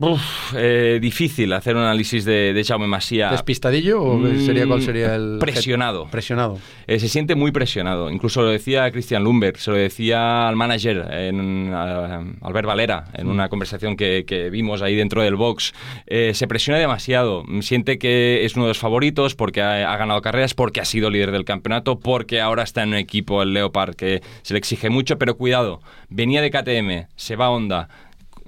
Uf, 0.01 0.55
eh, 0.57 0.99
difícil 1.03 1.53
hacer 1.53 1.75
un 1.75 1.83
análisis 1.83 2.25
de, 2.25 2.53
de 2.53 2.65
Jaume 2.65 2.87
Masia. 2.87 3.31
¿Despistadillo 3.33 4.01
o 4.01 4.17
Mm, 4.17 4.47
sería 4.47 4.67
cuál 4.67 4.81
sería 4.81 5.15
el 5.17 5.39
presionado. 5.41 6.07
Presionado. 6.09 6.59
Eh, 6.87 7.01
se 7.01 7.09
siente 7.09 7.35
muy 7.35 7.51
presionado. 7.51 8.09
Incluso 8.09 8.43
lo 8.43 8.49
decía 8.49 8.89
Christian 8.93 9.25
Lumberg, 9.25 9.59
se 9.59 9.73
lo 9.73 9.77
decía 9.77 10.47
al 10.49 10.55
manager, 10.55 11.05
en, 11.11 11.73
a- 11.75 12.23
Albert 12.43 12.69
Valera, 12.69 13.07
en 13.15 13.27
una 13.29 13.49
conversación 13.49 13.97
que, 13.97 14.25
que 14.25 14.51
vimos 14.51 14.83
ahí 14.83 14.95
dentro 14.95 15.23
del 15.23 15.35
box. 15.35 15.73
Eh, 16.07 16.33
se 16.35 16.47
presiona 16.47 16.79
demasiado. 16.79 17.43
Siente 17.63 17.99
que 17.99 18.45
es 18.45 18.55
uno 18.55 18.67
de 18.67 18.71
los 18.71 18.79
favoritos 18.79 19.35
porque 19.35 19.63
ha, 19.63 19.93
ha 19.93 19.97
ganado 19.97 20.23
carreras, 20.23 20.55
porque 20.55 20.81
ha 20.81 20.85
sido 20.85 21.11
líder 21.11 21.33
del 21.33 21.45
campeonato, 21.45 21.99
porque 21.99 22.41
ahora 22.41 22.63
está 22.63 22.85
en 22.85 22.91
un 22.91 22.95
equipo, 22.95 23.43
el 23.43 23.53
Leopard, 23.53 23.97
que 23.97 24.23
se 24.43 24.55
le 24.55 24.59
exige 24.59 24.91
mucho. 24.91 25.19
Pero 25.19 25.37
cuidado, 25.37 25.81
venía 26.09 26.41
de 26.41 26.51
KTM, 26.53 27.09
se 27.17 27.35
va 27.35 27.47
a 27.47 27.51
Honda. 27.51 27.89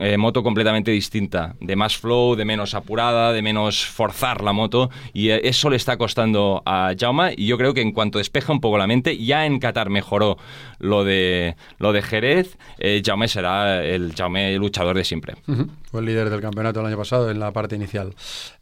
Eh, 0.01 0.17
moto 0.17 0.43
completamente 0.43 0.91
distinta, 0.91 1.55
de 1.61 1.77
más 1.77 1.97
flow, 1.97 2.35
de 2.35 2.45
menos 2.45 2.75
apurada, 2.75 3.33
de 3.33 3.43
menos 3.43 3.85
forzar 3.85 4.43
la 4.43 4.53
moto, 4.53 4.91
y 5.13 5.29
eh, 5.29 5.43
eso 5.45 5.71
le 5.71 5.77
está 5.77 5.97
costando 5.97 6.63
a 6.65 6.95
Jaume, 6.99 7.35
y 7.37 7.47
yo 7.47 7.59
creo 7.59 7.75
que 7.75 7.83
en 7.83 7.93
cuanto 7.93 8.19
despeja 8.19 8.53
un 8.53 8.61
poco 8.61 8.79
la 8.79 8.87
mente, 8.87 9.17
ya 9.19 9.47
en 9.47 9.59
Qatar 9.59 9.91
mejoró 9.91 10.39
lo 10.79 11.05
de, 11.05 11.55
lo 11.79 11.93
de 11.93 12.03
Jerez, 12.03 12.57
eh, 12.79 13.03
Jaume 13.05 13.29
será 13.29 13.85
el 13.85 14.15
Jaume 14.15 14.57
luchador 14.57 14.97
de 14.97 15.05
siempre. 15.05 15.35
Ujú. 15.47 15.67
Fue 15.91 16.01
el 16.01 16.07
líder 16.07 16.31
del 16.31 16.41
campeonato 16.41 16.81
el 16.81 16.87
año 16.87 16.97
pasado 16.97 17.31
en 17.31 17.39
la 17.39 17.53
parte 17.53 17.77
inicial. 17.77 18.15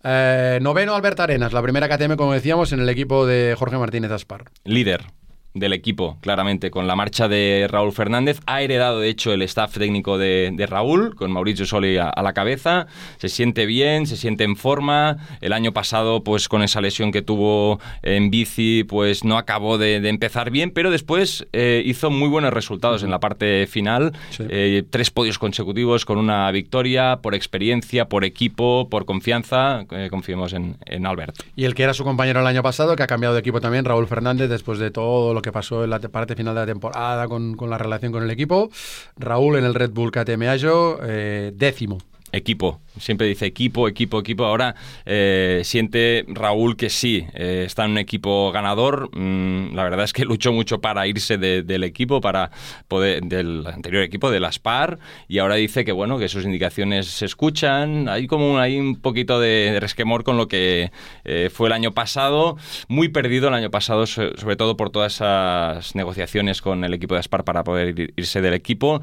Eh, 0.03 0.59
noveno, 0.61 0.95
Albert 0.95 1.21
Arenas, 1.21 1.53
la 1.53 1.63
primera 1.63 1.89
KTM, 1.89 2.17
como 2.17 2.33
decíamos, 2.33 2.73
en 2.73 2.81
el 2.81 2.89
equipo 2.89 3.27
de 3.27 3.55
Jorge 3.57 3.79
Martínez 3.79 4.11
Aspar. 4.11 4.47
líder 4.65 5.07
del 5.55 5.73
equipo, 5.73 6.19
claramente, 6.21 6.71
con 6.71 6.87
la 6.87 6.95
marcha 6.95 7.27
de 7.27 7.67
Raúl 7.69 7.93
Fernández. 7.93 8.41
Ha 8.47 8.63
heredado, 8.63 9.01
de 9.01 9.09
hecho, 9.09 9.33
el 9.33 9.43
staff 9.43 9.77
técnico 9.77 10.19
de, 10.19 10.51
de 10.53 10.67
Raúl, 10.67 11.15
con 11.17 11.33
Mauricio 11.33 11.67
Soli 11.67 11.97
a, 11.97 12.09
a 12.09 12.23
la 12.23 12.33
cabeza. 12.33 12.87
Se 13.17 13.29
siente 13.29 13.67
bien, 13.67 14.07
se 14.07 14.17
siente 14.17 14.45
en 14.45 14.57
forma. 14.57 15.17
El 15.41 15.53
año 15.53 15.73
pasado, 15.73 16.23
pues 16.23 16.49
con 16.49 16.63
esa 16.63 16.81
lesión 16.81 17.11
que 17.11 17.23
tuvo 17.23 17.81
en 18.03 18.31
bici, 18.31 18.85
pues 18.85 19.25
no 19.25 19.37
acabó 19.39 19.79
de, 19.79 20.01
de 20.01 20.09
empezar 20.09 20.51
bien, 20.51 20.71
pero 20.71 20.91
después 20.91 21.47
eh, 21.53 21.83
hizo 21.85 22.11
muy 22.11 22.29
buenos 22.29 22.53
resultados 22.53 23.03
en 23.03 23.11
la 23.11 23.19
parte 23.19 23.67
final. 23.67 24.13
Sí. 24.31 24.45
Eh, 24.49 24.85
tres 24.89 25.11
podios 25.11 25.39
consecutivos 25.39 26.05
con 26.05 26.19
una 26.19 26.51
victoria, 26.53 27.19
por 27.23 27.35
experiencia, 27.35 28.05
por 28.05 28.25
equipo, 28.25 28.89
por 28.89 29.07
confianza. 29.07 29.85
Eh, 29.91 30.09
confiemos 30.11 30.53
en, 30.53 30.77
en 30.87 31.07
Albert. 31.07 31.35
Y 31.57 31.65
el 31.65 31.75
que 31.75 31.83
era 31.83 31.95
su 31.95 32.05
compañero 32.05 32.41
el 32.41 32.47
año 32.47 32.63
pasado, 32.63 32.95
que 32.95 33.03
ha 33.03 33.07
cambiado 33.07 33.35
de 33.35 33.41
equipo 33.41 33.61
también, 33.61 33.85
Raúl 33.85 34.07
Fernández, 34.07 34.49
después 34.49 34.79
de 34.79 34.91
todo 34.91 35.35
lo 35.35 35.38
que 35.43 35.53
pasó 35.53 35.85
en 35.85 35.91
la 35.91 36.01
te- 36.01 36.09
parte 36.09 36.35
final 36.37 36.55
de 36.55 36.61
la 36.63 36.67
temporada 36.67 37.27
con, 37.29 37.55
con 37.57 37.71
la 37.71 37.79
relación 37.79 38.13
con 38.13 38.23
el 38.23 38.31
equipo. 38.31 38.71
Raúl 39.17 39.57
en 39.57 39.65
el 39.65 39.75
Red 39.75 39.91
Bull 39.91 40.11
KTM 40.11 40.43
Ajo, 40.49 40.99
eh, 41.03 41.53
décimo. 41.55 41.99
Equipo, 42.31 42.81
siempre 42.99 43.27
dice 43.27 43.47
equipo, 43.47 43.89
equipo, 43.89 44.21
equipo. 44.21 44.45
Ahora 44.45 44.75
eh, 45.05 45.63
siente 45.65 46.25
Raúl 46.29 46.77
que 46.77 46.91
sí, 46.91 47.27
eh, 47.35 47.65
está 47.67 47.85
en 47.85 47.93
un 47.93 47.99
equipo 47.99 48.53
ganador. 48.53 49.11
Mm, 49.17 49.75
la 49.75 49.85
verdad 49.85 50.05
es 50.05 50.13
que 50.13 50.25
luchó 50.27 50.53
mucho 50.53 50.81
para 50.81 51.07
irse 51.07 51.39
del 51.39 51.85
equipo, 51.85 52.21
para 52.21 52.51
poder, 52.89 53.23
del 53.23 53.67
anterior 53.67 54.03
equipo, 54.03 54.31
de 54.31 54.41
las 54.41 54.59
PAR, 54.59 54.99
y 55.29 55.39
ahora 55.39 55.57
dice 55.57 55.85
que 55.85 55.93
bueno, 55.93 56.19
que 56.19 56.29
sus 56.29 56.45
indicaciones 56.45 57.07
se 57.07 57.25
escuchan. 57.27 58.09
Hay 58.09 58.27
como 58.27 58.59
hay 58.59 58.79
un 58.79 58.97
poquito 58.97 59.41
de 59.41 59.79
resquemor 59.81 60.25
con 60.25 60.37
lo 60.37 60.49
que 60.49 60.91
eh, 61.25 61.51
fue 61.53 61.69
el 61.69 61.73
año 61.73 61.93
pasado, 61.93 62.57
muy 62.89 63.09
perdido 63.09 63.49
el 63.49 63.55
año 63.55 63.71
pasado, 63.71 64.07
sobre 64.07 64.57
todo 64.57 64.77
por 64.77 64.91
todas 64.91 65.15
esas 65.15 65.95
negociaciones 65.95 66.63
con 66.63 66.85
el 66.85 66.95
equipo 66.95 67.15
de 67.15 67.21
Aspar 67.21 67.45
para 67.45 67.65
poder 67.65 68.13
irse 68.17 68.41
del 68.41 68.55
equipo. 68.55 69.01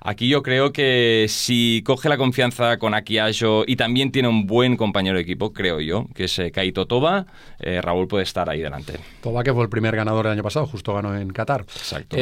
Aquí 0.00 0.28
yo 0.28 0.42
creo 0.42 0.72
que 0.72 1.26
si 1.28 1.82
coge 1.84 2.08
la 2.08 2.16
confianza 2.16 2.78
con 2.78 2.94
Y 3.66 3.76
también 3.76 4.12
tiene 4.12 4.28
un 4.28 4.46
buen 4.46 4.76
compañero 4.76 5.16
de 5.16 5.22
equipo, 5.22 5.52
creo 5.52 5.80
yo, 5.80 6.06
que 6.14 6.24
es 6.24 6.38
eh, 6.38 6.50
Kaito 6.50 6.86
Toba, 6.86 7.26
eh, 7.58 7.80
Raúl 7.80 8.08
puede 8.08 8.24
estar 8.24 8.48
ahí 8.48 8.60
delante. 8.60 8.94
Toba 9.22 9.42
que 9.42 9.52
fue 9.52 9.62
el 9.62 9.68
primer 9.68 9.96
ganador 9.96 10.26
el 10.26 10.32
año 10.32 10.42
pasado, 10.42 10.66
justo 10.66 10.94
ganó 10.94 11.16
en 11.16 11.30
Qatar. 11.30 11.62
Exacto. 11.62 12.16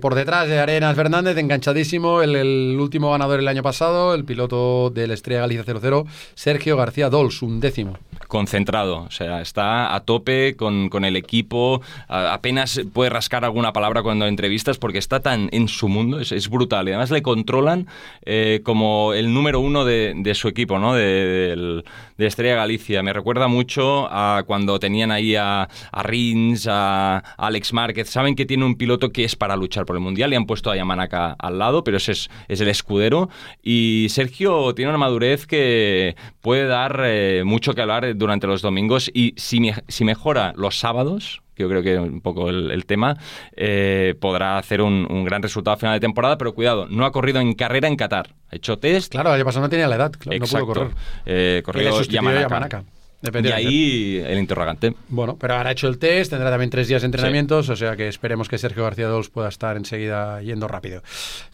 por 0.00 0.14
detrás 0.14 0.48
de 0.48 0.58
Arenas 0.58 0.96
Fernández, 0.96 1.36
enganchadísimo, 1.36 2.22
el, 2.22 2.36
el, 2.36 2.76
último 2.80 3.10
ganador 3.10 3.40
el 3.40 3.48
año 3.48 3.62
pasado, 3.62 4.14
el 4.14 4.24
piloto 4.24 4.90
del 4.90 5.10
Estrella 5.10 5.40
Galicia 5.40 5.64
00, 5.64 6.06
Sergio 6.34 6.76
García 6.76 7.10
Dols, 7.10 7.42
un 7.42 7.60
décimo 7.60 7.98
concentrado, 8.34 9.04
o 9.06 9.10
sea, 9.12 9.40
está 9.40 9.94
a 9.94 10.00
tope 10.00 10.56
con, 10.56 11.04
el 11.04 11.14
equipo, 11.14 11.82
apenas 12.08 12.80
puede 12.92 13.08
rascar 13.08 13.44
alguna 13.44 13.72
palabra 13.72 14.02
cuando 14.02 14.26
entrevistas 14.26 14.76
porque 14.76 14.98
está 14.98 15.20
tan 15.20 15.48
en 15.52 15.68
su 15.68 15.86
mundo, 15.88 16.18
es, 16.18 16.50
brutal. 16.50 16.88
Y 16.88 16.90
además 16.90 17.12
le 17.12 17.22
controlan 17.22 17.86
eh, 18.24 18.60
como 18.64 19.14
el 19.14 19.32
número 19.32 19.60
uno 19.60 19.84
de, 19.84 20.32
su 20.34 20.48
equipo, 20.48 20.80
¿no? 20.80 20.94
De, 20.94 21.84
Estrella 22.18 22.56
Galicia. 22.56 23.02
Me 23.04 23.12
recuerda 23.12 23.46
mucho 23.46 24.08
a 24.10 24.42
cuando 24.46 24.80
tenían 24.80 25.12
ahí 25.12 25.36
a, 25.36 25.68
a 25.92 26.02
Rins, 26.02 26.66
a, 26.68 27.18
Alex 27.36 27.72
Márquez. 27.72 28.08
Saben 28.08 28.34
que 28.34 28.46
tiene 28.46 28.64
un 28.64 28.76
piloto 28.76 29.10
que 29.10 29.24
es 29.24 29.36
para 29.36 29.54
luchar 29.56 29.84
por 29.84 29.94
el 29.94 30.00
Mundial 30.00 30.32
y 30.32 30.36
han 30.36 30.46
puesto 30.46 30.70
a 30.70 30.76
Yamanaka 30.76 31.36
al 31.38 31.58
lado, 31.58 31.84
pero 31.84 31.98
ese 31.98 32.12
es, 32.12 32.30
es 32.48 32.60
el 32.60 32.68
escudero. 32.68 33.28
Y 33.62 34.06
Sergio 34.10 34.74
tiene 34.74 34.88
una 34.88 34.98
madurez 34.98 35.46
que 35.46 36.16
puede 36.40 36.66
dar 36.66 37.00
eh, 37.04 37.42
mucho 37.44 37.74
que 37.74 37.82
hablar 37.82 38.16
durante 38.24 38.46
los 38.46 38.62
domingos 38.62 39.10
y 39.12 39.34
si, 39.36 39.70
si 39.88 40.04
mejora 40.04 40.52
los 40.56 40.78
sábados, 40.78 41.42
que 41.54 41.62
yo 41.62 41.68
creo 41.68 41.82
que 41.82 41.94
es 41.94 42.00
un 42.00 42.20
poco 42.20 42.48
el, 42.48 42.86
tema, 42.86 43.16
eh, 43.56 44.14
podrá 44.20 44.58
hacer 44.58 44.80
un, 44.80 45.24
gran 45.24 45.42
resultado 45.42 45.74
a 45.74 45.76
final 45.76 45.94
de 45.94 46.00
temporada, 46.00 46.38
pero 46.38 46.54
cuidado, 46.54 46.86
no 46.88 47.04
ha 47.04 47.12
corrido 47.12 47.40
en 47.40 47.54
carrera 47.54 47.88
en 47.88 47.96
Qatar. 47.96 48.34
Ha 48.50 48.56
hecho 48.56 48.78
test. 48.78 49.12
Claro, 49.12 49.30
el 49.30 49.36
año 49.36 49.44
pasado 49.44 49.64
no 49.66 49.70
tenía 49.70 49.88
la 49.88 49.96
edad, 49.96 50.12
no 50.24 50.46
pudo 50.46 50.66
correr. 50.66 50.90
Eh, 51.26 51.62
corrido 51.64 52.00
Yamanaka. 52.02 52.84
Y 53.32 53.52
ahí 53.52 54.22
el 54.24 54.38
interrogante. 54.38 54.94
Bueno, 55.08 55.36
pero 55.38 55.54
ahora 55.54 55.70
ha 55.70 55.72
hecho 55.72 55.88
el 55.88 55.98
test, 55.98 56.30
tendrá 56.30 56.50
también 56.50 56.70
tres 56.70 56.88
días 56.88 57.02
de 57.02 57.06
entrenamientos, 57.06 57.68
o 57.68 57.76
sea 57.76 57.96
que 57.96 58.08
esperemos 58.08 58.48
que 58.48 58.58
Sergio 58.58 58.84
García 58.84 59.08
Dols 59.08 59.30
pueda 59.30 59.48
estar 59.48 59.76
enseguida 59.76 60.42
yendo 60.42 60.68
rápido. 60.68 61.02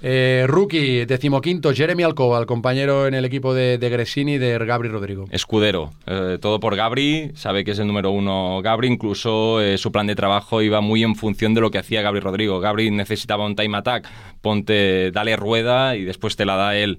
Eh, 0.02 0.44
rookie, 0.48 1.04
decimoquinto, 1.04 1.72
Jeremy 1.72 2.02
Alcoba, 2.02 2.38
el 2.38 2.46
compañero 2.46 3.06
en 3.06 3.14
el 3.14 3.24
equipo 3.24 3.54
de, 3.54 3.78
de 3.78 3.88
Gresini 3.88 4.38
de 4.38 4.58
Gabri 4.58 4.88
Rodrigo. 4.88 5.26
Escudero, 5.30 5.92
eh, 6.06 6.38
todo 6.40 6.60
por 6.60 6.76
Gabri, 6.76 7.32
sabe 7.34 7.64
que 7.64 7.72
es 7.72 7.78
el 7.78 7.86
número 7.86 8.10
uno 8.10 8.60
Gabri, 8.62 8.88
incluso 8.88 9.60
eh, 9.60 9.78
su 9.78 9.92
plan 9.92 10.06
de 10.06 10.14
trabajo 10.14 10.62
iba 10.62 10.80
muy 10.80 11.02
en 11.02 11.14
función 11.14 11.54
de 11.54 11.60
lo 11.60 11.70
que 11.70 11.78
hacía 11.78 12.02
Gabri 12.02 12.20
Rodrigo. 12.20 12.60
Gabri 12.60 12.90
necesitaba 12.90 13.46
un 13.46 13.56
time 13.56 13.76
attack, 13.76 14.08
ponte, 14.40 15.10
dale 15.10 15.36
rueda 15.36 15.96
y 15.96 16.04
después 16.04 16.36
te 16.36 16.44
la 16.44 16.56
da 16.56 16.76
él. 16.76 16.98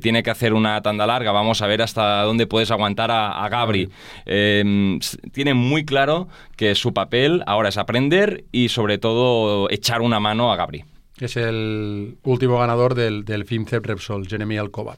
tiene 0.00 0.22
que 0.22 0.30
hacer 0.30 0.52
una 0.54 0.80
tanda 0.82 1.06
larga, 1.06 1.32
vamos 1.32 1.62
a 1.62 1.66
ver 1.66 1.82
hasta 1.82 2.22
dónde 2.22 2.46
puedes 2.46 2.70
aguantar 2.70 3.10
a, 3.10 3.44
a 3.44 3.48
Gabri. 3.48 3.88
Em, 4.26 4.98
tiene 5.32 5.54
muy 5.54 5.84
claro 5.84 6.28
que 6.56 6.74
su 6.74 6.92
papel 6.92 7.42
ahora 7.46 7.68
es 7.68 7.78
aprender 7.78 8.44
y 8.52 8.68
sobre 8.68 8.98
todo 8.98 9.70
echar 9.70 10.02
una 10.02 10.20
mano 10.20 10.52
a 10.52 10.56
Gabri. 10.56 10.84
Es 11.18 11.36
el 11.36 12.16
último 12.24 12.58
ganador 12.58 12.94
del, 12.94 13.24
del 13.24 13.44
FIMCEP 13.44 13.86
Repsol, 13.86 14.26
Jeremy 14.26 14.58
Alcoba. 14.58 14.96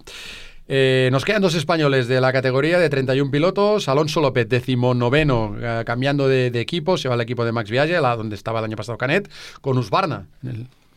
Eh, 0.67 1.11
nos 1.13 1.25
quedan 1.25 1.43
dos 1.43 1.55
españoles 1.55 2.09
de 2.09 2.21
la 2.21 2.33
categoría 2.33 2.79
de 2.79 2.89
31 2.89 3.31
pilotos. 3.31 3.89
Alonso 3.89 4.21
López, 4.21 4.49
decimonoveno, 4.49 5.57
eh, 5.61 5.83
cambiando 5.85 6.27
de, 6.27 6.47
equipo, 6.59 6.97
se 6.97 7.09
va 7.09 7.15
al 7.15 7.21
equipo 7.21 7.45
de 7.45 7.53
Max 7.53 7.71
Viaje, 7.71 8.01
la 8.01 8.17
donde 8.17 8.37
estaba 8.37 8.61
el 8.61 8.65
año 8.65 8.77
pasado 8.77 8.97
Canet, 8.97 9.31
con 9.61 9.77
Usbarna. 9.77 10.27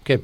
¿Qué? 0.04 0.22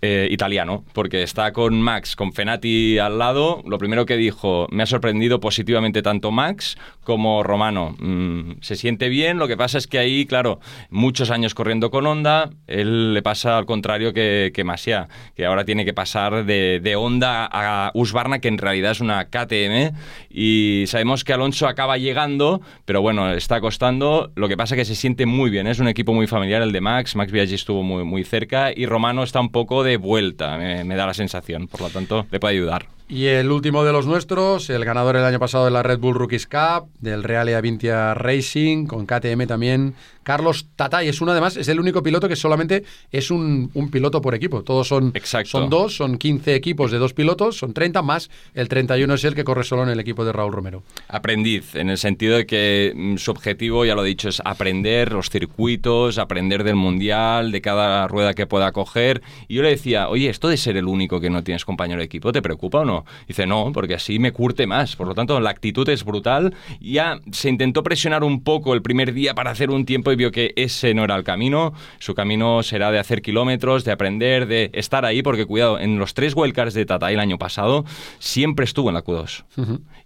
Eh, 0.00 0.28
italiano, 0.30 0.84
porque 0.92 1.24
está 1.24 1.52
con 1.52 1.82
Max, 1.82 2.14
con 2.14 2.32
Fenati 2.32 3.00
al 3.00 3.18
lado. 3.18 3.64
Lo 3.66 3.78
primero 3.78 4.06
que 4.06 4.16
dijo, 4.16 4.68
me 4.70 4.84
ha 4.84 4.86
sorprendido 4.86 5.40
positivamente 5.40 6.02
tanto 6.02 6.30
Max 6.30 6.78
como 7.02 7.42
Romano. 7.42 7.96
Mm, 7.98 8.60
se 8.60 8.76
siente 8.76 9.08
bien, 9.08 9.38
lo 9.38 9.48
que 9.48 9.56
pasa 9.56 9.76
es 9.76 9.88
que 9.88 9.98
ahí, 9.98 10.24
claro, 10.24 10.60
muchos 10.88 11.32
años 11.32 11.52
corriendo 11.52 11.90
con 11.90 12.06
Honda, 12.06 12.50
él 12.68 13.12
le 13.12 13.22
pasa 13.22 13.58
al 13.58 13.66
contrario 13.66 14.12
que, 14.12 14.52
que 14.54 14.62
Masia, 14.62 15.08
que 15.34 15.46
ahora 15.46 15.64
tiene 15.64 15.84
que 15.84 15.94
pasar 15.94 16.44
de, 16.44 16.78
de 16.80 16.94
Honda 16.94 17.48
a 17.50 17.90
Husqvarna, 17.92 18.38
que 18.38 18.46
en 18.46 18.58
realidad 18.58 18.92
es 18.92 19.00
una 19.00 19.24
KTM, 19.24 19.96
y 20.30 20.84
sabemos 20.86 21.24
que 21.24 21.32
Alonso 21.32 21.66
acaba 21.66 21.98
llegando, 21.98 22.60
pero 22.84 23.02
bueno, 23.02 23.32
está 23.32 23.60
costando. 23.60 24.30
Lo 24.36 24.46
que 24.46 24.56
pasa 24.56 24.76
es 24.76 24.82
que 24.82 24.84
se 24.84 24.94
siente 24.94 25.26
muy 25.26 25.50
bien, 25.50 25.66
es 25.66 25.80
un 25.80 25.88
equipo 25.88 26.14
muy 26.14 26.28
familiar 26.28 26.62
el 26.62 26.70
de 26.70 26.80
Max, 26.80 27.16
Max 27.16 27.32
Biaggi 27.32 27.56
estuvo 27.56 27.82
muy, 27.82 28.04
muy 28.04 28.22
cerca, 28.22 28.70
y 28.72 28.86
Romano 28.86 29.24
está 29.24 29.40
un 29.40 29.50
poco 29.50 29.82
de 29.82 29.87
vuelta, 29.96 30.58
me, 30.58 30.84
da 30.96 31.06
la 31.06 31.14
sensación. 31.14 31.68
Por 31.68 31.80
lo 31.80 31.90
tanto, 31.90 32.26
le 32.30 32.40
puede 32.40 32.54
ayudar. 32.54 32.86
Y 33.10 33.24
el 33.24 33.50
último 33.50 33.84
de 33.84 33.92
los 33.92 34.06
nuestros, 34.06 34.68
el 34.68 34.84
ganador 34.84 35.16
el 35.16 35.24
año 35.24 35.38
pasado 35.38 35.64
de 35.64 35.70
la 35.70 35.82
Red 35.82 35.98
Bull 35.98 36.14
Rookies 36.14 36.46
Cup, 36.46 36.90
del 37.00 37.22
Real 37.24 37.48
Avintia 37.54 38.12
Racing, 38.12 38.84
con 38.84 39.06
KTM 39.06 39.46
también, 39.46 39.94
Carlos 40.28 40.66
Tatay. 40.76 41.08
Es 41.08 41.22
uno, 41.22 41.32
además, 41.32 41.56
es 41.56 41.68
el 41.68 41.80
único 41.80 42.02
piloto 42.02 42.28
que 42.28 42.36
solamente 42.36 42.84
es 43.10 43.30
un, 43.30 43.70
piloto 43.90 44.20
por 44.20 44.34
equipo. 44.34 44.62
Todos 44.62 44.86
son, 44.86 45.14
son 45.46 45.70
dos, 45.70 45.96
son 45.96 46.18
15 46.18 46.54
equipos 46.54 46.90
de 46.90 46.98
dos 46.98 47.14
pilotos, 47.14 47.56
son 47.56 47.72
30 47.72 48.02
más. 48.02 48.28
El 48.52 48.68
31 48.68 49.14
es 49.14 49.24
el 49.24 49.34
que 49.34 49.42
corre 49.42 49.64
solo 49.64 49.84
en 49.84 49.88
el 49.88 50.00
equipo 50.00 50.26
de 50.26 50.32
Raúl 50.32 50.52
Romero. 50.52 50.82
Aprendiz, 51.08 51.74
en 51.76 51.88
el 51.88 51.96
sentido 51.96 52.36
de 52.36 52.44
que 52.44 52.92
mm, 52.94 53.16
su 53.16 53.30
objetivo, 53.30 53.86
ya 53.86 53.94
lo 53.94 54.04
he 54.04 54.08
dicho, 54.08 54.28
es 54.28 54.42
aprender 54.44 55.14
los 55.14 55.30
circuitos, 55.30 56.18
aprender 56.18 56.62
del 56.62 56.76
mundial, 56.76 57.52
de 57.52 57.62
cada 57.62 58.06
rueda 58.06 58.34
que 58.34 58.46
pueda 58.46 58.70
coger. 58.72 59.22
Y 59.48 59.54
yo 59.54 59.62
le 59.62 59.70
decía, 59.70 60.10
oye, 60.10 60.28
esto 60.28 60.48
de 60.48 60.58
ser 60.58 60.76
el 60.76 60.84
único 60.84 61.22
que 61.22 61.30
no 61.30 61.42
tienes 61.42 61.64
compañero 61.64 62.00
de 62.00 62.04
equipo, 62.04 62.32
¿te 62.32 62.42
preocupa 62.42 62.80
o 62.80 62.84
no? 62.84 62.97
Dice, 63.26 63.46
no, 63.46 63.72
porque 63.72 63.94
así 63.94 64.18
me 64.18 64.32
curte 64.32 64.66
más. 64.66 64.96
Por 64.96 65.06
lo 65.06 65.14
tanto, 65.14 65.38
la 65.40 65.50
actitud 65.50 65.88
es 65.88 66.04
brutal. 66.04 66.54
Ya 66.80 67.20
se 67.32 67.48
intentó 67.48 67.82
presionar 67.82 68.24
un 68.24 68.42
poco 68.42 68.74
el 68.74 68.82
primer 68.82 69.12
día 69.12 69.34
para 69.34 69.50
hacer 69.50 69.70
un 69.70 69.84
tiempo 69.84 70.12
y 70.12 70.16
vio 70.16 70.30
que 70.30 70.52
ese 70.56 70.94
no 70.94 71.04
era 71.04 71.16
el 71.16 71.24
camino. 71.24 71.72
Su 71.98 72.14
camino 72.14 72.62
será 72.62 72.90
de 72.90 72.98
hacer 72.98 73.22
kilómetros, 73.22 73.84
de 73.84 73.92
aprender, 73.92 74.46
de 74.46 74.70
estar 74.72 75.04
ahí, 75.04 75.22
porque 75.22 75.46
cuidado, 75.46 75.78
en 75.78 75.98
los 75.98 76.14
tres 76.14 76.34
wildcards 76.34 76.74
de 76.74 76.86
Tata 76.86 77.10
el 77.10 77.20
año 77.20 77.38
pasado 77.38 77.84
siempre 78.18 78.64
estuvo 78.64 78.88
en 78.90 78.94
la 78.94 79.04
Q2. 79.04 79.44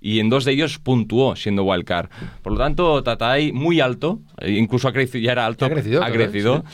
Y 0.01 0.19
en 0.19 0.31
dos 0.31 0.45
de 0.45 0.53
ellos 0.53 0.79
puntuó 0.79 1.37
siendo 1.37 1.63
wildcard. 1.65 2.09
Por 2.43 2.53
lo 2.53 2.59
tanto, 2.59 3.03
Tatai 3.03 3.53
muy 3.53 3.81
alto, 3.81 4.21
eh, 4.39 4.53
incluso 4.53 4.89
ha 4.89 4.93
crecido, 4.93 5.25
ya 5.25 5.33
era 5.33 5.47
alto, 5.47 5.65
ha 5.65 5.71
crecido. 5.71 6.03
Ha 6.03 6.11
crecido 6.11 6.65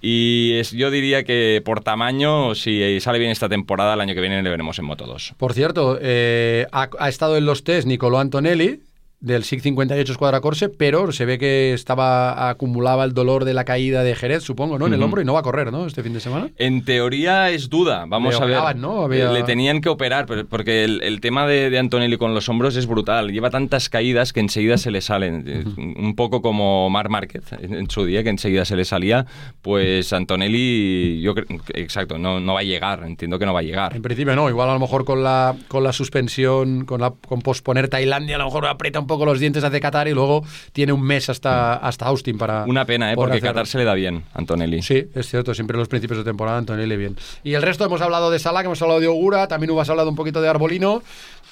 y 0.00 0.52
es, 0.54 0.70
yo 0.70 0.90
diría 0.90 1.24
que 1.24 1.62
por 1.64 1.82
tamaño, 1.82 2.54
si 2.54 3.00
sale 3.00 3.18
bien 3.18 3.30
esta 3.30 3.48
temporada, 3.48 3.94
el 3.94 4.00
año 4.00 4.14
que 4.14 4.20
viene 4.20 4.42
le 4.42 4.50
veremos 4.50 4.78
en 4.78 4.84
Moto 4.84 5.06
2. 5.06 5.34
Por 5.36 5.52
cierto, 5.52 5.65
eh, 6.00 6.66
ha, 6.72 6.88
ha, 6.98 7.08
estado 7.08 7.36
en 7.36 7.46
los 7.46 7.64
test 7.64 7.86
Nicolò 7.86 8.18
Antonelli, 8.18 8.82
del 9.20 9.44
SIG 9.44 9.62
58 9.62 10.12
Escuadra 10.12 10.40
Corse, 10.40 10.68
pero 10.68 11.10
se 11.10 11.24
ve 11.24 11.38
que 11.38 11.72
estaba 11.72 12.48
acumulaba 12.50 13.04
el 13.04 13.14
dolor 13.14 13.44
de 13.44 13.54
la 13.54 13.64
caída 13.64 14.02
de 14.02 14.14
Jerez, 14.14 14.42
supongo, 14.42 14.78
¿no? 14.78 14.86
En 14.86 14.94
el 14.94 15.02
hombro 15.02 15.22
y 15.22 15.24
no 15.24 15.34
va 15.34 15.40
a 15.40 15.42
correr, 15.42 15.72
¿no? 15.72 15.86
Este 15.86 16.02
fin 16.02 16.12
de 16.12 16.20
semana. 16.20 16.50
En 16.56 16.84
teoría 16.84 17.50
es 17.50 17.68
duda, 17.70 18.04
vamos 18.06 18.40
a 18.40 18.44
ver. 18.44 18.76
¿no? 18.76 19.08
Le 19.08 19.42
tenían 19.42 19.80
que 19.80 19.88
operar, 19.88 20.26
porque 20.26 20.84
el, 20.84 21.20
tema 21.20 21.46
de, 21.46 21.76
Antonelli 21.78 22.18
con 22.18 22.34
los 22.34 22.48
hombros 22.48 22.76
es 22.76 22.86
brutal. 22.86 23.32
Lleva 23.32 23.50
tantas 23.50 23.88
caídas 23.88 24.32
que 24.32 24.40
enseguida 24.40 24.76
se 24.78 24.90
le 24.90 25.00
salen. 25.00 25.74
Un 25.76 26.14
poco 26.14 26.42
como 26.42 26.88
Mar 26.90 27.08
Márquez 27.08 27.44
en 27.60 27.88
su 27.90 28.04
día, 28.04 28.22
que 28.22 28.30
enseguida 28.30 28.64
se 28.64 28.76
le 28.76 28.84
salía. 28.84 29.26
Pues 29.62 30.12
Antonelli, 30.12 31.20
yo 31.20 31.34
exacto, 31.74 32.18
no, 32.18 32.40
no 32.40 32.54
va 32.54 32.60
a 32.60 32.64
llegar. 32.64 33.02
Entiendo 33.04 33.38
que 33.38 33.46
no 33.46 33.54
va 33.54 33.60
a 33.60 33.64
llegar. 33.64 33.96
En 33.96 34.02
principio 34.02 34.36
no, 34.36 34.48
igual 34.48 34.68
a 34.68 34.74
lo 34.74 34.80
mejor 34.80 35.04
con 35.04 35.22
la, 35.22 35.56
con 35.68 35.82
la 35.82 35.92
suspensión, 35.92 36.84
con, 36.84 37.00
la, 37.00 37.12
con 37.26 37.40
posponer 37.40 37.88
Tailandia, 37.88 38.36
a 38.36 38.38
lo 38.38 38.44
mejor 38.46 38.66
aprieta 38.66 39.00
un 39.00 39.05
poco 39.06 39.24
los 39.24 39.38
dientes 39.38 39.64
hace 39.64 39.80
Qatar 39.80 40.08
y 40.08 40.12
luego 40.12 40.44
tiene 40.72 40.92
un 40.92 41.02
mes 41.02 41.28
hasta, 41.28 41.74
hasta 41.74 42.06
Austin 42.06 42.38
para. 42.38 42.64
Una 42.64 42.84
pena, 42.84 43.12
¿eh? 43.12 43.14
porque 43.14 43.40
Qatar 43.40 43.66
se 43.66 43.78
le 43.78 43.84
da 43.84 43.94
bien, 43.94 44.24
Antonelli. 44.34 44.82
Sí, 44.82 45.08
es 45.14 45.28
cierto, 45.28 45.54
siempre 45.54 45.76
en 45.76 45.80
los 45.80 45.88
principios 45.88 46.18
de 46.18 46.24
temporada 46.24 46.58
Antonelli 46.58 46.96
bien. 46.96 47.16
Y 47.44 47.54
el 47.54 47.62
resto 47.62 47.84
hemos 47.84 48.00
hablado 48.00 48.30
de 48.30 48.38
Salah, 48.38 48.60
que 48.60 48.66
hemos 48.66 48.82
hablado 48.82 49.00
de 49.00 49.08
Ogura, 49.08 49.48
también 49.48 49.70
hubas 49.70 49.88
hablado 49.88 50.08
un 50.08 50.16
poquito 50.16 50.40
de 50.40 50.48
Arbolino. 50.48 51.02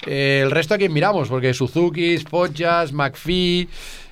Eh, 0.07 0.41
el 0.45 0.51
resto 0.51 0.75
a 0.75 0.79
quién 0.79 0.93
miramos, 0.93 1.29
porque 1.29 1.55
Suzuki, 1.55 2.19
Podjas, 2.31 2.93
McPhee, 2.93 3.69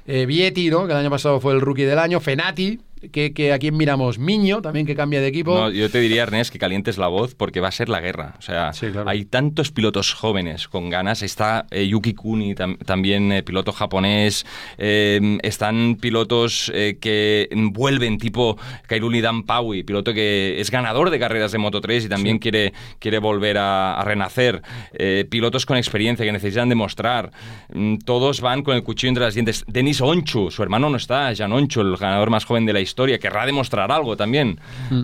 eh, 0.06 0.26
Vietti, 0.26 0.70
¿no? 0.70 0.86
que 0.86 0.92
el 0.92 0.98
año 0.98 1.10
pasado 1.10 1.40
fue 1.40 1.52
el 1.52 1.60
rookie 1.60 1.84
del 1.84 1.98
año, 1.98 2.20
Fenati, 2.20 2.80
que, 3.10 3.32
que 3.32 3.52
a 3.52 3.58
quién 3.58 3.76
miramos, 3.76 4.18
Miño, 4.18 4.62
también 4.62 4.86
que 4.86 4.94
cambia 4.94 5.20
de 5.20 5.26
equipo. 5.28 5.54
No, 5.54 5.70
yo 5.70 5.90
te 5.90 5.98
diría, 6.00 6.22
Ernest, 6.22 6.52
que 6.52 6.58
calientes 6.58 6.98
la 6.98 7.08
voz 7.08 7.34
porque 7.34 7.60
va 7.60 7.68
a 7.68 7.72
ser 7.72 7.88
la 7.88 8.00
guerra. 8.00 8.34
O 8.38 8.42
sea, 8.42 8.72
Sí, 8.72 8.86
claro. 8.90 9.08
hay 9.08 9.24
tantos 9.24 9.70
pilotos 9.72 10.12
jóvenes 10.14 10.68
con 10.68 10.90
ganas. 10.90 11.22
Está 11.22 11.66
eh, 11.70 11.86
Yuki 11.88 12.14
Kuni, 12.14 12.54
tam- 12.54 12.78
también 12.84 13.32
eh, 13.32 13.42
piloto 13.42 13.72
japonés. 13.72 14.46
Eh, 14.78 15.38
están 15.42 15.96
pilotos 16.00 16.70
eh, 16.74 16.98
que 17.00 17.48
vuelven, 17.72 18.18
tipo 18.18 18.56
Kairuli 18.86 19.20
Dan 19.20 19.44
Paui, 19.44 19.82
piloto 19.82 20.12
que 20.14 20.60
es 20.60 20.70
ganador 20.70 21.10
de 21.10 21.18
carreras 21.18 21.52
de 21.52 21.58
Moto 21.58 21.80
3 21.80 22.04
y 22.04 22.08
también 22.08 22.38
quiere, 22.38 22.72
quiere 22.98 23.18
volver 23.18 23.58
a, 23.58 23.94
a 24.00 24.04
renacer. 24.04 24.62
Eh, 24.92 25.26
pilotos 25.28 25.66
con 25.66 25.76
experiencia 25.76 26.24
que 26.24 26.32
necesitan 26.32 26.68
demostrar. 26.68 27.30
Mm, 27.72 27.96
Todos 27.98 28.40
van 28.40 28.62
con 28.62 28.74
el 28.76 28.82
cuchillo 28.82 29.08
entre 29.10 29.24
las 29.24 29.34
dientes. 29.34 29.64
Denis 29.66 30.00
Onchu, 30.00 30.50
su 30.50 30.62
hermano 30.62 30.90
no 30.90 30.96
está, 30.96 31.32
Jan 31.34 31.52
Onchu, 31.52 31.80
el 31.80 31.96
ganador 31.96 32.30
más 32.30 32.44
joven 32.44 32.66
de 32.66 32.72
la 32.72 32.80
historia, 32.80 32.91
querrá 33.18 33.46
demostrar 33.46 33.90
algo 33.92 34.16
también. 34.16 34.58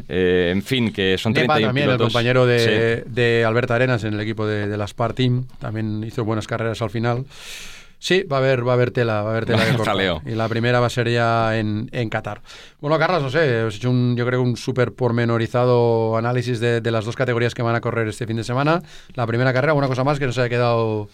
Eh, 0.08 0.50
en 0.52 0.62
fin, 0.62 0.92
que 0.92 1.16
son 1.18 1.32
Nepa 1.32 1.54
31 1.54 1.68
también, 1.68 1.90
el 1.90 1.98
compañero 1.98 2.46
de, 2.46 3.02
Sí. 3.04 3.10
de 3.10 3.44
Alberto 3.44 3.74
Arenas 3.74 4.04
en 4.04 4.14
el 4.14 4.20
equipo 4.20 4.46
de, 4.46 4.66
de 4.68 4.76
la 4.76 4.86
Spar 4.86 5.12
Team, 5.12 5.46
también 5.58 6.02
hizo 6.04 6.24
buenas 6.24 6.46
carreras 6.46 6.80
al 6.82 6.90
final. 6.90 7.24
Sí, 8.00 8.22
va 8.22 8.36
a 8.36 8.38
haber, 8.38 8.64
va 8.64 8.70
a 8.70 8.74
haber 8.74 8.92
tela, 8.92 9.22
va 9.22 9.30
a 9.30 9.32
haber 9.32 9.44
tela 9.44 9.64
que. 9.72 10.22
Y 10.24 10.30
la 10.36 10.48
primera 10.48 10.78
va 10.78 10.86
a 10.86 10.90
ser 10.90 11.08
ya 11.10 11.58
en, 11.58 11.88
en 11.92 12.08
Qatar. 12.08 12.42
Bueno, 12.80 12.96
Carlos, 12.96 13.22
no 13.24 13.28
sé, 13.30 13.62
has 13.66 13.74
hecho 13.74 13.90
un, 13.90 14.16
yo 14.16 14.24
creo 14.24 14.40
un 14.40 14.56
súper 14.56 14.92
pormenorizado 14.92 16.16
análisis 16.16 16.60
de, 16.60 16.80
de 16.80 16.90
las 16.92 17.04
dos 17.04 17.16
categorías 17.16 17.54
que 17.54 17.62
van 17.62 17.74
a 17.74 17.80
correr 17.80 18.06
este 18.06 18.24
fin 18.26 18.36
de 18.36 18.44
semana. 18.44 18.82
La 19.14 19.26
primera 19.26 19.52
carrera, 19.52 19.74
una 19.74 19.88
cosa 19.88 20.04
más 20.04 20.20
que 20.20 20.26
no 20.26 20.32
se 20.32 20.40
haya 20.42 20.48
quedado 20.48 21.08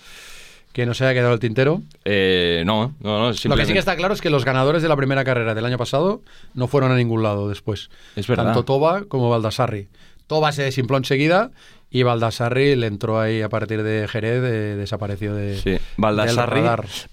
que 0.75 0.87
no 0.87 0.93
se 0.93 1.05
haya 1.05 1.15
quedado 1.15 1.33
el 1.33 1.39
tintero. 1.39 1.83
Eh, 2.05 2.65
no, 2.67 2.95
no, 2.99 3.21
no. 3.21 3.27
Lo 3.29 3.57
que 3.57 3.65
sí 3.65 3.73
que 3.73 3.79
está 3.79 3.95
claro 3.95 4.13
es 4.13 4.21
que 4.21 4.29
los 4.29 4.45
ganadores 4.45 4.83
de 4.83 4.89
la 4.89 4.97
primera 4.97 5.23
carrera 5.23 5.55
del 5.55 5.65
año 5.65 5.79
pasado 5.79 6.21
no 6.53 6.67
fueron 6.67 6.91
a 6.91 6.97
ningún 6.97 7.23
lado 7.23 7.49
después. 7.49 7.91
Es 8.17 8.27
verdad. 8.27 8.47
Tanto 8.47 8.65
Toba 8.65 9.05
como 9.05 9.31
Baldassarri. 9.31 9.87
Toba 10.27 10.51
se 10.51 10.65
desimpló 10.65 10.97
enseguida 10.97 11.53
y 11.95 12.03
Baldassarri 12.03 12.75
le 12.75 12.89
entró 12.89 13.21
ahí 13.21 13.41
a 13.41 13.49
partir 13.49 13.85
de 13.85 14.09
Jerez, 14.09 14.43
de- 14.43 14.75
desapareció 14.77 15.33
de, 15.35 15.57
Sí, 15.57 15.77
Baldassarri, 15.97 16.63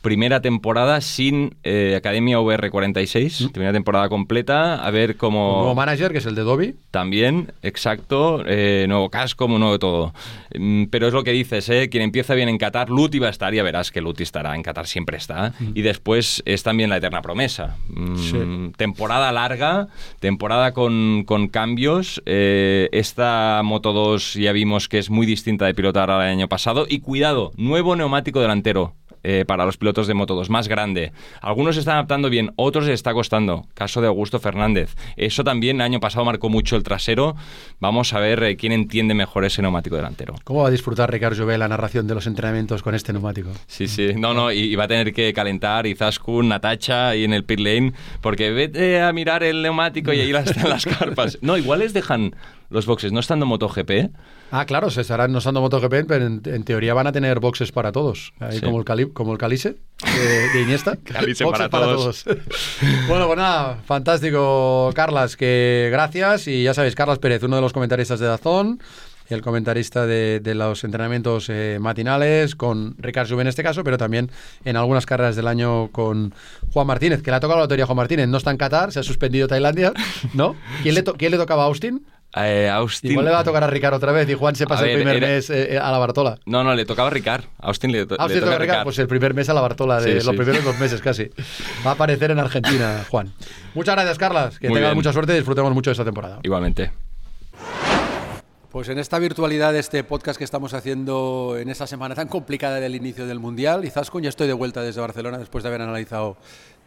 primera 0.02 0.42
temporada 0.42 1.00
sin 1.02 1.56
eh, 1.64 1.94
Academia 1.96 2.40
VR46, 2.40 3.52
primera 3.52 3.72
temporada 3.74 4.10
completa, 4.10 4.84
a 4.84 4.90
ver 4.92 5.12
Un 5.12 5.18
cómo... 5.18 5.54
nuevo 5.60 5.76
manager, 5.76 6.12
que 6.12 6.18
es 6.18 6.26
el 6.26 6.34
de 6.34 6.42
Dobby. 6.42 6.76
También, 6.90 7.54
exacto, 7.62 8.44
eh, 8.48 8.86
nuevo 8.90 9.10
casco, 9.12 9.48
nuevo 9.48 9.78
todo. 9.78 10.14
Mm, 10.58 10.86
Pero 10.86 11.08
es 11.08 11.14
lo 11.14 11.24
que 11.24 11.32
dices, 11.32 11.70
¿eh? 11.70 11.88
quien 11.90 12.02
empieza 12.04 12.34
bien 12.34 12.50
en 12.50 12.58
Qatar, 12.58 12.90
Luti 12.90 13.20
va 13.20 13.28
a 13.28 13.30
estar, 13.30 13.54
ya 13.54 13.62
verás 13.64 13.92
que 13.92 14.02
Luti 14.02 14.24
estará, 14.24 14.56
en 14.56 14.64
Qatar 14.64 14.88
siempre 14.88 15.18
está. 15.18 15.54
Y 15.76 15.84
después 15.84 16.42
es 16.46 16.64
también 16.64 16.90
la 16.90 16.98
eterna 16.98 17.22
promesa. 17.22 17.78
Mm, 17.90 18.16
Sí. 18.18 18.72
Temporada 18.78 19.32
larga, 19.32 19.88
temporada 20.20 20.74
con, 20.74 21.24
con 21.26 21.48
cambios. 21.50 22.22
eh, 22.26 22.90
esta 22.92 23.62
Moto 23.64 23.94
2 23.94 24.34
ya 24.36 24.52
vimos 24.52 24.71
que 24.90 24.98
es 25.00 25.10
muy 25.10 25.26
distinta 25.26 25.66
de 25.66 25.74
pilotar 25.74 26.10
al 26.12 26.22
año 26.22 26.48
pasado. 26.48 26.86
Y 26.90 27.00
cuidado, 27.00 27.52
nuevo 27.58 27.96
neumático 27.96 28.40
delantero. 28.42 28.96
eh, 29.24 29.46
para 29.46 29.66
los 29.66 29.78
pilotos 29.78 30.08
de 30.08 30.16
Moto 30.16 30.34
2, 30.34 30.50
más 30.50 30.68
grande. 30.68 31.12
Algunos 31.42 31.76
se 31.76 31.82
están 31.82 31.94
adaptando 31.98 32.28
bien, 32.28 32.54
otros 32.56 32.86
les 32.86 32.96
está 32.96 33.14
costando. 33.14 33.68
Caso 33.76 34.02
de 34.02 34.08
Augusto 34.08 34.40
Fernández. 34.40 34.96
Eso 35.16 35.44
también 35.44 35.76
el 35.76 35.82
año 35.84 36.00
pasado 36.00 36.26
marcó 36.26 36.50
mucho 36.50 36.76
el 36.76 36.82
trasero. 36.82 37.36
Vamos 37.80 38.14
a 38.14 38.20
ver 38.20 38.42
eh, 38.42 38.56
quién 38.58 38.72
entiende 38.72 39.14
mejor 39.14 39.46
ese 39.46 39.62
neumático 39.62 39.96
delantero. 39.96 40.34
¿Cómo 40.44 40.62
va 40.64 40.70
a 40.70 40.72
disfrutar 40.72 41.12
Ricardo 41.12 41.38
Jové 41.44 41.60
la 41.60 41.68
narración 41.68 42.08
de 42.08 42.16
los 42.16 42.26
entrenamientos 42.26 42.82
con 42.82 42.96
este 42.96 43.14
neumático? 43.14 43.52
Sí, 43.68 43.88
sí. 43.88 44.14
No, 44.16 44.34
no, 44.34 44.52
y, 44.52 44.58
y 44.62 44.76
va 44.76 44.86
a 44.86 44.88
tener 44.88 45.14
que 45.14 45.32
calentar 45.34 45.86
Izaskun, 45.86 46.50
Natacha 46.50 47.10
ahí 47.10 47.24
en 47.24 47.34
el 47.34 47.44
pit 47.44 47.60
lane, 47.60 47.94
porque 48.22 48.50
vete 48.50 49.02
a 49.02 49.14
mirar 49.14 49.44
el 49.44 49.62
neumático 49.62 50.12
y 50.14 50.20
ahí 50.22 50.32
las 50.32 50.86
carpas. 50.98 51.38
No, 51.44 51.58
igual 51.58 51.78
les 51.82 51.94
dejan 51.94 52.34
los 52.72 52.86
boxes, 52.86 53.12
no 53.12 53.20
estando 53.20 53.46
MotoGP. 53.46 54.12
Ah, 54.52 54.66
claro, 54.66 54.90
se 54.90 55.02
estarán 55.02 55.36
usando 55.36 55.62
MotoGP, 55.62 56.06
pero 56.08 56.26
en, 56.26 56.42
en 56.46 56.64
teoría 56.64 56.94
van 56.94 57.08
a 57.08 57.12
tener 57.12 57.40
boxes 57.40 57.72
para 57.72 57.92
todos. 57.92 58.34
Ahí 58.40 58.58
Sí. 58.60 58.62
como, 58.66 58.80
el 58.80 58.86
cali, 58.86 59.08
como 59.12 59.32
el 59.34 59.38
Calice 59.38 59.76
de, 60.04 60.50
de 60.54 60.62
Iniesta. 60.62 60.96
Calice 61.04 61.44
Boxes 61.44 61.70
para 61.70 61.86
todos. 61.86 62.26
bueno, 63.08 63.28
pues 63.28 63.38
nada, 63.38 63.78
fantástico, 63.86 64.92
Carlas, 64.96 65.36
que 65.38 65.90
gracias. 65.92 66.48
Y 66.48 66.64
ya 66.64 66.74
sabéis, 66.74 66.96
Carlas 66.96 67.20
Pérez, 67.20 67.44
uno 67.44 67.56
de 67.58 67.62
los 67.62 67.74
comentaristas 67.74 68.20
de 68.20 68.28
Dazón, 68.28 68.80
el 69.30 69.42
comentarista 69.42 70.06
de, 70.06 70.42
de 70.42 70.56
los 70.56 70.84
entrenamientos 70.84 71.48
eh, 71.50 71.78
matinales, 71.80 72.56
con 72.56 72.96
Ricardo 72.98 73.34
Jube 73.34 73.42
en 73.44 73.48
este 73.48 73.64
caso, 73.64 73.84
pero 73.84 73.98
también 73.98 74.30
en 74.66 74.76
algunas 74.76 75.06
carreras 75.06 75.36
del 75.38 75.48
año 75.48 75.88
con 75.92 76.34
Juan 76.74 76.86
Martínez, 76.88 77.22
que 77.22 77.32
le 77.32 77.38
ha 77.38 77.40
tocado 77.40 77.60
la 77.60 77.64
lotería 77.66 77.86
a 77.86 77.88
Juan 77.88 77.96
Martínez. 77.98 78.28
No 78.28 78.38
está 78.38 78.52
en 78.52 78.58
Qatar, 78.58 78.92
se 78.92 79.00
ha 79.00 79.04
suspendido 79.04 79.48
Tailandia, 79.48 79.94
¿no? 80.34 80.56
¿Quién 80.84 80.96
le, 80.96 81.04
to- 81.04 81.14
quién 81.16 81.32
le 81.32 81.38
tocaba 81.38 81.64
a 81.64 81.68
Austin? 81.68 82.06
Eh, 82.36 82.70
Austin. 82.70 83.12
Igual 83.12 83.26
le 83.26 83.32
va 83.32 83.40
a 83.40 83.44
tocar 83.44 83.64
a 83.64 83.68
Ricardo 83.68 83.98
otra 83.98 84.12
vez 84.14 84.30
y 84.30 84.34
Juan 84.36 84.56
se 84.56 84.66
pasa 84.66 84.86
el 84.86 84.96
primer 84.96 85.18
era- 85.18 85.28
mes 85.28 85.50
eh, 85.50 85.74
eh, 85.76 85.78
a 85.78 85.92
la 85.92 85.98
Bartola. 85.98 86.38
No, 86.46 86.64
no, 86.64 86.74
le 86.74 86.86
tocaba 86.86 87.08
a 87.10 87.12
Ricard. 87.12 87.44
A 87.60 87.68
Austin 87.68 87.92
le, 87.92 88.06
to- 88.06 88.16
le 88.16 88.18
toca 88.18 88.24
a 88.24 88.28
Ricardo, 88.30 88.58
Ricard. 88.60 88.84
pues 88.86 89.00
el 89.00 89.08
primer 89.08 89.34
mes 89.34 89.50
a 89.50 89.54
la 89.54 89.60
Bartola 89.62 90.00
de 90.00 90.20
Sí, 90.20 90.26
los 90.26 90.36
sí. 90.36 90.42
primeros 90.42 90.64
dos 90.64 90.80
meses 90.80 91.02
casi. 91.02 91.30
Va 91.86 91.92
a 91.92 91.94
aparecer 91.96 92.32
en 92.32 92.40
Argentina, 92.40 93.04
Juan. 93.10 93.34
Muchas 93.74 93.96
gracias, 93.96 94.18
Carlas. 94.18 94.60
Que 94.60 94.70
tengas 94.70 94.96
mucha 94.96 95.12
suerte 95.12 95.34
y 95.34 95.36
disfrutemos 95.38 95.74
mucho 95.74 95.90
de 95.90 95.94
esta 95.94 96.06
temporada. 96.06 96.40
Igualmente. 96.44 96.92
Pues 98.72 98.88
en 98.88 99.00
esta 99.00 99.20
virtualidad 99.20 99.74
de 99.74 99.80
este 99.80 100.02
podcast 100.06 100.38
que 100.38 100.46
estamos 100.46 100.74
haciendo 100.74 101.58
en 101.60 101.68
esta 101.70 101.86
semana 101.88 102.16
tan 102.16 102.30
complicada 102.30 102.80
del 102.80 102.96
inicio 102.96 103.28
del 103.28 103.40
Mundial, 103.40 103.84
Izaskun, 103.84 104.24
ya 104.24 104.30
estoy 104.30 104.48
de 104.48 104.54
vuelta 104.54 104.82
desde 104.82 105.02
Barcelona 105.02 105.38
después 105.38 105.64
de 105.64 105.68
haber 105.68 105.82
analizado 105.82 106.38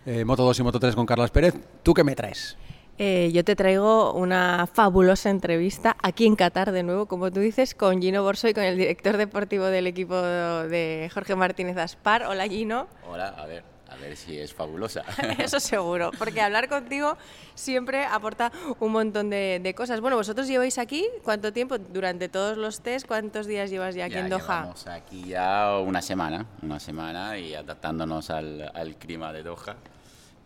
eh, 0.06 0.24
Moto 0.24 0.44
2 0.44 0.58
y 0.60 0.62
Moto 0.62 0.80
3 0.80 0.94
con 0.94 1.04
Carlas 1.04 1.30
Pérez. 1.30 1.54
¿Tú 1.82 1.92
qué 1.92 2.02
me 2.02 2.14
traes? 2.16 2.56
Eh, 2.98 3.30
yo 3.34 3.42
te 3.44 3.56
traigo 3.56 4.12
una 4.12 4.68
fabulosa 4.72 5.28
entrevista 5.30 5.96
aquí 6.00 6.26
en 6.26 6.36
Qatar, 6.36 6.70
de 6.70 6.84
nuevo, 6.84 7.06
como 7.06 7.32
tú 7.32 7.40
dices, 7.40 7.74
con 7.74 8.00
Gino 8.00 8.22
Borso 8.22 8.46
y 8.48 8.54
con 8.54 8.62
el 8.62 8.76
director 8.76 9.16
deportivo 9.16 9.64
del 9.64 9.88
equipo 9.88 10.14
de 10.22 11.10
Jorge 11.12 11.34
Martínez 11.34 11.76
Aspar. 11.76 12.22
Hola, 12.24 12.46
Gino. 12.46 12.86
Hola, 13.08 13.30
a 13.36 13.46
ver, 13.46 13.64
a 13.90 13.96
ver 13.96 14.16
si 14.16 14.38
es 14.38 14.54
fabulosa. 14.54 15.02
Eso 15.38 15.58
seguro, 15.58 16.12
porque 16.20 16.40
hablar 16.40 16.68
contigo 16.68 17.16
siempre 17.56 18.04
aporta 18.04 18.52
un 18.78 18.92
montón 18.92 19.28
de, 19.28 19.58
de 19.60 19.74
cosas. 19.74 20.00
Bueno, 20.00 20.16
vosotros 20.16 20.46
lleváis 20.46 20.78
aquí, 20.78 21.04
¿cuánto 21.24 21.52
tiempo? 21.52 21.78
Durante 21.78 22.28
todos 22.28 22.56
los 22.56 22.80
test, 22.80 23.08
¿cuántos 23.08 23.48
días 23.48 23.70
llevas 23.70 23.96
ya 23.96 24.04
aquí 24.04 24.14
Ya 24.14 24.20
en 24.20 24.28
Doha? 24.30 24.60
llevamos 24.60 24.86
aquí 24.86 25.24
ya 25.30 25.78
una 25.80 26.00
semana, 26.00 26.46
una 26.62 26.78
semana 26.78 27.36
y 27.38 27.56
adaptándonos 27.56 28.30
al, 28.30 28.70
al 28.72 28.94
clima 28.94 29.32
de 29.32 29.42
Doha. 29.42 29.74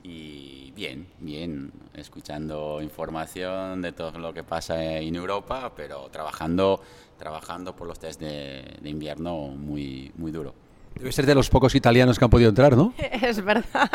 Y 0.02 0.72
bien, 0.76 1.08
bien, 1.18 1.72
escuchando 1.94 2.80
información 2.80 3.82
de 3.82 3.92
todo 3.92 4.18
lo 4.18 4.32
que 4.32 4.44
pasa 4.44 4.98
en 4.98 5.16
Europa, 5.16 5.72
pero 5.76 6.08
trabajando, 6.08 6.80
trabajando 7.18 7.74
por 7.74 7.88
los 7.88 7.98
test 7.98 8.20
de, 8.20 8.78
invierno 8.84 9.48
muy, 9.48 10.12
muy 10.16 10.30
duro. 10.30 10.54
Debe 10.98 11.12
ser 11.12 11.26
de 11.26 11.34
los 11.34 11.48
pocos 11.48 11.74
italianos 11.76 12.18
que 12.18 12.24
han 12.24 12.30
podido 12.30 12.48
entrar, 12.48 12.76
¿no? 12.76 12.92
Es 13.22 13.42
verdad. 13.44 13.88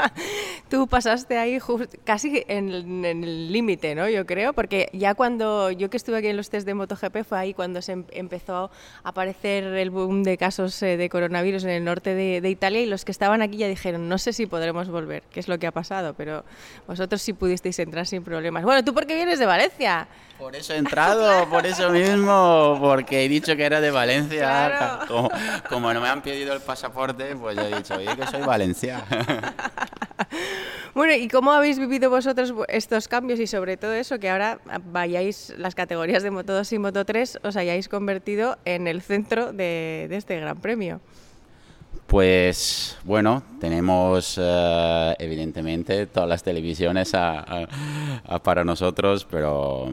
Tú 0.69 0.87
pasaste 0.87 1.37
ahí 1.37 1.59
jus- 1.59 1.89
casi 2.05 2.43
en, 2.47 2.69
el- 2.69 3.05
en 3.05 3.23
el 3.23 3.51
límite, 3.51 3.93
¿no? 3.93 4.07
Yo 4.07 4.25
creo, 4.25 4.53
porque 4.53 4.89
ya 4.93 5.13
cuando 5.13 5.69
yo 5.71 5.89
que 5.89 5.97
estuve 5.97 6.17
aquí 6.17 6.27
en 6.27 6.37
los 6.37 6.49
test 6.49 6.65
de 6.65 6.73
MotoGP 6.73 7.23
fue 7.27 7.37
ahí 7.37 7.53
cuando 7.53 7.81
se 7.81 7.91
em- 7.91 8.05
empezó 8.11 8.71
a 9.03 9.09
aparecer 9.09 9.65
el 9.65 9.89
boom 9.89 10.23
de 10.23 10.37
casos 10.37 10.81
eh, 10.81 10.95
de 10.97 11.09
coronavirus 11.09 11.65
en 11.65 11.71
el 11.71 11.83
norte 11.83 12.15
de, 12.15 12.39
de 12.41 12.49
Italia 12.49 12.81
y 12.81 12.85
los 12.85 13.03
que 13.05 13.11
estaban 13.11 13.41
aquí 13.41 13.57
ya 13.57 13.67
dijeron, 13.67 14.07
no 14.07 14.17
sé 14.17 14.31
si 14.31 14.45
podremos 14.45 14.87
volver, 14.89 15.23
que 15.31 15.39
es 15.41 15.47
lo 15.49 15.59
que 15.59 15.67
ha 15.67 15.71
pasado, 15.71 16.13
pero 16.13 16.45
vosotros 16.87 17.21
sí 17.21 17.33
pudisteis 17.33 17.77
entrar 17.79 18.07
sin 18.07 18.23
problemas. 18.23 18.63
Bueno, 18.63 18.83
¿tú 18.83 18.93
por 18.93 19.05
qué 19.05 19.15
vienes 19.15 19.39
de 19.39 19.45
Valencia? 19.45 20.07
Por 20.39 20.55
eso 20.55 20.73
he 20.73 20.77
entrado, 20.77 21.47
por 21.49 21.65
eso 21.65 21.89
mismo, 21.89 22.77
porque 22.81 23.25
he 23.25 23.29
dicho 23.29 23.55
que 23.55 23.63
era 23.65 23.81
de 23.81 23.91
Valencia. 23.91 24.39
Claro. 24.77 25.07
Como, 25.07 25.31
como 25.69 25.93
no 25.93 26.01
me 26.01 26.07
han 26.09 26.21
pedido 26.21 26.53
el 26.53 26.59
pasaporte, 26.61 26.92
pues 26.93 27.57
he 27.57 27.75
dicho, 27.75 27.95
oye, 27.95 28.15
que 28.15 28.27
soy 28.27 28.41
Valencia. 28.41 29.03
Bueno, 30.95 31.15
¿y 31.15 31.27
cómo 31.27 31.51
habéis 31.51 31.79
vivido 31.79 32.11
vosotros 32.11 32.53
estos 32.67 33.07
cambios 33.07 33.39
y 33.39 33.47
sobre 33.47 33.77
todo 33.77 33.93
eso, 33.93 34.19
que 34.19 34.29
ahora 34.29 34.59
vayáis 34.91 35.51
las 35.57 35.73
categorías 35.73 36.21
de 36.21 36.29
Moto 36.29 36.53
2 36.53 36.71
y 36.73 36.77
Moto 36.77 37.03
3, 37.03 37.39
os 37.43 37.55
hayáis 37.55 37.89
convertido 37.89 38.59
en 38.63 38.85
el 38.87 39.01
centro 39.01 39.53
de, 39.53 40.05
de 40.07 40.15
este 40.17 40.39
Gran 40.39 40.57
Premio? 40.61 41.01
Pues 42.05 42.97
bueno, 43.05 43.41
tenemos 43.59 44.37
eh, 44.39 45.15
evidentemente 45.17 46.05
todas 46.05 46.29
las 46.29 46.43
televisiones 46.43 47.15
a- 47.15 47.39
a- 47.39 47.67
a 48.25 48.43
para 48.43 48.63
nosotros, 48.63 49.25
pero 49.29 49.89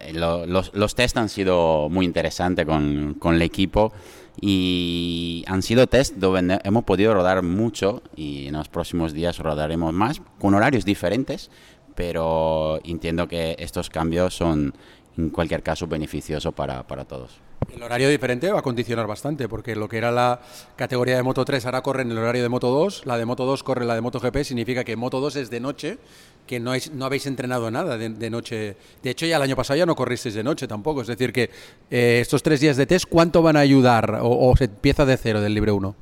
eh, 0.00 0.12
lo- 0.14 0.46
los, 0.46 0.74
los 0.74 0.94
test 0.96 1.16
han 1.16 1.28
sido 1.28 1.88
muy 1.88 2.06
interesantes 2.06 2.66
con, 2.66 3.14
con 3.20 3.36
el 3.36 3.42
equipo 3.42 3.92
y 4.40 5.44
han 5.46 5.62
sido 5.62 5.86
test 5.86 6.16
donde 6.16 6.58
hemos 6.64 6.84
podido 6.84 7.14
rodar 7.14 7.42
mucho 7.42 8.02
y 8.16 8.48
en 8.48 8.54
los 8.54 8.68
próximos 8.68 9.12
días 9.12 9.38
rodaremos 9.38 9.92
más 9.92 10.22
con 10.38 10.54
horarios 10.54 10.84
diferentes, 10.84 11.50
pero 11.94 12.80
entiendo 12.84 13.28
que 13.28 13.56
estos 13.58 13.90
cambios 13.90 14.34
son 14.34 14.74
en 15.16 15.30
cualquier 15.30 15.62
caso 15.62 15.86
beneficiosos 15.86 16.54
para, 16.54 16.86
para 16.86 17.04
todos. 17.04 17.40
El 17.70 17.82
horario 17.82 18.08
diferente 18.08 18.50
va 18.50 18.58
a 18.58 18.62
condicionar 18.62 19.06
bastante, 19.06 19.48
porque 19.48 19.76
lo 19.76 19.88
que 19.88 19.98
era 19.98 20.10
la 20.10 20.40
categoría 20.76 21.16
de 21.16 21.22
Moto 21.22 21.44
3 21.44 21.64
ahora 21.66 21.82
corre 21.82 22.02
en 22.02 22.10
el 22.10 22.18
horario 22.18 22.42
de 22.42 22.48
Moto 22.48 22.70
2, 22.70 23.06
la 23.06 23.16
de 23.16 23.24
Moto 23.24 23.44
2 23.46 23.62
corre 23.62 23.82
en 23.82 23.88
la 23.88 23.94
de 23.94 24.00
Moto 24.00 24.20
GP, 24.20 24.44
significa 24.44 24.84
que 24.84 24.96
Moto 24.96 25.20
2 25.20 25.36
es 25.36 25.50
de 25.50 25.60
noche, 25.60 25.98
que 26.46 26.60
no, 26.60 26.72
habéis 27.04 27.26
entrenado 27.26 27.70
nada 27.70 27.96
de, 27.96 28.30
noche. 28.30 28.76
De 29.02 29.10
hecho, 29.10 29.26
ya 29.26 29.36
el 29.36 29.42
año 29.42 29.56
pasado 29.56 29.78
ya 29.78 29.86
no 29.86 29.94
corristeis 29.94 30.34
de 30.34 30.42
noche 30.42 30.66
tampoco. 30.66 31.02
Es 31.02 31.06
decir, 31.06 31.32
que 31.32 31.50
eh, 31.90 32.18
estos 32.20 32.42
tres 32.42 32.60
días 32.60 32.76
de 32.76 32.86
test, 32.86 33.06
¿cuánto 33.08 33.42
van 33.42 33.56
a 33.56 33.60
ayudar? 33.60 34.20
¿O, 34.22 34.50
o 34.50 34.56
se 34.56 34.64
empieza 34.64 35.04
de 35.06 35.16
cero 35.16 35.40
del 35.40 35.54
Libre 35.54 35.72
1? 35.72 35.94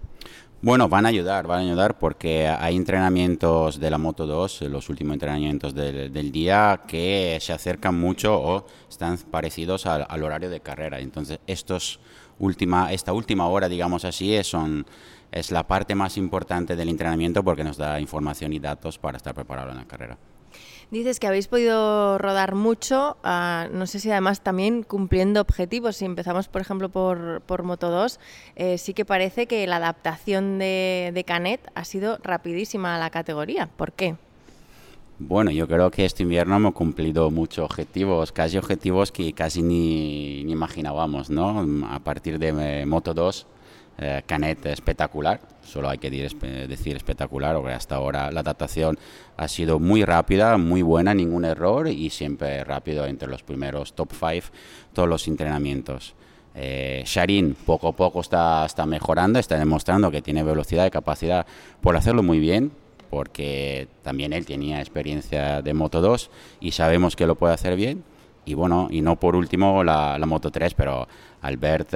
Bueno, 0.63 0.91
van 0.91 1.07
a 1.07 1.09
ayudar, 1.09 1.47
van 1.47 1.61
a 1.61 1.63
ayudar 1.63 1.99
porque 1.99 2.47
hay 2.47 2.77
entrenamientos 2.77 3.81
de 3.81 3.91
la 3.91 3.97
Moto 3.97 4.27
2, 4.27 4.61
los 4.63 4.91
últimos 4.91 5.15
entrenamientos 5.15 5.75
del, 5.75 6.33
día, 6.33 6.83
que 6.87 7.39
se 7.41 7.55
acercan 7.55 7.99
mucho 7.99 8.39
o 8.39 8.67
están 8.87 9.17
parecidos 9.17 9.87
al, 9.87 10.23
horario 10.23 10.51
de 10.51 10.61
carrera. 10.61 11.01
Entonces, 11.01 11.39
estos 11.47 11.99
última, 12.39 12.93
esta 12.93 13.15
última 13.15 13.49
hora, 13.49 13.71
digamos 13.71 14.05
así, 14.05 14.39
son, 14.45 14.85
es 15.33 15.51
la 15.51 15.67
parte 15.67 15.95
más 15.95 16.19
importante 16.19 16.77
del 16.77 16.91
entrenamiento 16.91 17.43
porque 17.43 17.65
nos 17.65 17.79
da 17.79 17.99
información 17.99 18.53
y 18.53 18.59
datos 18.59 18.99
para 18.99 19.17
estar 19.17 19.35
preparado 19.35 19.71
en 19.71 19.79
la 19.79 19.87
carrera. 19.87 20.19
Dices 20.91 21.21
que 21.21 21.29
habéis 21.29 21.47
podido 21.47 22.19
rodar 22.19 22.57
mucho, 22.57 23.17
uh, 23.23 23.73
no 23.73 23.87
sé 23.87 24.01
si 24.01 24.11
además 24.11 24.41
también 24.41 24.83
cumpliendo 24.83 25.41
objetivos. 25.41 25.97
Si 25.97 26.05
empezamos, 26.05 26.49
por 26.49 26.63
ejemplo, 26.63 26.89
por, 26.89 27.43
por 27.47 27.63
Moto 27.63 27.91
2, 27.91 28.19
eh, 28.57 28.77
sí 28.77 28.93
que 28.93 29.05
parece 29.05 29.47
que 29.47 29.65
la 29.69 29.77
adaptación 29.77 30.59
de, 30.59 31.13
de, 31.15 31.23
Canet 31.23 31.61
ha 31.77 31.85
sido 31.85 32.19
rapidísima 32.25 32.97
a 32.97 32.99
la 32.99 33.11
categoría. 33.11 33.69
¿Por 33.77 33.93
qué? 33.93 34.17
Bueno, 35.21 35.53
yo 35.53 35.69
creo 35.69 35.93
que 35.93 36.05
este 36.05 36.25
invierno 36.25 36.57
hemos 36.57 36.75
cumplido 36.75 37.31
muchos 37.31 37.65
objetivos, 37.65 38.33
casi 38.33 38.59
objetivos 38.59 39.13
que 39.13 39.33
casi 39.33 39.63
ni, 39.63 40.43
ni 40.43 40.51
imaginábamos, 40.51 41.31
¿no? 41.31 41.87
A 41.89 42.01
partir 42.01 42.41
de 42.41 42.85
Moto 42.85 43.15
2 43.15 43.47
eh, 44.03 44.23
Canet 44.25 44.65
espectacular, 44.65 45.41
solo 45.63 45.91
hay 45.91 45.99
que 45.99 46.11
decir 46.11 46.97
espectacular, 46.97 47.55
porque 47.57 47.75
hasta 47.75 47.97
ahora 47.97 48.31
la 48.31 48.41
adaptación 48.41 48.99
ha 49.37 49.47
sido 49.47 49.79
muy 49.79 50.05
rápida, 50.05 50.57
muy 50.57 50.81
buena, 50.81 51.13
ningún 51.13 51.45
error 51.45 51.87
y 51.87 52.09
siempre 52.09 52.65
rápido 52.65 53.05
entre 53.05 53.29
los 53.29 53.43
primeros 53.43 53.93
top 53.93 54.11
5 54.13 54.49
todos 54.95 55.07
los 55.07 55.29
entrenamientos. 55.29 56.15
Eh, 56.55 57.03
Sharin 57.05 57.55
poco 57.67 57.89
a 57.89 57.93
poco 57.93 58.23
está, 58.23 58.65
está 58.65 58.87
mejorando, 58.87 59.39
está 59.39 59.59
demostrando 59.59 60.11
que 60.11 60.23
tiene 60.23 60.43
velocidad 60.43 60.87
y 60.87 60.91
capacidad 60.91 61.47
por 61.83 61.95
hacerlo 61.95 62.23
muy 62.23 62.39
bien, 62.39 62.73
porque 63.11 63.89
también 64.03 64.33
él 64.33 64.47
tenía 64.47 64.81
experiencia 64.81 65.61
de 65.63 65.75
Moto 65.75 66.01
2 66.01 66.31
y 66.61 66.73
sabemos 66.73 67.17
que 67.17 67.27
lo 67.27 67.35
puede 67.35 67.53
hacer 67.53 67.77
bien. 67.77 68.03
Y 68.47 68.55
bueno, 68.55 68.89
y 68.91 69.03
no 69.03 69.17
por 69.17 69.37
último 69.37 69.85
la, 69.85 70.19
la 70.19 70.27
Moto 70.27 70.51
3, 70.51 70.75
pero 70.75 71.07
Albert 71.43 71.95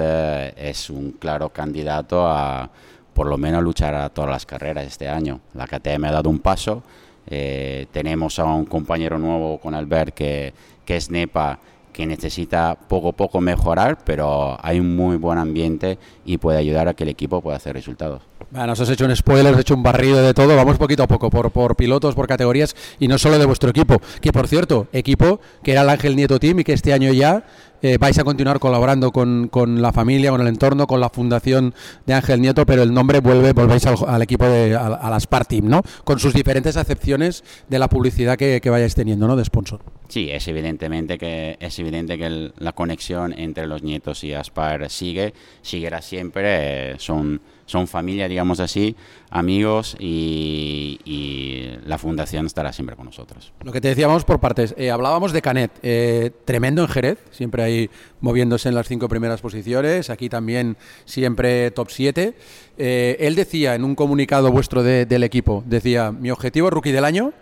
es 0.57 0.89
un 0.89 1.13
claro 1.13 1.49
candidato 1.49 2.27
a 2.27 2.69
por 3.13 3.27
lo 3.27 3.37
menos 3.37 3.63
luchar 3.63 3.95
a 3.95 4.09
todas 4.09 4.29
las 4.29 4.45
carreras 4.45 4.85
este 4.85 5.07
año. 5.07 5.39
La 5.53 5.65
KTM 5.65 6.03
ha 6.05 6.11
dado 6.11 6.29
un 6.29 6.39
paso, 6.39 6.83
eh, 7.27 7.87
tenemos 7.91 8.37
a 8.39 8.45
un 8.45 8.65
compañero 8.65 9.17
nuevo 9.17 9.57
con 9.57 9.73
Albert 9.73 10.13
que, 10.13 10.53
que 10.83 10.97
es 10.97 11.09
Nepa, 11.09 11.59
que 11.95 12.05
necesita 12.05 12.77
poco 12.89 13.09
a 13.09 13.11
poco 13.13 13.39
mejorar, 13.39 13.99
pero 14.03 14.57
hay 14.61 14.81
un 14.81 14.97
muy 14.97 15.15
buen 15.15 15.37
ambiente 15.37 15.97
y 16.25 16.37
puede 16.37 16.57
ayudar 16.57 16.89
a 16.89 16.93
que 16.93 17.03
el 17.03 17.09
equipo 17.09 17.39
pueda 17.39 17.55
hacer 17.55 17.73
resultados. 17.73 18.21
Bueno, 18.51 18.67
nos 18.67 18.81
has 18.81 18.89
hecho 18.89 19.05
un 19.05 19.15
spoiler, 19.15 19.53
has 19.53 19.61
hecho 19.61 19.75
un 19.75 19.81
barrido 19.81 20.21
de 20.21 20.33
todo. 20.33 20.57
Vamos 20.57 20.77
poquito 20.77 21.03
a 21.03 21.07
poco, 21.07 21.29
por, 21.29 21.51
por 21.51 21.77
pilotos, 21.77 22.13
por 22.13 22.27
categorías 22.27 22.75
y 22.99 23.07
no 23.07 23.17
solo 23.17 23.39
de 23.39 23.45
vuestro 23.45 23.69
equipo. 23.69 24.01
Que 24.19 24.33
por 24.33 24.49
cierto, 24.49 24.87
equipo 24.91 25.39
que 25.63 25.71
era 25.71 25.83
el 25.83 25.89
Ángel 25.89 26.17
Nieto 26.17 26.37
Team 26.37 26.59
y 26.59 26.63
que 26.65 26.73
este 26.73 26.91
año 26.91 27.13
ya 27.13 27.45
eh, 27.81 27.97
vais 27.99 28.17
a 28.17 28.23
continuar 28.23 28.59
colaborando 28.59 29.11
con, 29.11 29.47
con, 29.49 29.81
la 29.81 29.91
familia, 29.91 30.31
con 30.31 30.41
el 30.41 30.47
entorno, 30.47 30.87
con 30.87 30.99
la 30.99 31.09
fundación 31.09 31.73
de 32.05 32.13
Ángel 32.13 32.41
Nieto, 32.41 32.65
pero 32.65 32.83
el 32.83 32.93
nombre 32.93 33.19
vuelve, 33.19 33.53
volvéis 33.53 33.85
al, 33.85 33.97
al 34.07 34.21
equipo 34.21 34.45
de 34.45 34.75
a, 34.75 34.87
a 34.87 35.09
la 35.09 35.19
Spar 35.19 35.45
Team, 35.45 35.67
¿no? 35.67 35.81
Con 36.03 36.19
sus 36.19 36.33
diferentes 36.33 36.77
acepciones 36.77 37.43
de 37.67 37.79
la 37.79 37.89
publicidad 37.89 38.37
que, 38.37 38.59
que 38.61 38.69
vayáis 38.69 38.95
teniendo, 38.95 39.27
¿no? 39.27 39.35
De 39.35 39.45
sponsor. 39.45 39.81
Sí, 40.07 40.29
es 40.31 40.47
evidentemente 40.47 41.17
que 41.17 41.57
es 41.59 41.79
evidente 41.79 42.17
que 42.17 42.25
el, 42.25 42.53
la 42.57 42.73
conexión 42.73 43.33
entre 43.37 43.67
los 43.67 43.83
nietos 43.83 44.23
y 44.23 44.33
Aspar 44.33 44.89
sigue, 44.89 45.33
seguirá 45.61 46.01
siempre, 46.01 46.91
eh, 46.91 46.95
son 46.99 47.41
son 47.65 47.87
familia, 47.87 48.27
digamos 48.27 48.59
así, 48.59 48.95
amigos 49.29 49.95
y, 49.99 50.99
y, 51.03 51.77
la 51.85 51.97
fundación 51.97 52.45
estará 52.45 52.71
siempre 52.71 52.95
con 52.95 53.05
nosotros. 53.05 53.51
Lo 53.63 53.71
que 53.71 53.81
te 53.81 53.89
decíamos 53.89 54.23
por 54.23 54.39
partes, 54.39 54.75
eh, 54.77 54.91
hablábamos 54.91 55.31
de 55.33 55.41
Canet, 55.41 55.71
eh, 55.81 56.31
tremendo 56.45 56.81
en 56.81 56.87
Jerez, 56.87 57.19
siempre 57.31 57.63
ahí 57.63 57.89
moviéndose 58.21 58.69
en 58.69 58.75
las 58.75 58.87
cinco 58.87 59.09
primeras 59.09 59.41
posiciones, 59.41 60.09
aquí 60.09 60.29
también 60.29 60.77
siempre 61.05 61.71
top 61.71 61.89
7. 61.89 62.35
Eh, 62.77 63.17
él 63.19 63.35
decía 63.35 63.75
en 63.75 63.83
un 63.83 63.95
comunicado 63.95 64.51
vuestro 64.51 64.83
de, 64.83 65.05
del 65.05 65.23
equipo, 65.23 65.63
decía, 65.65 66.11
mi 66.11 66.31
objetivo 66.31 66.69
rookie 66.69 66.91
del 66.91 67.05
año 67.05 67.33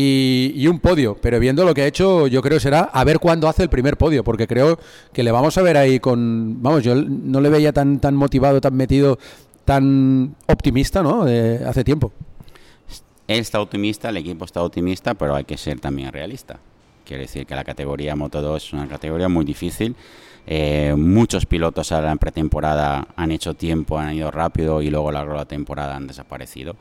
y, 0.00 0.52
y, 0.54 0.68
un 0.68 0.78
podio. 0.78 1.16
Pero 1.20 1.40
viendo 1.40 1.64
lo 1.64 1.74
que 1.74 1.82
ha 1.82 1.86
hecho, 1.86 2.28
yo 2.28 2.40
creo 2.40 2.60
será 2.60 2.82
a 2.82 3.02
ver 3.02 3.18
cuándo 3.18 3.48
hace 3.48 3.64
el 3.64 3.68
primer 3.68 3.96
podio, 3.96 4.22
porque 4.22 4.46
creo 4.46 4.78
que 5.12 5.24
le 5.24 5.32
vamos 5.32 5.58
a 5.58 5.62
ver 5.62 5.76
ahí 5.76 5.98
con. 5.98 6.62
Vamos, 6.62 6.84
yo 6.84 6.94
no 6.94 7.40
le 7.40 7.48
veía 7.48 7.72
tan, 7.72 7.98
tan 7.98 8.14
motivado, 8.14 8.60
tan 8.60 8.76
metido, 8.76 9.18
tan 9.68 10.34
optimista, 10.46 11.02
¿no? 11.02 11.26
De 11.26 11.62
hace 11.66 11.84
tiempo. 11.84 12.10
Él 13.26 13.40
está 13.40 13.60
optimista, 13.60 14.08
el 14.08 14.16
equipo 14.16 14.46
está 14.46 14.62
optimista, 14.62 15.12
pero 15.12 15.34
hay 15.34 15.44
que 15.44 15.58
ser 15.58 15.78
también 15.78 16.10
realista. 16.10 16.58
Quiere 17.04 17.24
decir 17.24 17.44
que 17.44 17.54
la 17.54 17.64
categoría 17.64 18.16
Moto 18.16 18.40
2 18.40 18.64
es 18.64 18.72
una 18.72 18.88
categoría 18.88 19.28
muy 19.28 19.44
difícil. 19.44 19.94
Eh, 20.46 20.94
muchos 20.96 21.44
pilotos 21.44 21.92
a 21.92 22.00
la 22.00 22.16
pretemporada 22.16 23.08
han 23.14 23.30
hecho 23.30 23.52
tiempo, 23.52 23.98
han 23.98 24.14
ido 24.14 24.30
rápido 24.30 24.80
y 24.80 24.88
luego 24.88 25.10
a 25.10 25.22
la 25.22 25.44
temporada 25.44 25.96
han 25.96 26.06
desaparecido 26.06 26.74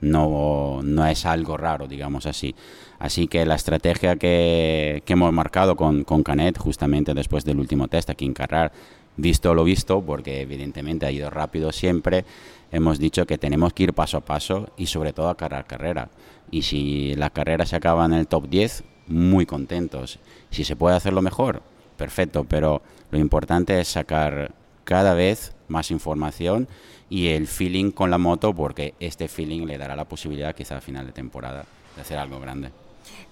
no, 0.00 0.80
no 0.82 1.06
es 1.06 1.24
algo 1.26 1.56
raro, 1.56 1.86
digamos 1.86 2.26
así. 2.26 2.54
Así 2.98 3.28
que 3.28 3.46
la 3.46 3.54
estrategia 3.54 4.16
que, 4.16 5.02
que 5.04 5.12
hemos 5.14 5.32
marcado 5.32 5.76
con, 5.76 6.04
con, 6.04 6.22
Canet, 6.22 6.58
justamente 6.58 7.14
después 7.14 7.44
del 7.44 7.58
último 7.58 7.88
test 7.88 8.10
aquí 8.10 8.24
en 8.24 8.34
Carrar, 8.34 8.72
visto 9.16 9.54
lo 9.54 9.64
visto, 9.64 10.02
porque 10.02 10.40
evidentemente 10.40 11.06
ha 11.06 11.10
ido 11.10 11.30
rápido 11.30 11.72
siempre, 11.72 12.24
hemos 12.70 12.98
dicho 12.98 13.26
que 13.26 13.38
tenemos 13.38 13.72
que 13.72 13.84
ir 13.84 13.94
paso 13.94 14.18
a 14.18 14.24
paso 14.24 14.70
y 14.76 14.86
sobre 14.86 15.12
todo 15.12 15.28
a 15.28 15.36
cargar 15.36 15.66
carrera. 15.66 16.10
Y 16.50 16.62
si 16.62 17.14
la 17.16 17.30
carrera 17.30 17.66
se 17.66 17.76
acaba 17.76 18.04
en 18.04 18.12
el 18.12 18.26
top 18.26 18.48
10, 18.48 18.84
muy 19.08 19.46
contentos. 19.46 20.18
Si 20.50 20.64
se 20.64 20.76
puede 20.76 20.96
hacerlo 20.96 21.22
mejor, 21.22 21.62
perfecto, 21.96 22.44
pero 22.44 22.82
lo 23.10 23.18
importante 23.18 23.80
es 23.80 23.88
sacar 23.88 24.52
cada 24.84 25.14
vez 25.14 25.54
más 25.68 25.90
información 25.90 26.68
y 27.08 27.28
el 27.28 27.46
feeling 27.46 27.90
con 27.90 28.10
la 28.10 28.18
moto, 28.18 28.54
porque 28.54 28.94
este 29.00 29.28
feeling 29.28 29.66
le 29.66 29.78
dará 29.78 29.96
la 29.96 30.04
posibilidad 30.04 30.54
quizá 30.54 30.76
a 30.76 30.80
final 30.80 31.06
de 31.06 31.12
temporada 31.12 31.64
de 31.94 32.00
hacer 32.00 32.18
algo 32.18 32.40
grande. 32.40 32.85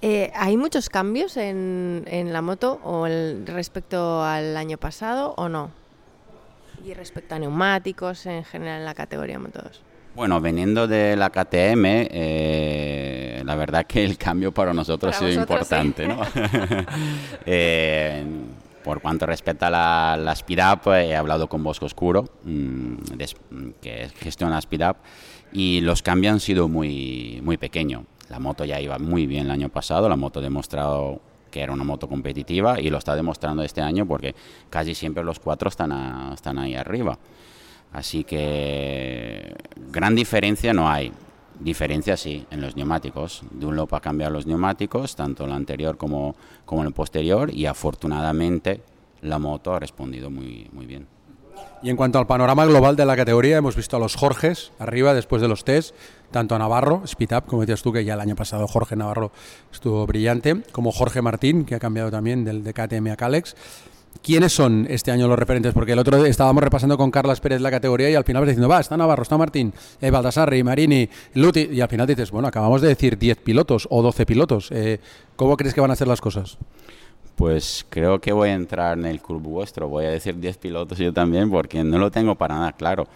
Eh, 0.06 0.30
¿Hay 0.34 0.58
muchos 0.58 0.90
cambios 0.90 1.38
en, 1.38 2.04
en 2.06 2.34
la 2.34 2.42
moto 2.42 2.78
o 2.84 3.06
el, 3.06 3.46
respecto 3.46 4.22
al 4.22 4.54
año 4.54 4.76
pasado 4.76 5.32
o 5.38 5.48
no? 5.48 5.70
Y 6.84 6.92
respecto 6.92 7.34
a 7.34 7.38
neumáticos 7.38 8.26
en 8.26 8.44
general 8.44 8.80
en 8.80 8.84
la 8.84 8.92
categoría 8.92 9.38
Moto 9.38 9.62
2. 9.62 9.82
Bueno, 10.14 10.42
veniendo 10.42 10.86
de 10.86 11.16
la 11.16 11.30
KTM, 11.30 11.84
eh, 11.86 13.42
la 13.46 13.54
verdad 13.54 13.86
que 13.86 14.04
el 14.04 14.18
cambio 14.18 14.52
para 14.52 14.74
nosotros 14.74 15.16
para 15.16 15.26
ha 15.26 15.30
sido 15.30 15.40
importante. 15.40 16.04
Sí. 16.04 16.08
¿no? 16.10 16.20
eh, 17.46 18.26
por 18.84 19.00
cuanto 19.00 19.24
respecta 19.24 19.68
a 19.68 19.70
la, 19.70 20.18
la 20.22 20.32
Speed 20.32 20.58
Up, 20.70 20.92
he 20.92 21.16
hablado 21.16 21.48
con 21.48 21.64
Bosco 21.64 21.86
Oscuro, 21.86 22.26
mmm, 22.42 22.96
des, 23.16 23.34
que 23.80 24.10
gestiona 24.18 24.58
Speed 24.58 24.86
Up, 24.86 24.96
y 25.50 25.80
los 25.80 26.02
cambios 26.02 26.34
han 26.34 26.40
sido 26.40 26.68
muy, 26.68 27.40
muy 27.42 27.56
pequeños. 27.56 28.02
La 28.28 28.38
moto 28.38 28.64
ya 28.64 28.80
iba 28.80 28.98
muy 28.98 29.26
bien 29.26 29.46
el 29.46 29.50
año 29.50 29.68
pasado, 29.68 30.08
la 30.08 30.16
moto 30.16 30.40
ha 30.40 30.42
demostrado 30.42 31.20
que 31.50 31.60
era 31.60 31.72
una 31.72 31.84
moto 31.84 32.08
competitiva 32.08 32.80
y 32.80 32.90
lo 32.90 32.98
está 32.98 33.14
demostrando 33.14 33.62
este 33.62 33.80
año 33.80 34.06
porque 34.06 34.34
casi 34.70 34.92
siempre 34.92 35.22
los 35.22 35.38
cuatro 35.38 35.68
están, 35.68 35.92
ahí 36.58 36.74
arriba. 36.74 37.16
Así 37.92 38.24
que 38.24 39.54
gran 39.92 40.16
diferencia 40.16 40.72
no 40.72 40.90
hay. 40.90 41.12
Diferencia 41.60 42.16
sí, 42.16 42.44
en 42.50 42.60
los 42.60 42.74
neumáticos. 42.74 43.44
Dunlop 43.52 43.94
ha 43.94 44.00
cambiado 44.00 44.32
los 44.32 44.46
neumáticos, 44.46 45.14
tanto 45.14 45.44
el 45.44 45.52
anterior 45.52 45.96
como, 45.96 46.34
como 46.64 46.82
el 46.82 46.92
posterior, 46.92 47.54
y 47.54 47.66
afortunadamente 47.66 48.80
la 49.22 49.38
moto 49.38 49.74
ha 49.74 49.78
respondido 49.78 50.30
muy, 50.30 50.68
muy 50.72 50.86
bien. 50.86 51.06
Y 51.84 51.90
en 51.90 51.96
cuanto 51.96 52.18
al 52.18 52.26
panorama 52.26 52.64
global 52.64 52.96
de 52.96 53.04
la 53.04 53.14
categoría, 53.14 53.58
hemos 53.58 53.76
visto 53.76 53.96
a 53.96 54.00
los 54.00 54.16
Jorges 54.16 54.72
arriba 54.78 55.14
después 55.14 55.42
de 55.42 55.48
los 55.48 55.64
test, 55.64 55.94
tanto 56.34 56.56
a 56.56 56.58
Navarro, 56.58 57.04
Up, 57.04 57.44
como 57.46 57.62
decías 57.62 57.80
tú, 57.80 57.92
que 57.92 58.04
ya 58.04 58.14
el 58.14 58.20
año 58.20 58.34
pasado 58.34 58.66
Jorge 58.66 58.96
Navarro 58.96 59.30
estuvo 59.72 60.04
brillante, 60.04 60.62
como 60.72 60.90
Jorge 60.90 61.22
Martín, 61.22 61.64
que 61.64 61.76
ha 61.76 61.78
cambiado 61.78 62.10
también 62.10 62.44
del 62.44 62.64
de 62.64 62.74
KTM 62.74 63.12
a 63.12 63.16
Calex. 63.16 63.54
¿Quiénes 64.20 64.52
son 64.52 64.84
este 64.90 65.12
año 65.12 65.28
los 65.28 65.38
referentes? 65.38 65.72
Porque 65.72 65.92
el 65.92 65.98
otro 66.00 66.20
día 66.20 66.28
estábamos 66.28 66.64
repasando 66.64 66.98
con 66.98 67.12
Carlas 67.12 67.38
Pérez 67.38 67.60
la 67.60 67.70
categoría 67.70 68.10
y 68.10 68.16
al 68.16 68.24
final 68.24 68.42
vas 68.42 68.48
diciendo, 68.48 68.68
va, 68.68 68.80
está 68.80 68.96
Navarro, 68.96 69.22
está 69.22 69.38
Martín, 69.38 69.72
eh, 70.00 70.10
Baldassarri, 70.10 70.64
Marini, 70.64 71.08
Luti, 71.34 71.68
y 71.70 71.80
al 71.80 71.88
final 71.88 72.04
dices, 72.08 72.32
bueno, 72.32 72.48
acabamos 72.48 72.80
de 72.80 72.88
decir 72.88 73.16
10 73.16 73.38
pilotos 73.38 73.86
o 73.88 74.02
12 74.02 74.26
pilotos. 74.26 74.72
Eh, 74.72 74.98
¿Cómo 75.36 75.56
crees 75.56 75.72
que 75.72 75.80
van 75.80 75.92
a 75.92 75.96
ser 75.96 76.08
las 76.08 76.20
cosas? 76.20 76.58
Pues 77.36 77.86
creo 77.88 78.20
que 78.20 78.32
voy 78.32 78.48
a 78.48 78.54
entrar 78.54 78.98
en 78.98 79.06
el 79.06 79.20
club 79.20 79.42
vuestro. 79.42 79.88
Voy 79.88 80.06
a 80.06 80.10
decir 80.10 80.36
10 80.36 80.56
pilotos 80.58 80.98
yo 80.98 81.12
también 81.12 81.48
porque 81.48 81.84
no 81.84 81.98
lo 81.98 82.10
tengo 82.10 82.34
para 82.34 82.56
nada 82.56 82.72
claro. 82.72 83.06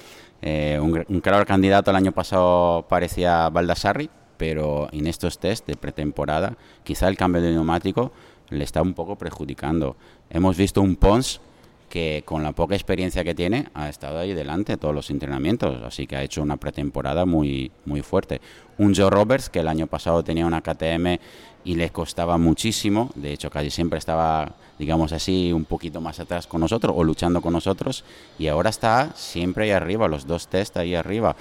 Eh, 0.40 0.78
un, 0.80 1.20
claro 1.20 1.44
candidato 1.46 1.90
el 1.90 1.96
año 1.96 2.12
pasado 2.12 2.86
parecía 2.88 3.48
Baldassarri, 3.48 4.08
pero 4.36 4.88
en 4.92 5.06
estos 5.06 5.38
test 5.38 5.66
de 5.66 5.74
pretemporada 5.74 6.56
quizá 6.84 7.08
el 7.08 7.16
cambio 7.16 7.42
de 7.42 7.50
neumático 7.50 8.12
le 8.50 8.64
está 8.64 8.82
un 8.82 8.94
poco 8.94 9.16
perjudicando. 9.16 9.96
Hemos 10.30 10.56
visto 10.56 10.80
un 10.80 10.96
Pons 10.96 11.40
que 11.88 12.22
con 12.24 12.42
la 12.42 12.52
poca 12.52 12.74
experiencia 12.74 13.24
que 13.24 13.34
tiene 13.34 13.68
ha 13.74 13.88
estado 13.88 14.18
ahí 14.18 14.34
delante 14.34 14.76
todos 14.76 14.94
los 14.94 15.10
entrenamientos, 15.10 15.82
así 15.82 16.06
que 16.06 16.16
ha 16.16 16.22
hecho 16.22 16.42
una 16.42 16.56
pretemporada 16.56 17.24
muy, 17.24 17.72
muy 17.84 18.02
fuerte. 18.02 18.40
Un 18.76 18.94
Joe 18.94 19.10
Roberts 19.10 19.48
que 19.48 19.60
el 19.60 19.68
año 19.68 19.86
pasado 19.86 20.22
tenía 20.22 20.46
una 20.46 20.60
KTM 20.60 21.18
y 21.64 21.74
le 21.74 21.90
costaba 21.90 22.38
muchísimo, 22.38 23.10
de 23.14 23.32
hecho 23.32 23.50
casi 23.50 23.70
siempre 23.70 23.98
estaba, 23.98 24.52
digamos 24.78 25.12
así, 25.12 25.52
un 25.52 25.64
poquito 25.64 26.00
más 26.00 26.20
atrás 26.20 26.46
con 26.46 26.60
nosotros 26.60 26.94
o 26.96 27.04
luchando 27.04 27.40
con 27.40 27.52
nosotros 27.52 28.04
y 28.38 28.46
ahora 28.48 28.70
está 28.70 29.12
siempre 29.14 29.64
ahí 29.64 29.70
arriba, 29.70 30.08
los 30.08 30.26
dos 30.26 30.48
test 30.48 30.76
ahí 30.76 30.94
arriba. 30.94 31.36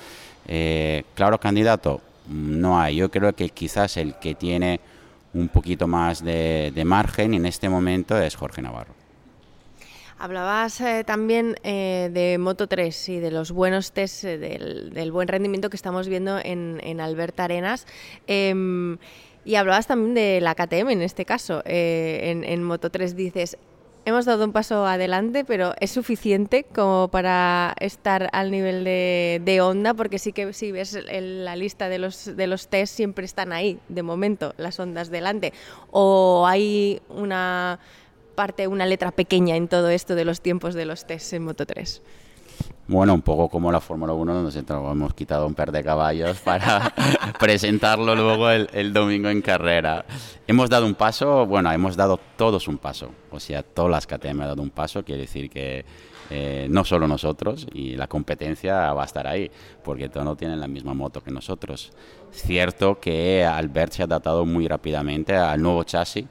Eh, 0.47 1.03
claro, 1.13 1.39
candidato, 1.39 2.01
no 2.29 2.79
hay, 2.79 2.97
yo 2.97 3.09
creo 3.11 3.33
que 3.33 3.49
quizás 3.49 3.97
el 3.97 4.15
que 4.15 4.35
tiene 4.35 4.79
un 5.33 5.49
poquito 5.49 5.87
más 5.87 6.23
de, 6.23 6.71
de 6.73 6.85
margen 6.85 7.33
en 7.33 7.45
este 7.45 7.69
momento 7.69 8.17
es 8.19 8.35
Jorge 8.35 8.61
Navarro. 8.61 8.97
Hablabas 10.19 10.81
eh, 10.81 11.03
también 11.05 11.57
eh, 11.63 12.09
de 12.11 12.39
Moto 12.39 12.65
3 12.67 13.09
y 13.09 13.19
de 13.19 13.29
los 13.29 13.51
buenos 13.51 13.91
test, 13.91 14.23
eh, 14.23 14.39
del, 14.39 14.91
del, 14.91 15.11
buen 15.11 15.27
rendimiento 15.27 15.69
que 15.69 15.75
estamos 15.75 16.07
viendo 16.07 16.39
en, 16.39 16.81
en 16.83 16.99
Alberta 17.01 17.43
Arenas. 17.43 17.85
Y 19.47 19.55
hablabas 19.55 19.87
también 19.87 20.13
de 20.13 20.41
la 20.41 20.55
KTM 20.55 20.89
en 20.89 21.01
este 21.01 21.23
caso. 21.23 21.61
Eh, 21.63 22.43
en, 22.45 22.63
Moto 22.63 22.89
3 22.89 23.15
dices, 23.15 23.57
hemos 24.03 24.25
dado 24.25 24.43
un 24.43 24.51
paso 24.51 24.85
adelante, 24.85 25.45
pero 25.45 25.73
¿es 25.79 25.91
suficiente 25.91 26.65
como 26.65 27.07
para 27.07 27.73
estar 27.79 28.27
al 28.33 28.51
nivel 28.51 28.83
de, 28.83 29.41
de 29.45 29.61
Honda? 29.61 29.93
Porque 29.93 30.19
sí 30.19 30.33
que 30.33 30.51
si 30.51 30.73
ves 30.73 30.99
la 31.09 31.55
lista 31.55 31.87
de 31.87 31.97
los, 31.97 32.35
de 32.35 32.45
los 32.45 32.67
test 32.67 32.93
siempre 32.93 33.23
están 33.23 33.53
ahí, 33.53 33.79
de 33.87 34.03
momento, 34.03 34.53
las 34.57 34.81
ondas 34.81 35.09
delante. 35.09 35.53
¿O 35.91 36.45
hay 36.45 37.01
una 37.07 37.79
parte, 38.35 38.67
una 38.67 38.85
letra 38.85 39.11
pequeña 39.11 39.55
en 39.55 39.69
todo 39.69 39.87
esto 39.87 40.15
de 40.15 40.25
los 40.25 40.41
tiempos 40.41 40.73
de 40.73 40.83
los 40.83 41.07
tests 41.07 41.31
en 41.31 41.45
Moto 41.45 41.65
3? 41.65 42.01
Bueno, 42.89 43.13
un 43.13 43.21
poco 43.21 43.49
como 43.49 43.69
la 43.69 43.81
Fórmula 43.81 44.13
1, 44.13 44.33
donde 44.33 44.59
hemos 44.59 45.13
quitado 45.13 45.45
un 45.45 45.53
par 45.53 45.73
de 45.73 45.83
caballos 45.83 46.39
para 46.39 46.93
presentarlo 47.39 48.15
luego 48.15 48.49
el, 48.49 48.69
el, 48.71 48.93
domingo 48.93 49.29
en 49.29 49.41
carrera. 49.41 50.05
Hemos 50.47 50.69
dado 50.69 50.85
un 50.85 50.95
paso, 50.95 51.45
bueno, 51.45 51.69
hemos 51.73 51.97
dado 51.97 52.17
todos 52.37 52.69
un 52.69 52.77
paso, 52.77 53.11
o 53.29 53.41
sea, 53.41 53.61
todas 53.61 53.91
las 53.91 54.07
KTM 54.07 54.41
han 54.41 54.47
dado 54.47 54.61
un 54.61 54.69
paso, 54.69 55.03
quiere 55.03 55.23
decir 55.23 55.49
que 55.49 55.83
eh, 56.29 56.67
no 56.69 56.85
solo 56.85 57.09
nosotros, 57.09 57.67
y 57.73 57.97
la 57.97 58.07
competencia 58.07 58.93
va 58.93 59.03
a 59.03 59.05
estar 59.05 59.27
ahí, 59.27 59.51
porque 59.83 60.07
todos 60.07 60.25
no 60.25 60.37
tienen 60.37 60.59
la 60.59 60.67
misma 60.67 60.93
moto 60.93 61.21
que 61.21 61.31
nosotros. 61.31 61.91
Cierto 62.31 63.01
que 63.01 63.45
Albert 63.45 63.93
se 63.93 64.01
ha 64.01 64.05
adaptado 64.05 64.45
muy 64.45 64.65
rápidamente 64.67 65.35
al 65.35 65.61
nuevo 65.61 65.83
chasis, 65.83 66.25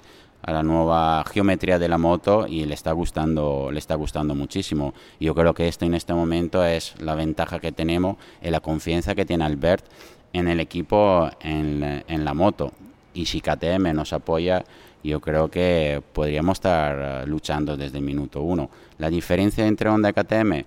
a 0.47 0.53
la 0.53 0.63
nueva 0.63 1.25
geometría 1.25 1.79
de 1.79 1.89
la 1.89 1.99
moto 1.99 2.47
y 2.49 2.65
le 2.65 2.75
está 2.75 2.93
gustando 2.93 3.71
le 3.73 3.79
está 3.79 3.97
gustando 3.97 4.35
muchísimo. 4.35 4.95
Yo 5.21 5.35
creo 5.35 5.53
que 5.53 5.69
esto 5.69 5.85
en 5.85 5.95
este 5.95 6.15
momento 6.15 6.65
es 6.65 6.95
la 7.01 7.15
ventaja 7.15 7.59
que 7.59 7.73
tenemos 7.73 8.17
y 8.41 8.51
la 8.51 8.61
confianza 8.61 9.15
que 9.15 9.27
tiene 9.27 9.45
Albert 9.45 9.85
en 10.33 10.49
el 10.49 10.61
equipo 10.61 11.29
en, 11.41 12.05
en 12.07 12.25
la 12.25 12.33
moto. 12.33 12.73
Y 13.13 13.27
si 13.27 13.41
KTM 13.41 13.93
nos 13.93 14.13
apoya 14.13 14.65
yo 15.03 15.21
creo 15.21 15.51
que 15.51 16.03
podríamos 16.13 16.57
estar 16.57 17.27
luchando 17.29 17.77
desde 17.77 17.99
el 17.99 18.05
minuto 18.05 18.43
uno. 18.43 18.71
La 18.99 19.11
diferencia 19.11 19.67
entre 19.67 19.89
Honda 19.89 20.11
y 20.11 20.13
KTM 20.13 20.65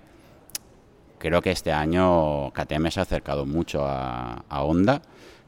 creo 1.18 1.42
que 1.42 1.50
este 1.50 1.72
año 1.72 2.50
KTM 2.50 2.90
se 2.90 3.00
ha 3.00 3.02
acercado 3.04 3.46
mucho 3.46 3.84
a, 3.84 4.44
a 4.48 4.62
Honda. 4.62 5.02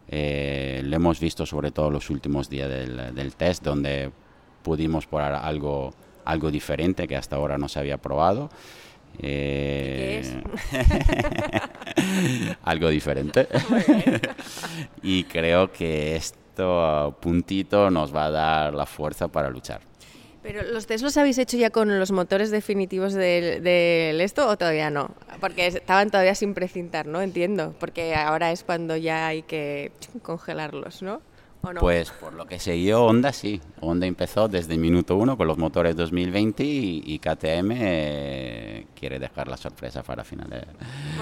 Eh, 0.08 0.82
lo 0.84 0.96
hemos 0.96 1.18
visto 1.20 1.46
sobre 1.46 1.70
todo 1.70 1.90
los 1.90 2.10
últimos 2.10 2.50
días 2.50 2.68
del, 2.68 3.14
del 3.14 3.34
test 3.34 3.64
donde 3.64 4.12
pudimos 4.62 5.06
probar 5.06 5.34
algo, 5.34 5.92
algo 6.24 6.50
diferente 6.50 7.06
que 7.08 7.16
hasta 7.16 7.36
ahora 7.36 7.58
no 7.58 7.68
se 7.68 7.78
había 7.78 7.98
probado. 7.98 8.50
Eh, 9.18 10.42
algo 12.62 12.88
diferente. 12.88 13.48
y 15.02 15.24
creo 15.24 15.70
que 15.72 16.16
esto 16.16 17.16
puntito 17.20 17.90
nos 17.90 18.14
va 18.14 18.26
a 18.26 18.30
dar 18.30 18.74
la 18.74 18.86
fuerza 18.86 19.28
para 19.28 19.50
luchar. 19.50 19.80
Pero 20.42 20.62
los 20.62 20.86
test 20.86 21.04
los 21.04 21.16
habéis 21.16 21.38
hecho 21.38 21.56
ya 21.56 21.70
con 21.70 22.00
los 22.00 22.10
motores 22.10 22.50
definitivos 22.50 23.12
del, 23.14 23.62
del, 23.62 24.20
esto 24.20 24.48
o 24.48 24.58
todavía 24.58 24.90
no? 24.90 25.14
Porque 25.40 25.68
estaban 25.68 26.10
todavía 26.10 26.34
sin 26.34 26.52
precintar, 26.52 27.06
¿no? 27.06 27.22
Entiendo, 27.22 27.76
porque 27.78 28.16
ahora 28.16 28.50
es 28.50 28.64
cuando 28.64 28.96
ya 28.96 29.28
hay 29.28 29.42
que 29.42 29.92
congelarlos, 30.22 31.02
¿no? 31.02 31.22
No? 31.62 31.80
Pues 31.80 32.10
por 32.10 32.32
lo 32.32 32.44
que 32.44 32.58
siguió 32.58 33.04
Honda 33.04 33.32
sí. 33.32 33.60
Honda 33.80 34.06
empezó 34.06 34.48
desde 34.48 34.74
el 34.74 34.80
minuto 34.80 35.16
uno 35.16 35.36
con 35.36 35.46
los 35.46 35.58
motores 35.58 35.94
2020 35.94 36.64
y, 36.64 37.02
y 37.06 37.18
KTM 37.18 37.70
eh, 37.72 38.86
quiere 38.98 39.18
dejar 39.18 39.46
la 39.46 39.56
sorpresa 39.56 40.02
para 40.02 40.24
final 40.24 40.50
de, 40.50 40.64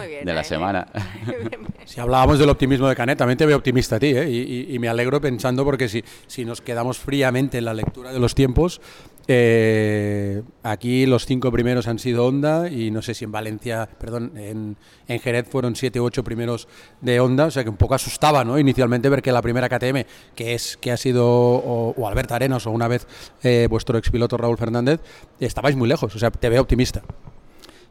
bien, 0.07 0.25
de 0.25 0.33
la 0.33 0.41
eh, 0.41 0.45
semana. 0.45 0.87
si 1.85 2.01
hablábamos 2.01 2.39
del 2.39 2.49
optimismo 2.49 2.89
de 2.89 2.97
Canet, 2.97 3.19
también 3.19 3.37
te 3.37 3.45
veo 3.45 3.57
optimista 3.57 3.97
a 3.97 4.01
ti 4.01 4.07
¿eh? 4.07 4.31
y, 4.31 4.39
y, 4.39 4.75
y, 4.75 4.79
me 4.79 4.89
alegro 4.89 5.21
pensando 5.21 5.65
porque 5.65 5.89
si, 5.89 6.03
si 6.27 6.45
nos 6.45 6.61
quedamos 6.63 6.99
fríamente 6.99 7.59
en 7.59 7.67
la 7.67 7.75
lectura 7.75 8.13
de 8.13 8.19
los 8.19 8.35
tiempos, 8.35 8.81
eh, 9.29 10.43
aquí 10.63 11.07
los 11.07 11.27
cinco 11.27 11.53
primeros 11.53 11.87
han 11.87 11.99
sido 11.99 12.27
Honda 12.27 12.69
y 12.69 12.91
no 12.91 13.03
sé 13.03 13.15
si 13.15 13.25
en 13.25 13.33
Valencia, 13.33 13.89
perdón, 13.99 14.33
en, 14.37 14.77
en 15.07 15.21
Jerez 15.21 15.47
fueron 15.49 15.77
siete 15.77 16.01
u 16.01 16.05
ocho 16.05 16.25
primeros 16.25 16.69
de 17.01 17.21
Honda, 17.21 17.47
o 17.47 17.51
sea 17.51 17.63
que 17.63 17.71
un 17.71 17.77
poco 17.77 17.95
asustaba, 17.95 18.45
¿no? 18.45 18.59
Inicialmente 18.59 19.09
ver 19.09 19.23
que 19.23 19.33
la 19.33 19.43
primera 19.43 19.69
KTM, 19.69 20.05
que 20.35 20.55
es 20.55 20.77
que 20.77 20.91
ha 20.91 20.97
sido 20.97 21.29
o, 21.29 21.95
o 21.97 22.09
Alberto 22.09 22.35
Arenas 22.35 22.67
o 22.67 22.71
una 22.71 22.89
vez 22.89 23.07
eh, 23.43 23.67
vuestro 23.71 23.99
expiloto 23.99 24.37
Raúl 24.37 24.59
Fernández, 24.59 25.01
estabais 25.39 25.77
muy 25.77 25.89
lejos, 25.89 26.15
o 26.15 26.19
sea, 26.19 26.31
te 26.31 26.49
veo 26.49 26.63
optimista. 26.63 27.03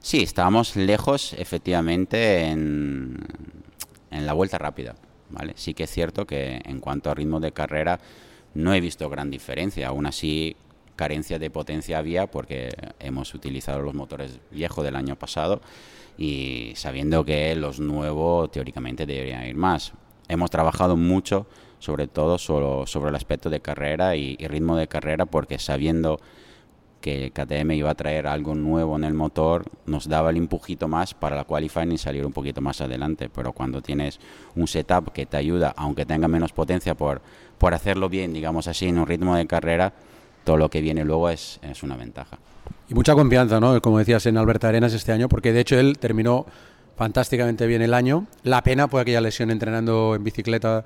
Sí, 0.01 0.23
estábamos 0.23 0.75
lejos 0.75 1.33
efectivamente 1.33 2.45
en, 2.45 3.17
en 4.11 4.25
la 4.25 4.33
vuelta 4.33 4.57
rápida, 4.57 4.95
¿vale? 5.29 5.53
Sí 5.55 5.73
que 5.73 5.83
es 5.83 5.91
cierto 5.91 6.25
que 6.25 6.61
en 6.63 6.79
cuanto 6.79 7.11
a 7.11 7.13
ritmo 7.13 7.39
de 7.39 7.51
carrera 7.51 7.99
no 8.53 8.73
he 8.73 8.81
visto 8.81 9.09
gran 9.09 9.29
diferencia, 9.29 9.89
aún 9.89 10.05
así 10.05 10.55
carencia 10.99 11.39
de 11.39 11.49
potencia 11.49 11.97
había 11.97 12.27
porque 12.27 12.67
hemos 12.99 13.33
utilizado 13.33 13.81
los 13.81 13.93
motores 13.93 14.41
viejos 14.51 14.83
del 14.83 14.97
año 14.97 15.15
pasado 15.15 15.61
y 16.17 16.73
sabiendo 16.75 17.23
que 17.23 17.55
los 17.55 17.79
nuevos 17.79 18.51
teóricamente 18.51 19.05
deberían 19.05 19.45
ir 19.45 19.55
más. 19.55 19.93
Hemos 20.27 20.51
trabajado 20.51 20.97
mucho, 20.97 21.47
sobre 21.79 22.07
todo 22.07 22.37
solo 22.37 22.85
sobre 22.85 23.11
el 23.11 23.15
aspecto 23.15 23.49
de 23.49 23.61
carrera 23.61 24.17
y, 24.17 24.35
y 24.37 24.47
ritmo 24.47 24.75
de 24.75 24.89
carrera, 24.89 25.25
porque 25.25 25.57
sabiendo 25.57 26.19
que 26.99 27.31
KTM 27.31 27.71
iba 27.71 27.91
a 27.91 27.95
traer 27.95 28.27
algo 28.27 28.53
nuevo 28.53 28.97
en 28.97 29.05
el 29.05 29.13
motor, 29.13 29.63
nos 29.85 30.09
daba 30.09 30.31
el 30.31 30.35
empujito 30.35 30.89
más 30.89 31.13
para 31.13 31.37
la 31.37 31.45
qualifying 31.45 31.93
y 31.93 31.97
salir 31.97 32.25
un 32.25 32.33
poquito 32.33 32.59
más 32.59 32.81
adelante. 32.81 33.29
Pero 33.29 33.53
cuando 33.53 33.81
tienes 33.81 34.19
un 34.53 34.67
setup 34.67 35.13
que 35.13 35.25
te 35.25 35.37
ayuda, 35.37 35.73
aunque 35.77 36.05
tenga 36.05 36.27
menos 36.27 36.51
potencia, 36.51 36.93
por, 36.93 37.21
por 37.57 37.73
hacerlo 37.73 38.09
bien, 38.09 38.33
digamos 38.33 38.67
así, 38.67 38.87
en 38.87 38.99
un 38.99 39.07
ritmo 39.07 39.37
de 39.37 39.47
carrera, 39.47 39.93
todo 40.43 40.57
lo 40.57 40.69
que 40.69 40.81
viene 40.81 41.03
luego 41.05 41.29
es, 41.29 41.59
es 41.61 41.83
una 41.83 41.95
ventaja. 41.95 42.37
Y 42.89 42.93
mucha 42.93 43.13
confianza, 43.13 43.59
¿no? 43.59 43.79
Como 43.81 43.99
decías 43.99 44.25
en 44.25 44.37
Alberta 44.37 44.67
Arenas 44.67 44.93
este 44.93 45.11
año, 45.11 45.29
porque 45.29 45.53
de 45.53 45.59
hecho 45.59 45.79
él 45.79 45.97
terminó 45.99 46.45
fantásticamente 46.97 47.67
bien 47.67 47.81
el 47.81 47.93
año. 47.93 48.25
La 48.43 48.61
pena 48.63 48.87
fue 48.87 49.01
aquella 49.01 49.21
lesión 49.21 49.51
entrenando 49.51 50.15
en 50.15 50.23
bicicleta 50.23 50.85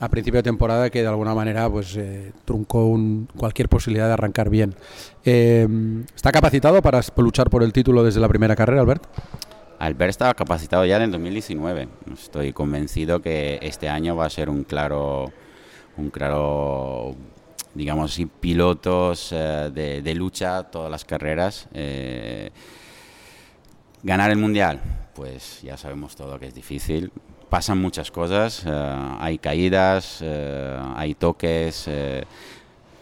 a 0.00 0.08
principio 0.08 0.38
de 0.38 0.42
temporada 0.42 0.88
que 0.88 1.02
de 1.02 1.08
alguna 1.08 1.34
manera 1.34 1.68
pues 1.68 1.94
eh, 1.96 2.32
truncó 2.46 2.86
un, 2.86 3.28
cualquier 3.36 3.68
posibilidad 3.68 4.06
de 4.06 4.14
arrancar 4.14 4.48
bien. 4.48 4.74
Eh, 5.24 5.68
¿Está 6.16 6.32
capacitado 6.32 6.80
para 6.80 7.00
luchar 7.16 7.50
por 7.50 7.62
el 7.62 7.72
título 7.72 8.02
desde 8.02 8.20
la 8.20 8.28
primera 8.28 8.56
carrera, 8.56 8.80
Albert? 8.80 9.04
Albert 9.78 10.10
estaba 10.10 10.34
capacitado 10.34 10.86
ya 10.86 10.96
en 10.96 11.02
el 11.02 11.10
2019. 11.10 11.88
Estoy 12.14 12.52
convencido 12.52 13.20
que 13.20 13.58
este 13.62 13.88
año 13.88 14.16
va 14.16 14.26
a 14.26 14.30
ser 14.30 14.48
un 14.48 14.64
claro, 14.64 15.30
un 15.98 16.08
claro 16.10 17.14
digamos 17.74 18.12
así, 18.12 18.26
pilotos 18.26 19.30
eh, 19.32 19.70
de, 19.72 20.14
lucha 20.14 20.64
todas 20.64 20.90
las 20.90 21.04
carreras. 21.04 21.68
Eh, 21.72 22.50
ganar 24.02 24.30
el 24.30 24.38
mundial, 24.38 24.80
pues 25.14 25.60
ya 25.62 25.76
sabemos 25.76 26.16
todo 26.16 26.38
que 26.38 26.46
es 26.46 26.54
difícil. 26.54 27.12
Pasan 27.48 27.78
muchas 27.78 28.10
cosas, 28.10 28.64
eh, 28.66 29.16
hay 29.18 29.38
caídas, 29.38 30.22
hay 30.94 31.14
toques, 31.14 31.90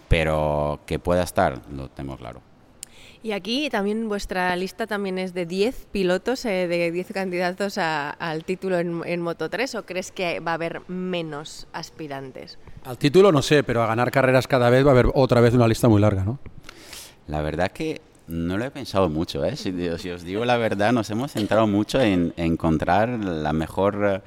pero 0.08 0.80
que 0.86 0.98
pueda 0.98 1.22
estar, 1.22 1.60
lo 1.70 1.88
tengo 1.88 2.16
claro. 2.16 2.47
Y 3.28 3.32
aquí 3.32 3.68
también 3.68 4.08
vuestra 4.08 4.56
lista 4.56 4.86
también 4.86 5.18
es 5.18 5.34
de 5.34 5.44
10 5.44 5.88
pilotos, 5.92 6.46
eh, 6.46 6.66
de 6.66 6.90
10 6.90 7.12
candidatos 7.12 7.76
a, 7.76 8.08
al 8.08 8.42
título 8.42 8.78
en, 8.78 9.02
en, 9.04 9.20
Moto 9.20 9.50
3 9.50 9.74
o 9.74 9.82
crees 9.84 10.10
que 10.12 10.40
va 10.40 10.52
a 10.52 10.54
haber 10.54 10.80
menos 10.88 11.66
aspirantes? 11.74 12.56
Al 12.84 12.96
título 12.96 13.30
no 13.30 13.42
sé, 13.42 13.62
pero 13.62 13.82
a 13.82 13.86
ganar 13.86 14.10
carreras 14.10 14.46
cada 14.46 14.70
vez 14.70 14.82
va 14.82 14.88
a 14.88 14.92
haber 14.92 15.10
otra 15.12 15.42
vez 15.42 15.52
una 15.52 15.68
lista 15.68 15.88
muy 15.88 16.00
larga, 16.00 16.24
¿no? 16.24 16.38
La 17.26 17.42
verdad 17.42 17.70
que 17.70 18.00
no 18.28 18.56
lo 18.56 18.64
he 18.64 18.70
pensado 18.70 19.10
mucho, 19.10 19.44
¿eh? 19.44 19.56
si, 19.56 19.74
si 19.98 20.08
os 20.08 20.24
digo 20.24 20.46
la 20.46 20.56
verdad, 20.56 20.94
nos 20.94 21.10
hemos 21.10 21.32
centrado 21.32 21.66
mucho 21.66 22.00
en, 22.00 22.32
encontrar 22.38 23.10
la 23.10 23.52
mejor 23.52 24.22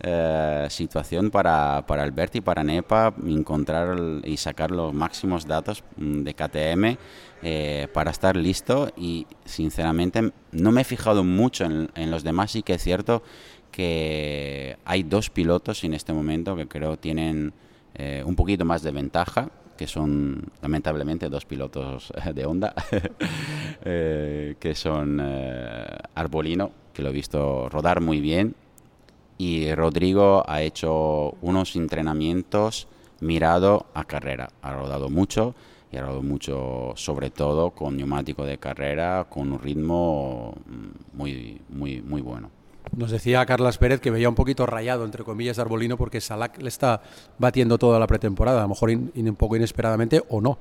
eh, 0.00 0.66
situación 0.68 1.30
para, 1.30 1.84
para 1.86 2.02
Alberti 2.02 2.38
y 2.38 2.40
para 2.42 2.62
NEPA, 2.62 3.14
encontrar 3.26 3.96
y 4.24 4.36
sacar 4.36 4.70
los 4.70 4.92
máximos 4.92 5.46
datos 5.46 5.82
mm, 5.96 6.22
de 6.22 6.34
KTM 6.34 6.98
eh, 7.42 7.88
para 7.94 8.10
estar 8.10 8.36
listo 8.36 8.90
y 8.96 9.26
sinceramente 9.46 10.32
no 10.52 10.70
me 10.70 10.82
he 10.82 10.84
fijado 10.84 11.24
mucho 11.24 11.64
en, 11.64 12.10
los 12.10 12.24
demás, 12.24 12.50
sí 12.50 12.62
que 12.62 12.74
es 12.74 12.82
cierto 12.82 13.22
que 13.70 14.76
hay 14.84 15.02
dos 15.02 15.30
pilotos 15.30 15.82
en 15.84 15.94
este 15.94 16.12
momento 16.12 16.56
que 16.56 16.68
creo 16.68 16.98
tienen 16.98 17.54
eh, 17.94 18.22
un 18.24 18.36
poquito 18.36 18.66
más 18.66 18.82
de 18.82 18.90
ventaja, 18.90 19.50
que 19.78 19.86
son 19.86 20.50
lamentablemente 20.60 21.30
dos 21.30 21.46
pilotos 21.46 22.12
de 22.34 22.44
Honda, 22.44 22.74
que 23.82 24.72
son 24.74 25.20
eh, 25.22 25.86
Arbolino, 26.14 26.70
que 26.92 27.02
lo 27.02 27.08
he 27.08 27.12
visto 27.12 27.68
rodar 27.70 28.02
muy 28.02 28.20
bien, 28.20 28.54
y 29.38 29.74
Rodrigo 29.74 30.44
ha 30.46 30.62
hecho 30.62 31.34
unos 31.42 31.76
entrenamientos 31.76 32.88
mirado 33.20 33.86
a 33.94 34.04
carrera, 34.04 34.50
ha 34.62 34.72
rodado 34.72 35.08
mucho 35.10 35.54
y 35.90 35.96
ha 35.96 36.02
rodado 36.02 36.22
mucho 36.22 36.92
sobre 36.96 37.30
todo 37.30 37.70
con 37.70 37.96
neumático 37.96 38.44
de 38.44 38.58
carrera, 38.58 39.26
con 39.28 39.52
un 39.52 39.58
ritmo 39.58 40.54
mm, 40.66 41.16
muy, 41.16 41.60
muy, 41.68 42.02
muy 42.02 42.20
bueno. 42.20 42.50
Nos 42.94 43.10
decía 43.10 43.44
Carlas 43.46 43.78
Pérez 43.78 44.00
que 44.00 44.10
veía 44.10 44.28
un 44.28 44.34
poquito 44.34 44.64
rayado, 44.64 45.04
entre 45.04 45.24
comillas, 45.24 45.58
Arbolino, 45.58 45.96
porque 45.96 46.20
Salak 46.20 46.60
le 46.62 46.68
está 46.68 47.02
batiendo 47.38 47.78
toda 47.78 47.98
la 47.98 48.06
pretemporada, 48.06 48.60
a 48.60 48.62
lo 48.62 48.68
mejor 48.68 48.90
un 48.90 49.36
poco 49.36 49.56
inesperadamente 49.56 50.22
o 50.28 50.40
no. 50.40 50.58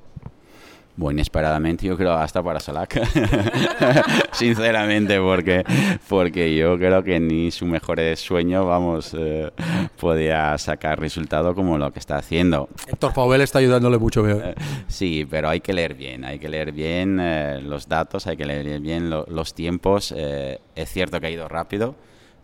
Bueno, 0.98 1.18
inesperadamente 1.18 1.86
yo 1.86 1.98
creo 1.98 2.14
hasta 2.14 2.41
para 2.41 2.62
Salak, 2.62 3.02
sinceramente, 4.32 5.20
porque, 5.20 5.66
porque 6.08 6.56
yo 6.56 6.78
creo 6.78 7.04
que 7.04 7.20
ni 7.20 7.52
su 7.52 7.66
mejor 7.66 8.00
sueño, 8.16 8.66
vamos, 8.66 9.14
eh, 9.18 9.52
podía 10.00 10.58
sacar 10.58 10.98
resultado 10.98 11.54
como 11.54 11.78
lo 11.78 11.91
que 11.91 12.00
está 12.00 12.16
haciendo. 12.16 12.70
Héctor 12.88 13.12
Fauvel 13.12 13.41
está 13.41 13.60
ayudándole 13.60 13.98
mucho, 13.98 14.24
veo. 14.24 14.39
Eh, 14.41 14.56
sí, 14.88 15.28
pero 15.30 15.50
hay 15.50 15.60
que 15.60 15.74
leer 15.74 15.96
bien, 15.96 16.24
hay 16.24 16.39
que 16.39 16.48
leer 16.48 16.72
bien 16.72 17.20
eh, 17.20 17.60
los 17.62 17.89
datos, 17.89 18.26
hay 18.28 18.38
que 18.38 18.46
leer 18.46 18.80
bien 18.80 19.10
los 19.10 19.54
tiempos. 19.54 20.14
es 20.14 20.89
cierto 20.89 21.20
que 21.20 21.28
ha 21.28 21.32
ido 21.32 21.50
rápido, 21.50 21.96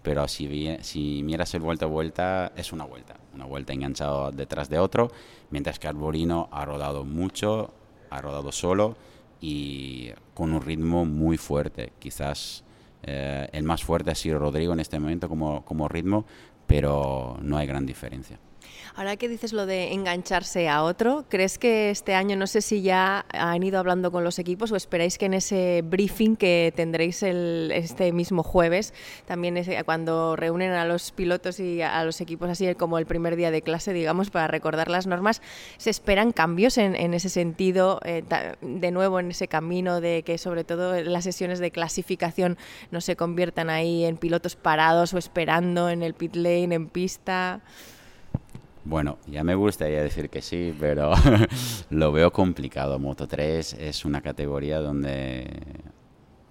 pero 0.01 0.27
si, 0.27 0.75
si 0.81 1.23
miras 1.23 1.53
el 1.53 1.61
vuelta 1.61 1.85
a 1.85 1.89
vuelta, 1.89 2.51
es 2.57 2.73
una 2.73 2.83
vuelta, 2.83 3.15
una 3.33 3.45
vuelta 3.45 3.71
enganchado 3.71 4.31
detrás 4.31 4.69
de 4.69 4.79
otro, 4.79 5.09
mientras 5.51 5.79
que 5.79 5.87
Arbolino 5.87 6.49
ha 6.51 6.65
rodado 6.65 7.05
mucho, 7.05 7.73
ha 8.11 8.21
rodado 8.21 8.51
solo 8.51 8.95
y 9.39 10.11
con 10.35 10.53
un 10.53 10.61
ritmo 10.61 11.05
muy 11.05 11.37
fuerte. 11.37 11.93
Quizás 11.97 12.63
eh, 13.01 13.49
el 13.51 13.63
más 13.63 13.83
fuerte 13.83 14.11
ha 14.11 14.15
sido 14.15 14.37
Rodrigo 14.37 14.73
en 14.73 14.79
este 14.79 14.99
momento 14.99 15.27
como, 15.27 15.65
como 15.65 15.87
ritmo, 15.87 16.25
pero 16.67 17.39
no 17.41 17.57
hay 17.57 17.65
gran 17.65 17.85
diferencia. 17.85 18.37
Ahora 18.93 19.15
que 19.15 19.29
dices 19.29 19.53
lo 19.53 19.65
de 19.65 19.93
engancharse 19.93 20.67
a 20.67 20.83
otro, 20.83 21.23
¿crees 21.29 21.57
que 21.57 21.91
este 21.91 22.13
año, 22.13 22.35
no 22.35 22.45
sé 22.45 22.61
si 22.61 22.81
ya 22.81 23.25
han 23.31 23.63
ido 23.63 23.79
hablando 23.79 24.11
con 24.11 24.25
los 24.25 24.37
equipos 24.37 24.69
o 24.71 24.75
esperáis 24.75 25.17
que 25.17 25.27
en 25.27 25.33
ese 25.33 25.81
briefing 25.85 26.35
que 26.35 26.73
tendréis 26.75 27.23
el, 27.23 27.71
este 27.73 28.11
mismo 28.11 28.43
jueves, 28.43 28.93
también 29.25 29.55
es 29.55 29.69
cuando 29.85 30.35
reúnen 30.35 30.73
a 30.73 30.83
los 30.83 31.13
pilotos 31.13 31.61
y 31.61 31.81
a 31.81 32.03
los 32.03 32.19
equipos 32.19 32.49
así 32.49 32.75
como 32.75 32.97
el 32.97 33.05
primer 33.05 33.37
día 33.37 33.49
de 33.49 33.61
clase, 33.61 33.93
digamos, 33.93 34.29
para 34.29 34.47
recordar 34.47 34.89
las 34.89 35.07
normas, 35.07 35.41
¿se 35.77 35.89
esperan 35.89 36.33
cambios 36.33 36.77
en, 36.77 36.95
en 36.95 37.13
ese 37.13 37.29
sentido, 37.29 38.01
eh, 38.03 38.23
de 38.61 38.91
nuevo 38.91 39.21
en 39.21 39.31
ese 39.31 39.47
camino 39.47 40.01
de 40.01 40.23
que 40.23 40.37
sobre 40.37 40.65
todo 40.65 41.01
las 41.01 41.23
sesiones 41.23 41.59
de 41.59 41.71
clasificación 41.71 42.57
no 42.91 42.99
se 42.99 43.15
conviertan 43.15 43.69
ahí 43.69 44.03
en 44.03 44.17
pilotos 44.17 44.57
parados 44.57 45.13
o 45.13 45.17
esperando 45.17 45.89
en 45.89 46.03
el 46.03 46.13
pit 46.13 46.35
lane, 46.35 46.75
en 46.75 46.89
pista? 46.89 47.61
Bueno, 48.83 49.19
ya 49.27 49.43
me 49.43 49.53
gustaría 49.53 50.01
decir 50.01 50.29
que 50.29 50.41
sí, 50.41 50.75
pero 50.79 51.13
lo 51.91 52.11
veo 52.11 52.31
complicado. 52.31 52.97
Moto 52.97 53.27
3 53.27 53.73
es 53.73 54.05
una 54.05 54.21
categoría 54.21 54.79
donde 54.79 55.47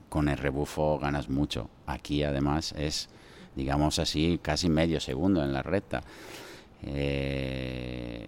con 0.09 0.29
el 0.29 0.39
rebufo 0.39 0.99
ganas 0.99 1.29
mucho. 1.29 1.69
Aquí 1.87 2.23
además 2.23 2.73
es, 2.79 3.09
digamos 3.57 3.99
así, 3.99 4.39
casi 4.41 4.69
medio 4.69 5.01
segundo 5.01 5.43
en 5.43 5.53
la 5.53 5.63
recta. 5.63 6.03
Eh, 6.83 8.27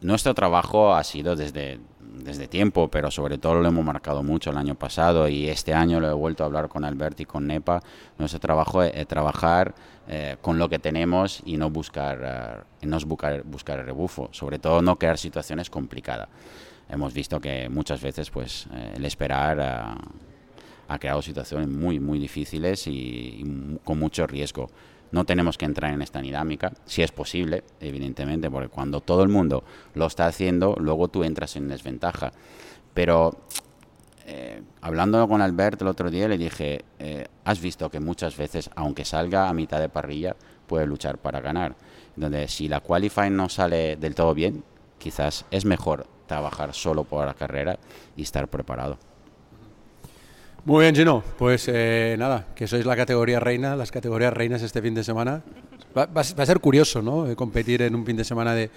nuestro 0.00 0.34
trabajo 0.34 0.94
ha 0.94 1.04
sido 1.04 1.36
desde, 1.36 1.80
desde 2.00 2.48
tiempo, 2.48 2.88
pero 2.88 3.10
sobre 3.10 3.38
todo 3.38 3.54
lo 3.54 3.68
hemos 3.68 3.84
marcado 3.84 4.22
mucho 4.22 4.50
el 4.50 4.58
año 4.58 4.74
pasado 4.74 5.28
y 5.28 5.48
este 5.48 5.74
año 5.74 6.00
lo 6.00 6.08
he 6.08 6.14
vuelto 6.14 6.42
a 6.42 6.46
hablar 6.46 6.68
con 6.68 6.84
Albert 6.84 7.20
y 7.20 7.24
con 7.24 7.46
Nepa. 7.46 7.82
Nuestro 8.18 8.40
trabajo 8.40 8.82
es, 8.82 9.06
trabajar 9.06 9.74
eh, 10.08 10.36
con 10.40 10.58
lo 10.58 10.68
que 10.68 10.78
tenemos 10.78 11.42
y 11.44 11.56
no 11.56 11.70
buscar, 11.70 12.64
uh, 12.82 12.86
no 12.86 12.98
buscar, 13.00 13.42
buscar 13.44 13.78
el 13.80 13.86
rebufo, 13.86 14.28
sobre 14.32 14.58
todo 14.58 14.82
no 14.82 14.96
crear 14.96 15.18
situaciones 15.18 15.70
complicadas. 15.70 16.28
Hemos 16.88 17.14
visto 17.14 17.40
que 17.40 17.68
muchas 17.68 18.00
veces 18.02 18.30
pues, 18.30 18.66
eh, 18.72 18.94
el 18.96 19.04
esperar 19.04 19.60
ha 20.88 20.98
creado 20.98 21.22
situaciones 21.22 21.68
muy, 21.68 22.00
muy 22.00 22.18
difíciles 22.18 22.88
y 22.88 23.78
con 23.84 23.98
mucho 23.98 24.26
riesgo 24.26 24.68
no 25.12 25.24
tenemos 25.24 25.58
que 25.58 25.64
entrar 25.64 25.92
en 25.92 26.02
esta 26.02 26.20
dinámica, 26.20 26.72
si 26.84 27.02
es 27.02 27.12
posible, 27.12 27.64
evidentemente, 27.80 28.50
porque 28.50 28.68
cuando 28.68 29.00
todo 29.00 29.22
el 29.22 29.28
mundo 29.28 29.64
lo 29.94 30.06
está 30.06 30.26
haciendo, 30.26 30.76
luego 30.78 31.08
tú 31.08 31.24
entras 31.24 31.56
en 31.56 31.68
desventaja. 31.68 32.32
Pero 32.94 33.36
eh, 34.26 34.62
hablando 34.80 35.26
con 35.28 35.42
Albert 35.42 35.82
el 35.82 35.88
otro 35.88 36.10
día, 36.10 36.28
le 36.28 36.38
dije, 36.38 36.84
eh, 36.98 37.26
has 37.44 37.60
visto 37.60 37.90
que 37.90 37.98
muchas 37.98 38.36
veces, 38.36 38.70
aunque 38.76 39.04
salga 39.04 39.48
a 39.48 39.54
mitad 39.54 39.80
de 39.80 39.88
parrilla, 39.88 40.36
puede 40.66 40.86
luchar 40.86 41.18
para 41.18 41.40
ganar. 41.40 41.74
Donde 42.14 42.46
si 42.46 42.68
la 42.68 42.80
qualify 42.80 43.30
no 43.30 43.48
sale 43.48 43.96
del 43.96 44.14
todo 44.14 44.34
bien, 44.34 44.62
quizás 44.98 45.46
es 45.50 45.64
mejor 45.64 46.06
trabajar 46.26 46.74
solo 46.74 47.02
por 47.02 47.26
la 47.26 47.34
carrera 47.34 47.78
y 48.16 48.22
estar 48.22 48.46
preparado. 48.46 48.98
Muy 50.64 50.82
bien, 50.82 50.94
Gino. 50.94 51.22
Pues 51.38 51.68
eh, 51.68 52.16
nada, 52.18 52.46
que 52.54 52.66
sois 52.66 52.84
la 52.84 52.96
categoría 52.96 53.40
reina, 53.40 53.76
las 53.76 53.90
categorías 53.90 54.32
reinas 54.32 54.62
este 54.62 54.82
fin 54.82 54.94
de 54.94 55.04
semana. 55.04 55.42
Va, 55.96 56.08
a 56.14 56.46
ser 56.46 56.60
curioso, 56.60 57.02
¿no? 57.02 57.28
Eh, 57.28 57.34
competir 57.34 57.82
en 57.82 57.96
un 57.96 58.06
fin 58.06 58.16
de 58.16 58.24
semana 58.24 58.54
de, 58.54 58.70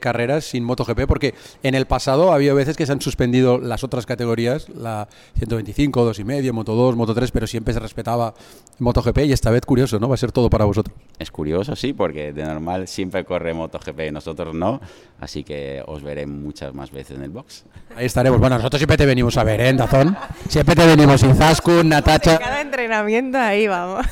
carreras 0.00 0.44
sin 0.44 0.64
MotoGP, 0.64 1.06
porque 1.06 1.34
en 1.62 1.76
el 1.76 1.86
pasado 1.86 2.32
había 2.32 2.52
veces 2.54 2.76
que 2.76 2.86
se 2.86 2.92
han 2.92 3.00
suspendido 3.00 3.58
las 3.58 3.84
otras 3.84 4.04
categorías, 4.04 4.68
la 4.70 5.06
125, 5.38 6.12
2,5, 6.12 6.52
Moto 6.52 6.74
2, 6.74 6.96
Moto 6.96 7.14
3, 7.14 7.30
pero 7.30 7.46
siempre 7.46 7.72
se 7.72 7.78
respetaba 7.78 8.34
MotoGP 8.80 9.18
y 9.18 9.32
esta 9.32 9.50
vez 9.50 9.64
curioso, 9.64 10.00
¿no? 10.00 10.08
Va 10.08 10.14
a 10.14 10.18
ser 10.18 10.32
todo 10.32 10.50
para 10.50 10.64
vosotros. 10.64 10.96
Es 11.20 11.30
curioso, 11.30 11.76
sí, 11.76 11.92
porque 11.92 12.32
de 12.32 12.44
normal 12.44 12.88
siempre 12.88 13.24
corre 13.24 13.54
MotoGP 13.54 14.00
y 14.08 14.10
nosotros 14.10 14.54
no, 14.54 14.80
así 15.20 15.44
que 15.44 15.82
os 15.86 16.02
veré 16.02 16.26
muchas 16.26 16.74
más 16.74 16.90
veces 16.90 17.16
en 17.16 17.22
el 17.22 17.30
box. 17.30 17.64
Ahí 17.94 18.06
estaremos. 18.06 18.40
Bueno, 18.40 18.56
nosotros 18.56 18.80
siempre 18.80 18.96
te 18.96 19.06
venimos 19.06 19.36
a 19.36 19.44
ver, 19.44 19.60
¿eh, 19.60 19.72
Dazón? 19.72 20.16
Siempre 20.48 20.74
te 20.74 20.84
venimos 20.84 21.20
sin 21.20 21.34
Zaskun, 21.34 21.88
Natacha. 21.88 22.38
Cada 22.38 22.60
entrenamiento 22.60 23.38
ahí 23.38 23.68
vamos. 23.68 24.04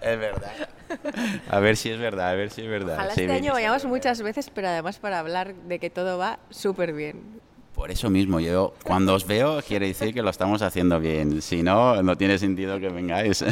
es 0.00 0.18
verdad. 0.18 0.52
A 1.50 1.60
ver 1.60 1.76
si 1.76 1.90
es 1.90 1.98
verdad, 1.98 2.30
a 2.30 2.34
ver 2.34 2.50
si 2.50 2.62
es 2.62 2.68
verdad. 2.68 2.94
Ojalá 2.94 3.10
este 3.10 3.30
año 3.30 3.52
vayamos 3.52 3.84
muchas 3.84 4.22
veces, 4.22 4.50
pero 4.54 4.68
además 4.68 4.98
para 4.98 5.18
hablar 5.18 5.54
de 5.54 5.78
que 5.78 5.90
todo 5.90 6.18
va 6.18 6.38
súper 6.50 6.92
bien. 6.92 7.42
Por 7.74 7.90
eso 7.90 8.08
mismo, 8.08 8.38
yo 8.38 8.74
cuando 8.84 9.14
os 9.14 9.26
veo 9.26 9.60
quiere 9.66 9.88
decir 9.88 10.14
que 10.14 10.22
lo 10.22 10.30
estamos 10.30 10.62
haciendo 10.62 11.00
bien. 11.00 11.42
Si 11.42 11.62
no, 11.62 12.00
no 12.02 12.16
tiene 12.16 12.38
sentido 12.38 12.78
que 12.78 12.88
vengáis. 12.88 13.44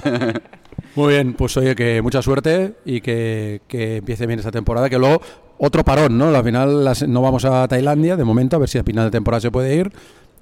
Muy 0.95 1.15
bien, 1.15 1.35
pues 1.35 1.57
oye, 1.57 1.75
que 1.75 2.03
mucha 2.03 2.23
suerte 2.23 2.75
y 2.85 3.01
que, 3.01 3.63
que 3.67 3.97
empiece 3.97 4.27
bien 4.27 4.39
esta 4.39 4.53
temporada, 4.53 4.89
que 4.89 4.99
luego 4.99 5.21
otro 5.59 5.85
parón, 5.85 6.19
¿no? 6.19 6.29
Al 6.29 6.45
final 6.45 6.85
no 7.09 7.23
vamos 7.23 7.45
a 7.45 7.67
Tailandia, 7.67 8.17
de 8.17 8.25
momento, 8.25 8.57
a 8.57 8.59
ver 8.59 8.69
si 8.69 8.79
a 8.79 8.85
final 8.85 9.07
de 9.07 9.11
temporada 9.11 9.41
se 9.41 9.51
puede 9.51 9.75
ir 9.75 9.93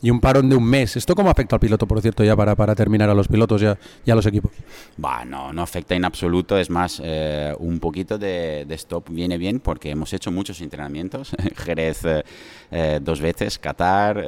y 0.02 0.10
un 0.10 0.20
parón 0.20 0.48
de 0.48 0.56
un 0.56 0.64
mes. 0.64 0.96
¿Esto 0.96 1.14
cómo 1.14 1.30
afecta 1.30 1.56
al 1.56 1.60
piloto, 1.60 1.86
por 1.86 2.00
cierto, 2.00 2.24
ya 2.24 2.34
para, 2.36 2.56
para 2.56 2.74
terminar 2.74 3.10
a 3.10 3.14
los 3.14 3.28
pilotos 3.28 3.62
y 3.62 3.66
a, 4.10 4.14
los 4.14 4.26
equipos? 4.26 4.52
Bueno, 4.96 5.52
no 5.52 5.62
afecta 5.62 5.94
en 5.94 6.04
absoluto. 6.04 6.56
Es 6.58 6.70
más, 6.70 7.00
eh, 7.04 7.54
un 7.58 7.78
poquito 7.80 8.18
de, 8.18 8.66
stop 8.70 9.10
viene 9.10 9.36
bien 9.38 9.60
porque 9.60 9.90
hemos 9.90 10.12
hecho 10.12 10.30
muchos 10.30 10.60
entrenamientos. 10.60 11.32
Jerez 11.56 12.04
eh, 12.04 12.24
eh, 12.70 13.00
dos 13.02 13.20
veces, 13.20 13.58
Qatar. 13.58 14.24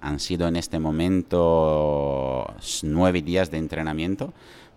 han 0.00 0.20
sido 0.20 0.48
en 0.48 0.56
este 0.56 0.78
momento 0.78 2.46
nueve 2.82 3.22
días 3.22 3.50
de 3.50 3.58
entrenamiento. 3.58 4.32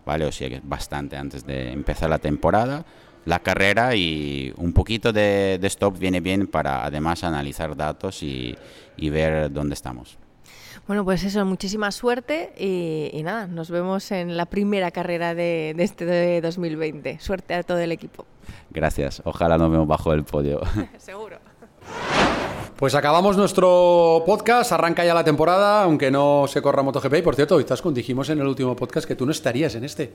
Vale, 0.06 0.26
o 0.26 0.32
sea 0.32 0.50
que 0.50 0.62
bastante 0.64 1.16
antes 1.16 1.46
de 1.46 1.72
empezar 1.72 2.10
la 2.10 2.18
temporada 2.18 2.86
la 3.26 3.40
carrera 3.40 3.96
y 3.96 4.54
un 4.58 4.74
poquito 4.74 5.14
de, 5.14 5.60
stop 5.64 5.98
viene 5.98 6.20
bien 6.20 6.48
para 6.48 6.86
además 6.86 7.24
analizar 7.24 7.76
datos 7.76 8.24
y, 8.24 8.58
ver 8.98 9.52
dónde 9.52 9.74
estamos. 9.74 10.18
Bueno, 10.88 11.04
pues 11.04 11.24
eso, 11.24 11.46
muchísima 11.46 11.92
suerte 11.92 12.54
y, 12.58 13.22
nada, 13.24 13.48
nos 13.48 13.70
vemos 13.70 14.12
en 14.12 14.38
la 14.38 14.46
primera 14.46 14.92
carrera 14.92 15.36
de, 15.36 15.74
de 15.76 15.84
este 15.84 16.06
de 16.06 16.42
2020. 16.42 17.20
Suerte 17.20 17.54
a 17.54 17.64
todo 17.64 17.80
el 17.80 17.92
equipo. 17.92 18.26
Gracias, 18.70 19.22
ojalá 19.26 19.58
nos 19.58 19.72
vemos 19.72 19.88
bajo 19.88 20.14
el 20.14 20.24
podio. 20.24 20.62
Seguro. 20.98 21.38
Pues 22.82 22.96
acabamos 22.96 23.38
nuestro 23.38 24.24
podcast, 24.26 24.72
arranca 24.72 25.06
ya 25.06 25.14
la 25.14 25.24
temporada, 25.24 25.84
aunque 25.84 26.10
no 26.10 26.46
se 26.48 26.64
corra 26.64 26.82
MotoGP. 26.82 27.14
Y 27.18 27.22
por 27.22 27.36
cierto, 27.36 27.60
Izaskun, 27.60 27.94
dijimos 27.94 28.30
en 28.30 28.40
el 28.40 28.48
último 28.48 28.76
podcast 28.76 29.08
que 29.08 29.16
tú 29.16 29.26
no 29.26 29.32
estarías 29.32 29.76
en 29.76 29.84
este. 29.84 30.14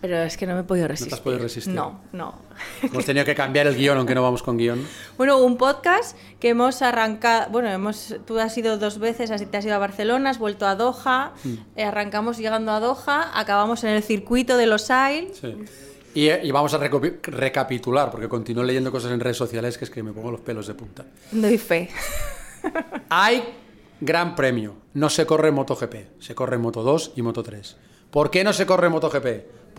Pero 0.00 0.16
es 0.22 0.36
que 0.38 0.46
no 0.46 0.54
me 0.54 0.60
he 0.60 0.64
podido 0.64 0.88
resistir. 0.88 1.10
te 1.10 1.14
has 1.16 1.20
podido 1.20 1.42
resistir. 1.42 1.74
No, 1.74 2.00
no. 2.12 2.34
Hemos 2.82 3.04
tenido 3.04 3.26
que 3.26 3.34
cambiar 3.34 3.66
el 3.66 3.76
guion, 3.76 3.98
aunque 3.98 4.14
no 4.14 4.22
vamos 4.22 4.42
con 4.42 4.56
guion. 4.56 4.86
Bueno, 5.18 5.38
un 5.38 5.58
podcast 5.58 6.16
que 6.38 6.48
hemos 6.50 6.80
arrancado, 6.80 7.50
bueno, 7.50 7.68
hemos, 7.68 8.14
tú 8.26 8.38
has 8.38 8.56
ido 8.56 8.78
dos 8.78 8.98
veces, 8.98 9.30
así 9.30 9.44
te 9.44 9.58
has 9.58 9.64
ido 9.66 9.74
a 9.74 9.78
Barcelona, 9.78 10.30
has 10.30 10.38
vuelto 10.38 10.66
a 10.66 10.74
Doha, 10.74 11.32
eh, 11.76 11.84
arrancamos 11.84 12.38
llegando 12.38 12.72
a 12.72 12.80
Doha, 12.80 13.30
acabamos 13.38 13.84
en 13.84 13.90
el 13.90 14.02
circuito 14.02 14.56
de 14.56 14.66
los 14.66 14.90
AIL. 14.90 15.32
Sí. 15.38 15.54
Y, 16.14 16.28
eh, 16.28 16.40
y 16.42 16.50
vamos 16.50 16.72
a 16.74 16.80
recapi- 16.80 17.20
recapitular, 17.22 18.10
porque 18.10 18.28
continúo 18.28 18.64
leyendo 18.64 18.90
cosas 18.90 19.12
en 19.12 19.20
redes 19.20 19.36
sociales 19.36 19.76
que 19.78 19.84
es 19.84 19.90
que 19.90 20.02
me 20.02 20.12
pongo 20.12 20.30
los 20.30 20.40
pelos 20.40 20.66
de 20.66 20.74
punta. 20.74 21.04
Doy 21.30 21.58
fe. 21.58 21.88
Hay 23.08 23.44
gran 24.00 24.34
premio. 24.34 24.74
No 24.94 25.08
se 25.10 25.26
corre 25.26 25.48
en 25.48 25.54
MotoGP, 25.54 25.94
se 26.20 26.34
corre 26.34 26.56
en 26.56 26.62
Moto 26.62 26.82
2 26.82 27.12
y 27.16 27.22
Moto 27.22 27.42
3. 27.42 27.76
¿Por 28.10 28.30
qué 28.30 28.42
no 28.42 28.52
se 28.52 28.66
corre 28.66 28.86
en 28.88 28.92
MotoGP? 28.92 29.26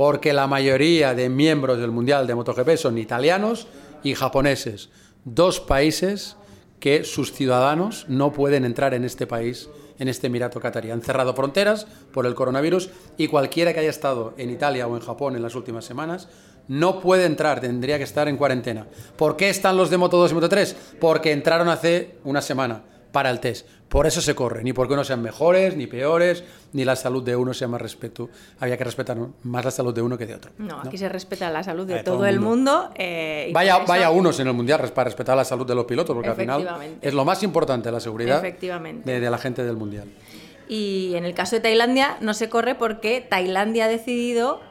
Porque 0.02 0.34
la 0.34 0.48
mayoría 0.48 1.14
de 1.14 1.30
miembros 1.30 1.78
del 1.78 1.92
Mundial 1.92 2.26
de 2.26 2.34
MotoGP 2.34 2.76
son 2.76 2.98
italianos 2.98 3.68
y 4.02 4.16
japoneses. 4.16 4.90
Dos 5.26 5.60
países 5.60 6.38
que 6.80 7.04
sus 7.04 7.32
ciudadanos 7.32 8.06
no 8.08 8.34
pueden 8.34 8.66
entrar 8.66 8.96
en 8.96 9.04
este 9.04 9.28
país, 9.28 9.70
en 10.00 10.08
este 10.08 10.26
Emirato 10.26 10.60
Qatarí. 10.60 10.90
Han 10.90 11.04
cerrado 11.04 11.36
fronteras 11.36 11.86
por 12.12 12.26
el 12.26 12.34
coronavirus 12.34 12.90
y 13.16 13.28
cualquiera 13.28 13.76
que 13.76 13.82
haya 13.82 13.92
estado 13.92 14.34
en 14.38 14.50
Italia 14.50 14.88
o 14.88 14.96
en 14.96 15.04
Japón 15.04 15.36
en 15.36 15.44
las 15.44 15.54
últimas 15.54 15.86
semanas 15.86 16.30
no 16.68 17.00
puede 17.00 17.26
entrar, 17.26 17.62
tendría 17.62 18.00
que 18.00 18.04
estar 18.04 18.28
en 18.28 18.38
cuarentena. 18.38 18.88
¿Por 19.18 19.38
qué 19.38 19.52
están 19.52 19.78
los 19.78 19.92
de 19.92 20.00
Moto 20.00 20.18
2 20.18 20.32
y 20.32 20.34
Moto 20.34 20.50
3? 20.50 20.76
Porque 21.00 21.32
entraron 21.32 21.70
hace 21.70 22.18
una 22.24 22.42
semana 22.42 22.82
para 23.12 23.30
el 23.30 23.40
test. 23.40 23.68
Por 23.90 24.08
eso 24.08 24.22
se 24.22 24.34
corre, 24.36 24.64
ni 24.64 24.72
porque 24.72 24.94
unos 24.94 25.08
sean 25.08 25.22
mejores, 25.22 25.76
ni 25.76 25.86
peores, 25.86 26.46
ni 26.72 26.86
la 26.86 26.96
salud 26.96 27.22
de 27.24 27.36
uno 27.36 27.54
sea 27.54 27.68
más 27.68 27.82
respeto. 27.82 28.30
Había 28.60 28.78
que 28.78 28.84
respetar 28.86 29.18
más 29.44 29.66
la 29.66 29.72
salud 29.72 29.94
de 29.94 30.02
uno 30.02 30.18
que 30.18 30.26
de 30.26 30.36
otro. 30.36 30.52
No, 30.58 30.80
aquí 30.80 30.98
se 30.98 31.10
respeta 31.10 31.50
la 31.50 31.62
salud 31.62 31.86
de 31.86 31.96
De 31.96 32.04
todo, 32.04 32.16
todo 32.18 32.26
el 32.26 32.40
mundo. 32.40 32.90
eh, 32.96 33.48
y 33.50 33.54
Vaya, 33.54 33.78
eso- 33.78 33.86
vaya 33.88 34.10
unos 34.10 34.40
en 34.40 34.48
el 34.48 34.54
mundial 34.54 34.80
para 34.94 35.06
respetar 35.06 35.36
la 35.36 35.44
salud 35.44 35.66
de 35.68 35.76
los 35.76 35.84
pilotos, 35.86 36.14
porque 36.14 36.30
al 36.30 36.36
final 36.36 36.68
es 37.02 37.14
lo 37.14 37.26
más 37.26 37.44
importante, 37.44 37.92
la 37.92 38.00
seguridad 38.00 38.42
de 38.42 39.20
la 39.30 39.38
gente 39.38 39.64
del 39.64 39.76
mundial. 39.76 40.08
Y 40.70 41.14
en 41.16 41.26
el 41.26 41.34
caso 41.34 41.58
de 41.58 41.62
Tailandia 41.62 42.16
no 42.22 42.34
se 42.34 42.48
corre 42.48 42.76
porque 42.76 43.20
Tailandia 43.20 43.86
ha 43.86 43.88
decidido 43.90 44.62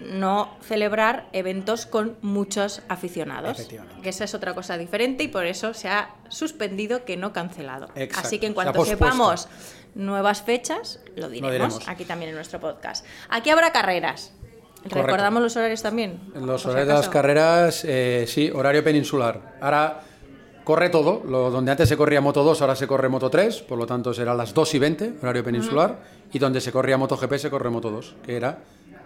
no 0.00 0.56
celebrar 0.62 1.28
eventos 1.32 1.86
con 1.86 2.16
muchos 2.22 2.82
aficionados. 2.88 3.68
Que 4.02 4.08
esa 4.08 4.24
es 4.24 4.34
otra 4.34 4.54
cosa 4.54 4.78
diferente 4.78 5.24
y 5.24 5.28
por 5.28 5.46
eso 5.46 5.74
se 5.74 5.88
ha 5.88 6.14
suspendido 6.28 7.04
que 7.04 7.16
no 7.16 7.32
cancelado. 7.32 7.88
Exacto. 7.94 8.26
Así 8.26 8.38
que 8.38 8.46
en 8.46 8.54
cuanto 8.54 8.84
sepamos 8.84 9.48
nuevas 9.94 10.42
fechas, 10.42 11.00
lo 11.16 11.28
diremos, 11.28 11.52
diremos. 11.52 11.88
aquí 11.88 12.04
también 12.04 12.30
en 12.30 12.34
nuestro 12.36 12.60
podcast. 12.60 13.04
Aquí 13.28 13.50
habrá 13.50 13.72
carreras. 13.72 14.32
Correcto. 14.76 15.02
¿Recordamos 15.02 15.42
los 15.42 15.56
horarios 15.56 15.82
también? 15.82 16.20
Los 16.34 16.64
horarios 16.66 16.88
de 16.88 16.94
las 16.94 17.08
carreras, 17.08 17.84
eh, 17.84 18.24
sí, 18.28 18.50
horario 18.50 18.84
peninsular. 18.84 19.56
Ahora 19.60 20.02
corre 20.62 20.90
todo. 20.90 21.22
Lo, 21.26 21.50
donde 21.50 21.70
antes 21.70 21.88
se 21.88 21.96
corría 21.96 22.20
Moto 22.20 22.44
2, 22.44 22.60
ahora 22.60 22.76
se 22.76 22.86
corre 22.86 23.08
Moto 23.08 23.30
3, 23.30 23.62
por 23.62 23.78
lo 23.78 23.86
tanto 23.86 24.12
será 24.12 24.34
las 24.34 24.52
2 24.52 24.74
y 24.74 24.78
20, 24.78 25.14
horario 25.22 25.42
peninsular. 25.42 25.98
Y 26.32 26.38
donde 26.38 26.60
se 26.60 26.72
corría 26.72 26.98
MotoGP 26.98 27.34
se 27.36 27.50
corre 27.50 27.70
Moto 27.70 27.90
2, 27.90 28.16
que 28.24 28.36
era 28.36 28.58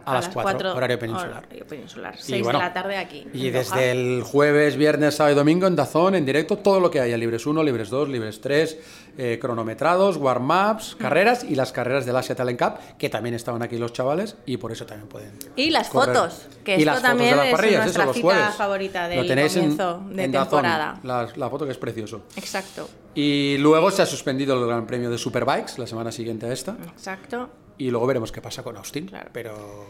a, 0.05 0.15
las 0.15 0.29
4, 0.29 0.43
cuatro, 0.43 0.75
horario 0.75 0.99
peninsular. 0.99 1.45
horario 1.45 1.67
peninsular. 1.67 2.15
Y 2.19 2.23
6 2.23 2.43
bueno, 2.43 2.59
de 2.59 2.65
la 2.65 2.73
tarde 2.73 2.97
aquí. 2.97 3.27
Y 3.33 3.51
desde 3.51 3.91
el 3.91 4.23
jueves, 4.23 4.77
viernes, 4.77 5.15
sábado 5.17 5.35
y 5.35 5.37
domingo 5.37 5.67
en 5.67 5.77
Dazón, 5.77 6.15
en 6.15 6.25
directo, 6.27 6.59
todo 6.59 6.81
lo 6.81 6.91
que 6.91 7.01
haya. 7.01 7.17
Libres 7.17 7.47
1, 7.47 7.63
Libres 7.63 7.91
2, 7.91 8.09
Libres 8.09 8.41
3, 8.41 8.79
eh, 9.19 9.39
cronometrados, 9.41 10.17
warm-ups, 10.17 10.97
carreras 10.99 11.45
y 11.45 11.55
las 11.55 11.73
carreras 11.73 12.07
del 12.07 12.17
Asia 12.17 12.35
Talent 12.35 12.59
Cup, 12.61 12.75
que 12.99 13.09
también 13.09 13.35
estaban 13.35 13.63
aquí 13.63 13.77
los 13.79 13.93
chavales 13.93 14.37
y 14.47 14.57
por 14.57 14.73
eso 14.73 14.87
también 14.87 15.09
pueden. 15.09 15.33
Y 15.57 15.71
las 15.71 15.89
correr. 15.89 16.15
fotos, 16.17 16.47
que 16.65 16.77
Y 16.77 16.79
esto 16.81 16.87
las 16.87 16.95
fotos 16.97 17.09
también 17.11 17.31
de 17.31 17.37
las 17.37 17.47
es 17.47 17.53
nuestra 17.85 18.05
eso, 18.05 18.13
cita 18.15 18.53
favorita 18.57 19.03
Lo 19.09 19.23
del 19.23 19.31
en- 19.39 19.49
comienzo 19.49 20.03
de 20.11 20.25
en 20.25 20.33
Dazón, 20.33 20.49
temporada. 20.63 21.01
la, 21.03 21.29
la 21.37 21.51
foto 21.51 21.65
que 21.67 21.73
es 21.73 21.79
precioso. 21.79 22.23
Exacto, 22.37 22.89
Y 23.15 23.57
luego 23.59 23.91
se 23.91 24.03
ha 24.03 24.07
suspendido 24.07 24.55
el 24.61 24.67
Gran 24.67 24.87
Premio 24.87 25.11
de 25.11 25.19
Superbikes 25.19 25.79
la 25.79 25.87
semana 25.87 26.13
siguiente 26.13 26.47
a 26.47 26.53
esta. 26.53 26.77
exacto. 26.89 27.51
Y 27.81 27.91
luego 27.91 28.07
veremos 28.07 28.31
qué 28.31 28.41
pasa 28.43 28.63
con 28.63 28.77
Austin. 28.77 29.07
Claro. 29.07 29.31
Pero 29.33 29.87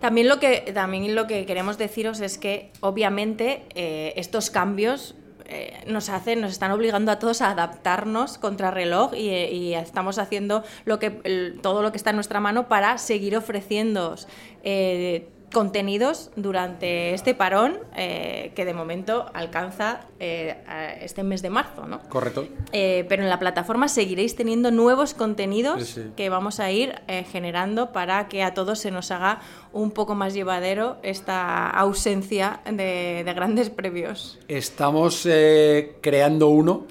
También 0.00 0.28
lo 0.28 0.38
que, 0.38 0.70
también 0.74 1.14
lo 1.14 1.26
que 1.26 1.46
queremos 1.46 1.78
deciros 1.78 2.20
es 2.20 2.38
que, 2.38 2.70
obviamente, 2.80 3.64
eh, 3.74 4.12
estos 4.16 4.50
cambios 4.50 5.14
eh, 5.46 5.82
nos 5.86 6.10
hacen, 6.10 6.40
nos 6.40 6.52
están 6.52 6.70
obligando 6.70 7.10
a 7.10 7.18
todos 7.18 7.40
a 7.42 7.50
adaptarnos 7.50 8.38
contra 8.38 8.70
reloj 8.70 9.14
y, 9.16 9.30
eh, 9.30 9.52
y 9.52 9.74
estamos 9.74 10.18
haciendo 10.18 10.62
lo 10.84 10.98
que, 11.00 11.20
el- 11.24 11.58
todo 11.60 11.82
lo 11.82 11.90
que 11.90 11.96
está 11.96 12.10
en 12.10 12.16
nuestra 12.16 12.38
mano 12.40 12.68
para 12.68 12.98
seguir 12.98 13.36
ofreciendo 13.36 14.14
contenidos 15.52 16.30
durante 16.36 17.12
este 17.14 17.34
parón 17.34 17.78
eh, 17.96 18.52
que 18.54 18.64
de 18.64 18.72
momento 18.72 19.26
alcanza 19.34 20.02
eh, 20.20 20.56
este 21.02 21.22
mes 21.22 21.42
de 21.42 21.50
marzo, 21.50 21.86
¿no? 21.86 22.00
correcto. 22.08 22.46
Eh, 22.72 23.04
pero 23.08 23.22
en 23.22 23.28
la 23.28 23.38
plataforma 23.38 23.88
seguiréis 23.88 24.36
teniendo 24.36 24.70
nuevos 24.70 25.14
contenidos 25.14 25.82
Sí, 25.84 26.02
sí. 26.02 26.10
que 26.16 26.28
vamos 26.28 26.60
a 26.60 26.70
ir 26.70 26.94
generando 27.30 27.92
para 27.92 28.28
que 28.28 28.42
a 28.42 28.54
todos 28.54 28.78
se 28.78 28.90
nos 28.90 29.10
haga 29.10 29.40
un 29.72 29.90
poco 29.90 30.14
más 30.14 30.34
llevadero 30.34 30.98
esta 31.02 31.68
ausencia 31.68 32.60
de, 32.64 33.22
de 33.24 33.32
grandes 33.34 33.70
previos. 33.70 34.38
Estamos 34.48 35.26
creando 36.00 36.48
uno 36.48 36.86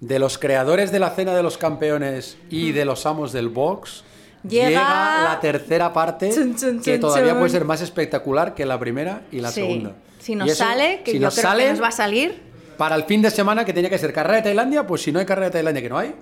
de 0.00 0.18
los 0.18 0.38
creadores 0.38 0.90
de 0.92 0.98
la 0.98 1.10
Cena 1.10 1.34
de 1.34 1.42
los 1.42 1.58
Campeones 1.58 2.38
y 2.48 2.72
de 2.72 2.84
los 2.84 3.06
Amos 3.06 3.32
del 3.32 3.48
Box. 3.48 4.04
Llega- 4.42 5.24
la 5.24 5.38
tercera 5.40 5.92
parte 5.92 6.30
Chun, 6.32 6.56
chun, 6.56 6.80
que 6.80 6.98
todavía 6.98 7.34
puede 7.36 7.50
ser 7.50 7.64
más 7.64 7.80
espectacular 7.82 8.54
que 8.54 8.64
la 8.64 8.78
primera 8.78 9.22
y 9.30 9.40
la 9.40 9.50
Sí. 9.50 9.60
segunda. 9.60 9.92
Si 10.18 10.34
nos 10.34 10.48
eso, 10.50 10.64
sale, 10.64 11.02
que 11.04 11.12
si 11.12 11.18
yo 11.18 11.26
nos 11.26 11.34
creo 11.34 11.42
sale, 11.50 11.64
que 11.64 11.70
nos 11.70 11.82
va 11.82 11.88
a 11.88 11.92
salir, 11.92 12.42
para 12.78 12.96
el 12.96 13.04
fin 13.04 13.20
de 13.22 13.30
semana 13.30 13.64
que 13.64 13.72
tenía 13.72 13.90
que 13.90 13.98
ser 13.98 14.12
carrera 14.12 14.36
de 14.36 14.42
Tailandia, 14.42 14.86
pues 14.86 15.02
si 15.02 15.12
no 15.12 15.18
hay 15.18 15.26
carrera 15.26 15.46
de 15.46 15.52
Tailandia 15.52 15.82
que 15.82 15.88
no 15.90 15.98
hay, 15.98 16.14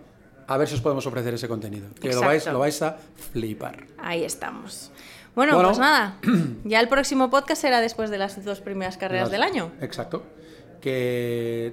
a 0.46 0.56
ver 0.56 0.66
si 0.66 0.74
os 0.74 0.80
podemos 0.80 1.06
ofrecer 1.06 1.34
ese 1.34 1.46
contenido. 1.46 1.88
Que 2.00 2.12
lo 2.12 2.20
vais, 2.20 2.44
lo 2.46 2.58
vais 2.58 2.80
a 2.82 2.96
flipar. 3.32 3.84
ahí 3.98 4.24
estamos. 4.24 4.90
Bueno, 5.36 5.54
Bueno. 5.54 5.68
pues 5.68 5.78
nada, 5.78 6.16
ya 6.64 6.80
el 6.80 6.88
próximo 6.88 7.30
podcast 7.30 7.60
será 7.62 7.80
después 7.80 8.10
de 8.10 8.18
las 8.18 8.44
dos 8.44 8.60
primeras 8.60 8.96
carreras 8.96 9.26
Las- 9.26 9.32
del 9.32 9.42
año. 9.44 9.70
Exacto. 9.80 10.24
Que 10.80 11.72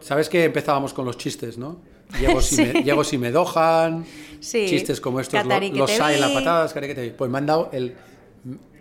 sabes 0.00 0.28
que 0.28 0.44
empezábamos 0.44 0.92
con 0.94 1.04
los 1.04 1.16
chistes, 1.16 1.58
¿no? 1.58 1.78
Llego 2.18 2.40
si, 2.40 2.56
me, 2.56 2.72
Sí. 2.72 2.82
llego 2.82 3.04
si 3.04 3.18
me 3.18 3.30
dojan, 3.30 4.04
Sí. 4.40 4.66
chistes 4.68 5.00
como 5.00 5.20
estos, 5.20 5.44
lo- 5.44 5.60
los 5.60 6.00
hay 6.00 6.14
en 6.14 6.20
las 6.20 6.30
patadas, 6.32 6.72
que 6.72 6.94
te 6.94 7.02
vi. 7.02 7.10
Pues 7.10 7.30
me 7.30 7.38
han 7.38 7.46
dado 7.46 7.68
el 7.72 7.94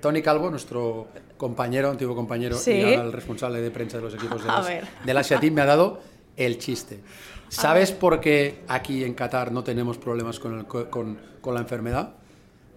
Tony 0.01 0.21
Calvo, 0.21 0.49
nuestro 0.49 1.07
compañero, 1.37 1.89
antiguo 1.89 2.15
compañero 2.15 2.57
Sí. 2.57 2.71
y 2.71 2.83
ahora 2.93 3.03
el 3.03 3.11
responsable 3.11 3.59
de 3.61 3.69
prensa 3.71 3.97
de 3.97 4.03
los 4.03 4.13
equipos 4.13 4.43
de 4.43 4.49
A 4.49 4.61
ver. 4.61 4.87
del 5.05 5.17
Asia 5.17 5.39
Team, 5.39 5.53
me 5.53 5.61
ha 5.61 5.65
dado 5.65 5.99
el 6.37 6.57
chiste. 6.57 7.01
¿Sabes 7.49 7.91
por 7.91 8.19
qué 8.21 8.59
aquí 8.67 9.03
en 9.03 9.13
Qatar 9.13 9.51
no 9.51 9.63
tenemos 9.63 9.97
problemas 9.97 10.39
con, 10.39 10.57
el 10.59 10.65
co- 10.65 10.89
con, 10.89 11.19
con 11.41 11.53
la 11.55 11.61
enfermedad? 11.61 12.13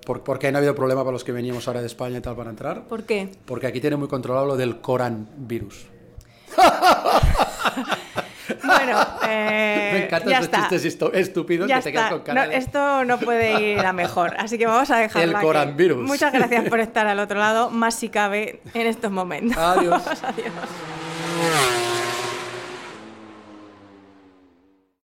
¿Por, 0.05 0.25
por 0.25 0.39
qué 0.41 0.51
no 0.51 0.59
ha 0.59 0.61
habido 0.61 0.75
problema 0.75 1.03
para 1.03 1.13
los 1.13 1.23
que 1.23 1.31
veníamos 1.31 1.69
ahora 1.69 1.81
de 1.81 1.87
España 1.87 2.19
y 2.19 2.21
tal 2.21 2.35
para 2.35 2.51
entrar? 2.51 2.89
¿Por 2.89 3.05
qué? 3.05 3.29
Porque 3.45 3.67
aquí 3.69 3.81
tiene 3.81 3.95
muy 3.97 4.09
controlado 4.09 4.47
lo 4.47 4.57
del 4.57 4.81
Corán 4.81 5.29
virus. 5.37 5.87
Bueno, 8.65 8.99
eh, 9.29 9.91
Me 9.93 10.05
encantan 10.07 10.29
ya 10.31 10.37
esos 10.39 10.45
está. 10.47 10.69
chistes 10.69 10.99
estúpidos 11.15 11.69
Ya 11.69 11.77
que 11.77 11.83
te 11.83 11.93
quedas 11.93 12.11
con 12.11 12.21
cara 12.23 12.45
No, 12.45 12.51
de- 12.51 12.57
esto 12.57 13.05
no 13.05 13.19
puede 13.19 13.61
ir 13.61 13.79
a 13.81 13.93
mejor, 13.93 14.35
así 14.39 14.59
que 14.59 14.67
vamos 14.67 14.91
a 14.91 14.97
dejarlo 14.99 15.29
El 15.31 15.37
aquí. 15.37 15.45
Muchas 16.03 16.33
gracias 16.33 16.69
por 16.69 16.81
estar 16.81 17.07
al 17.07 17.19
otro 17.21 17.39
lado, 17.39 17.71
más 17.71 17.95
si 17.95 18.09
cabe 18.09 18.61
en 18.75 18.87
estos 18.87 19.11
momentos. 19.11 19.57
Adiós. 19.57 20.03
Adiós. 20.23 22.02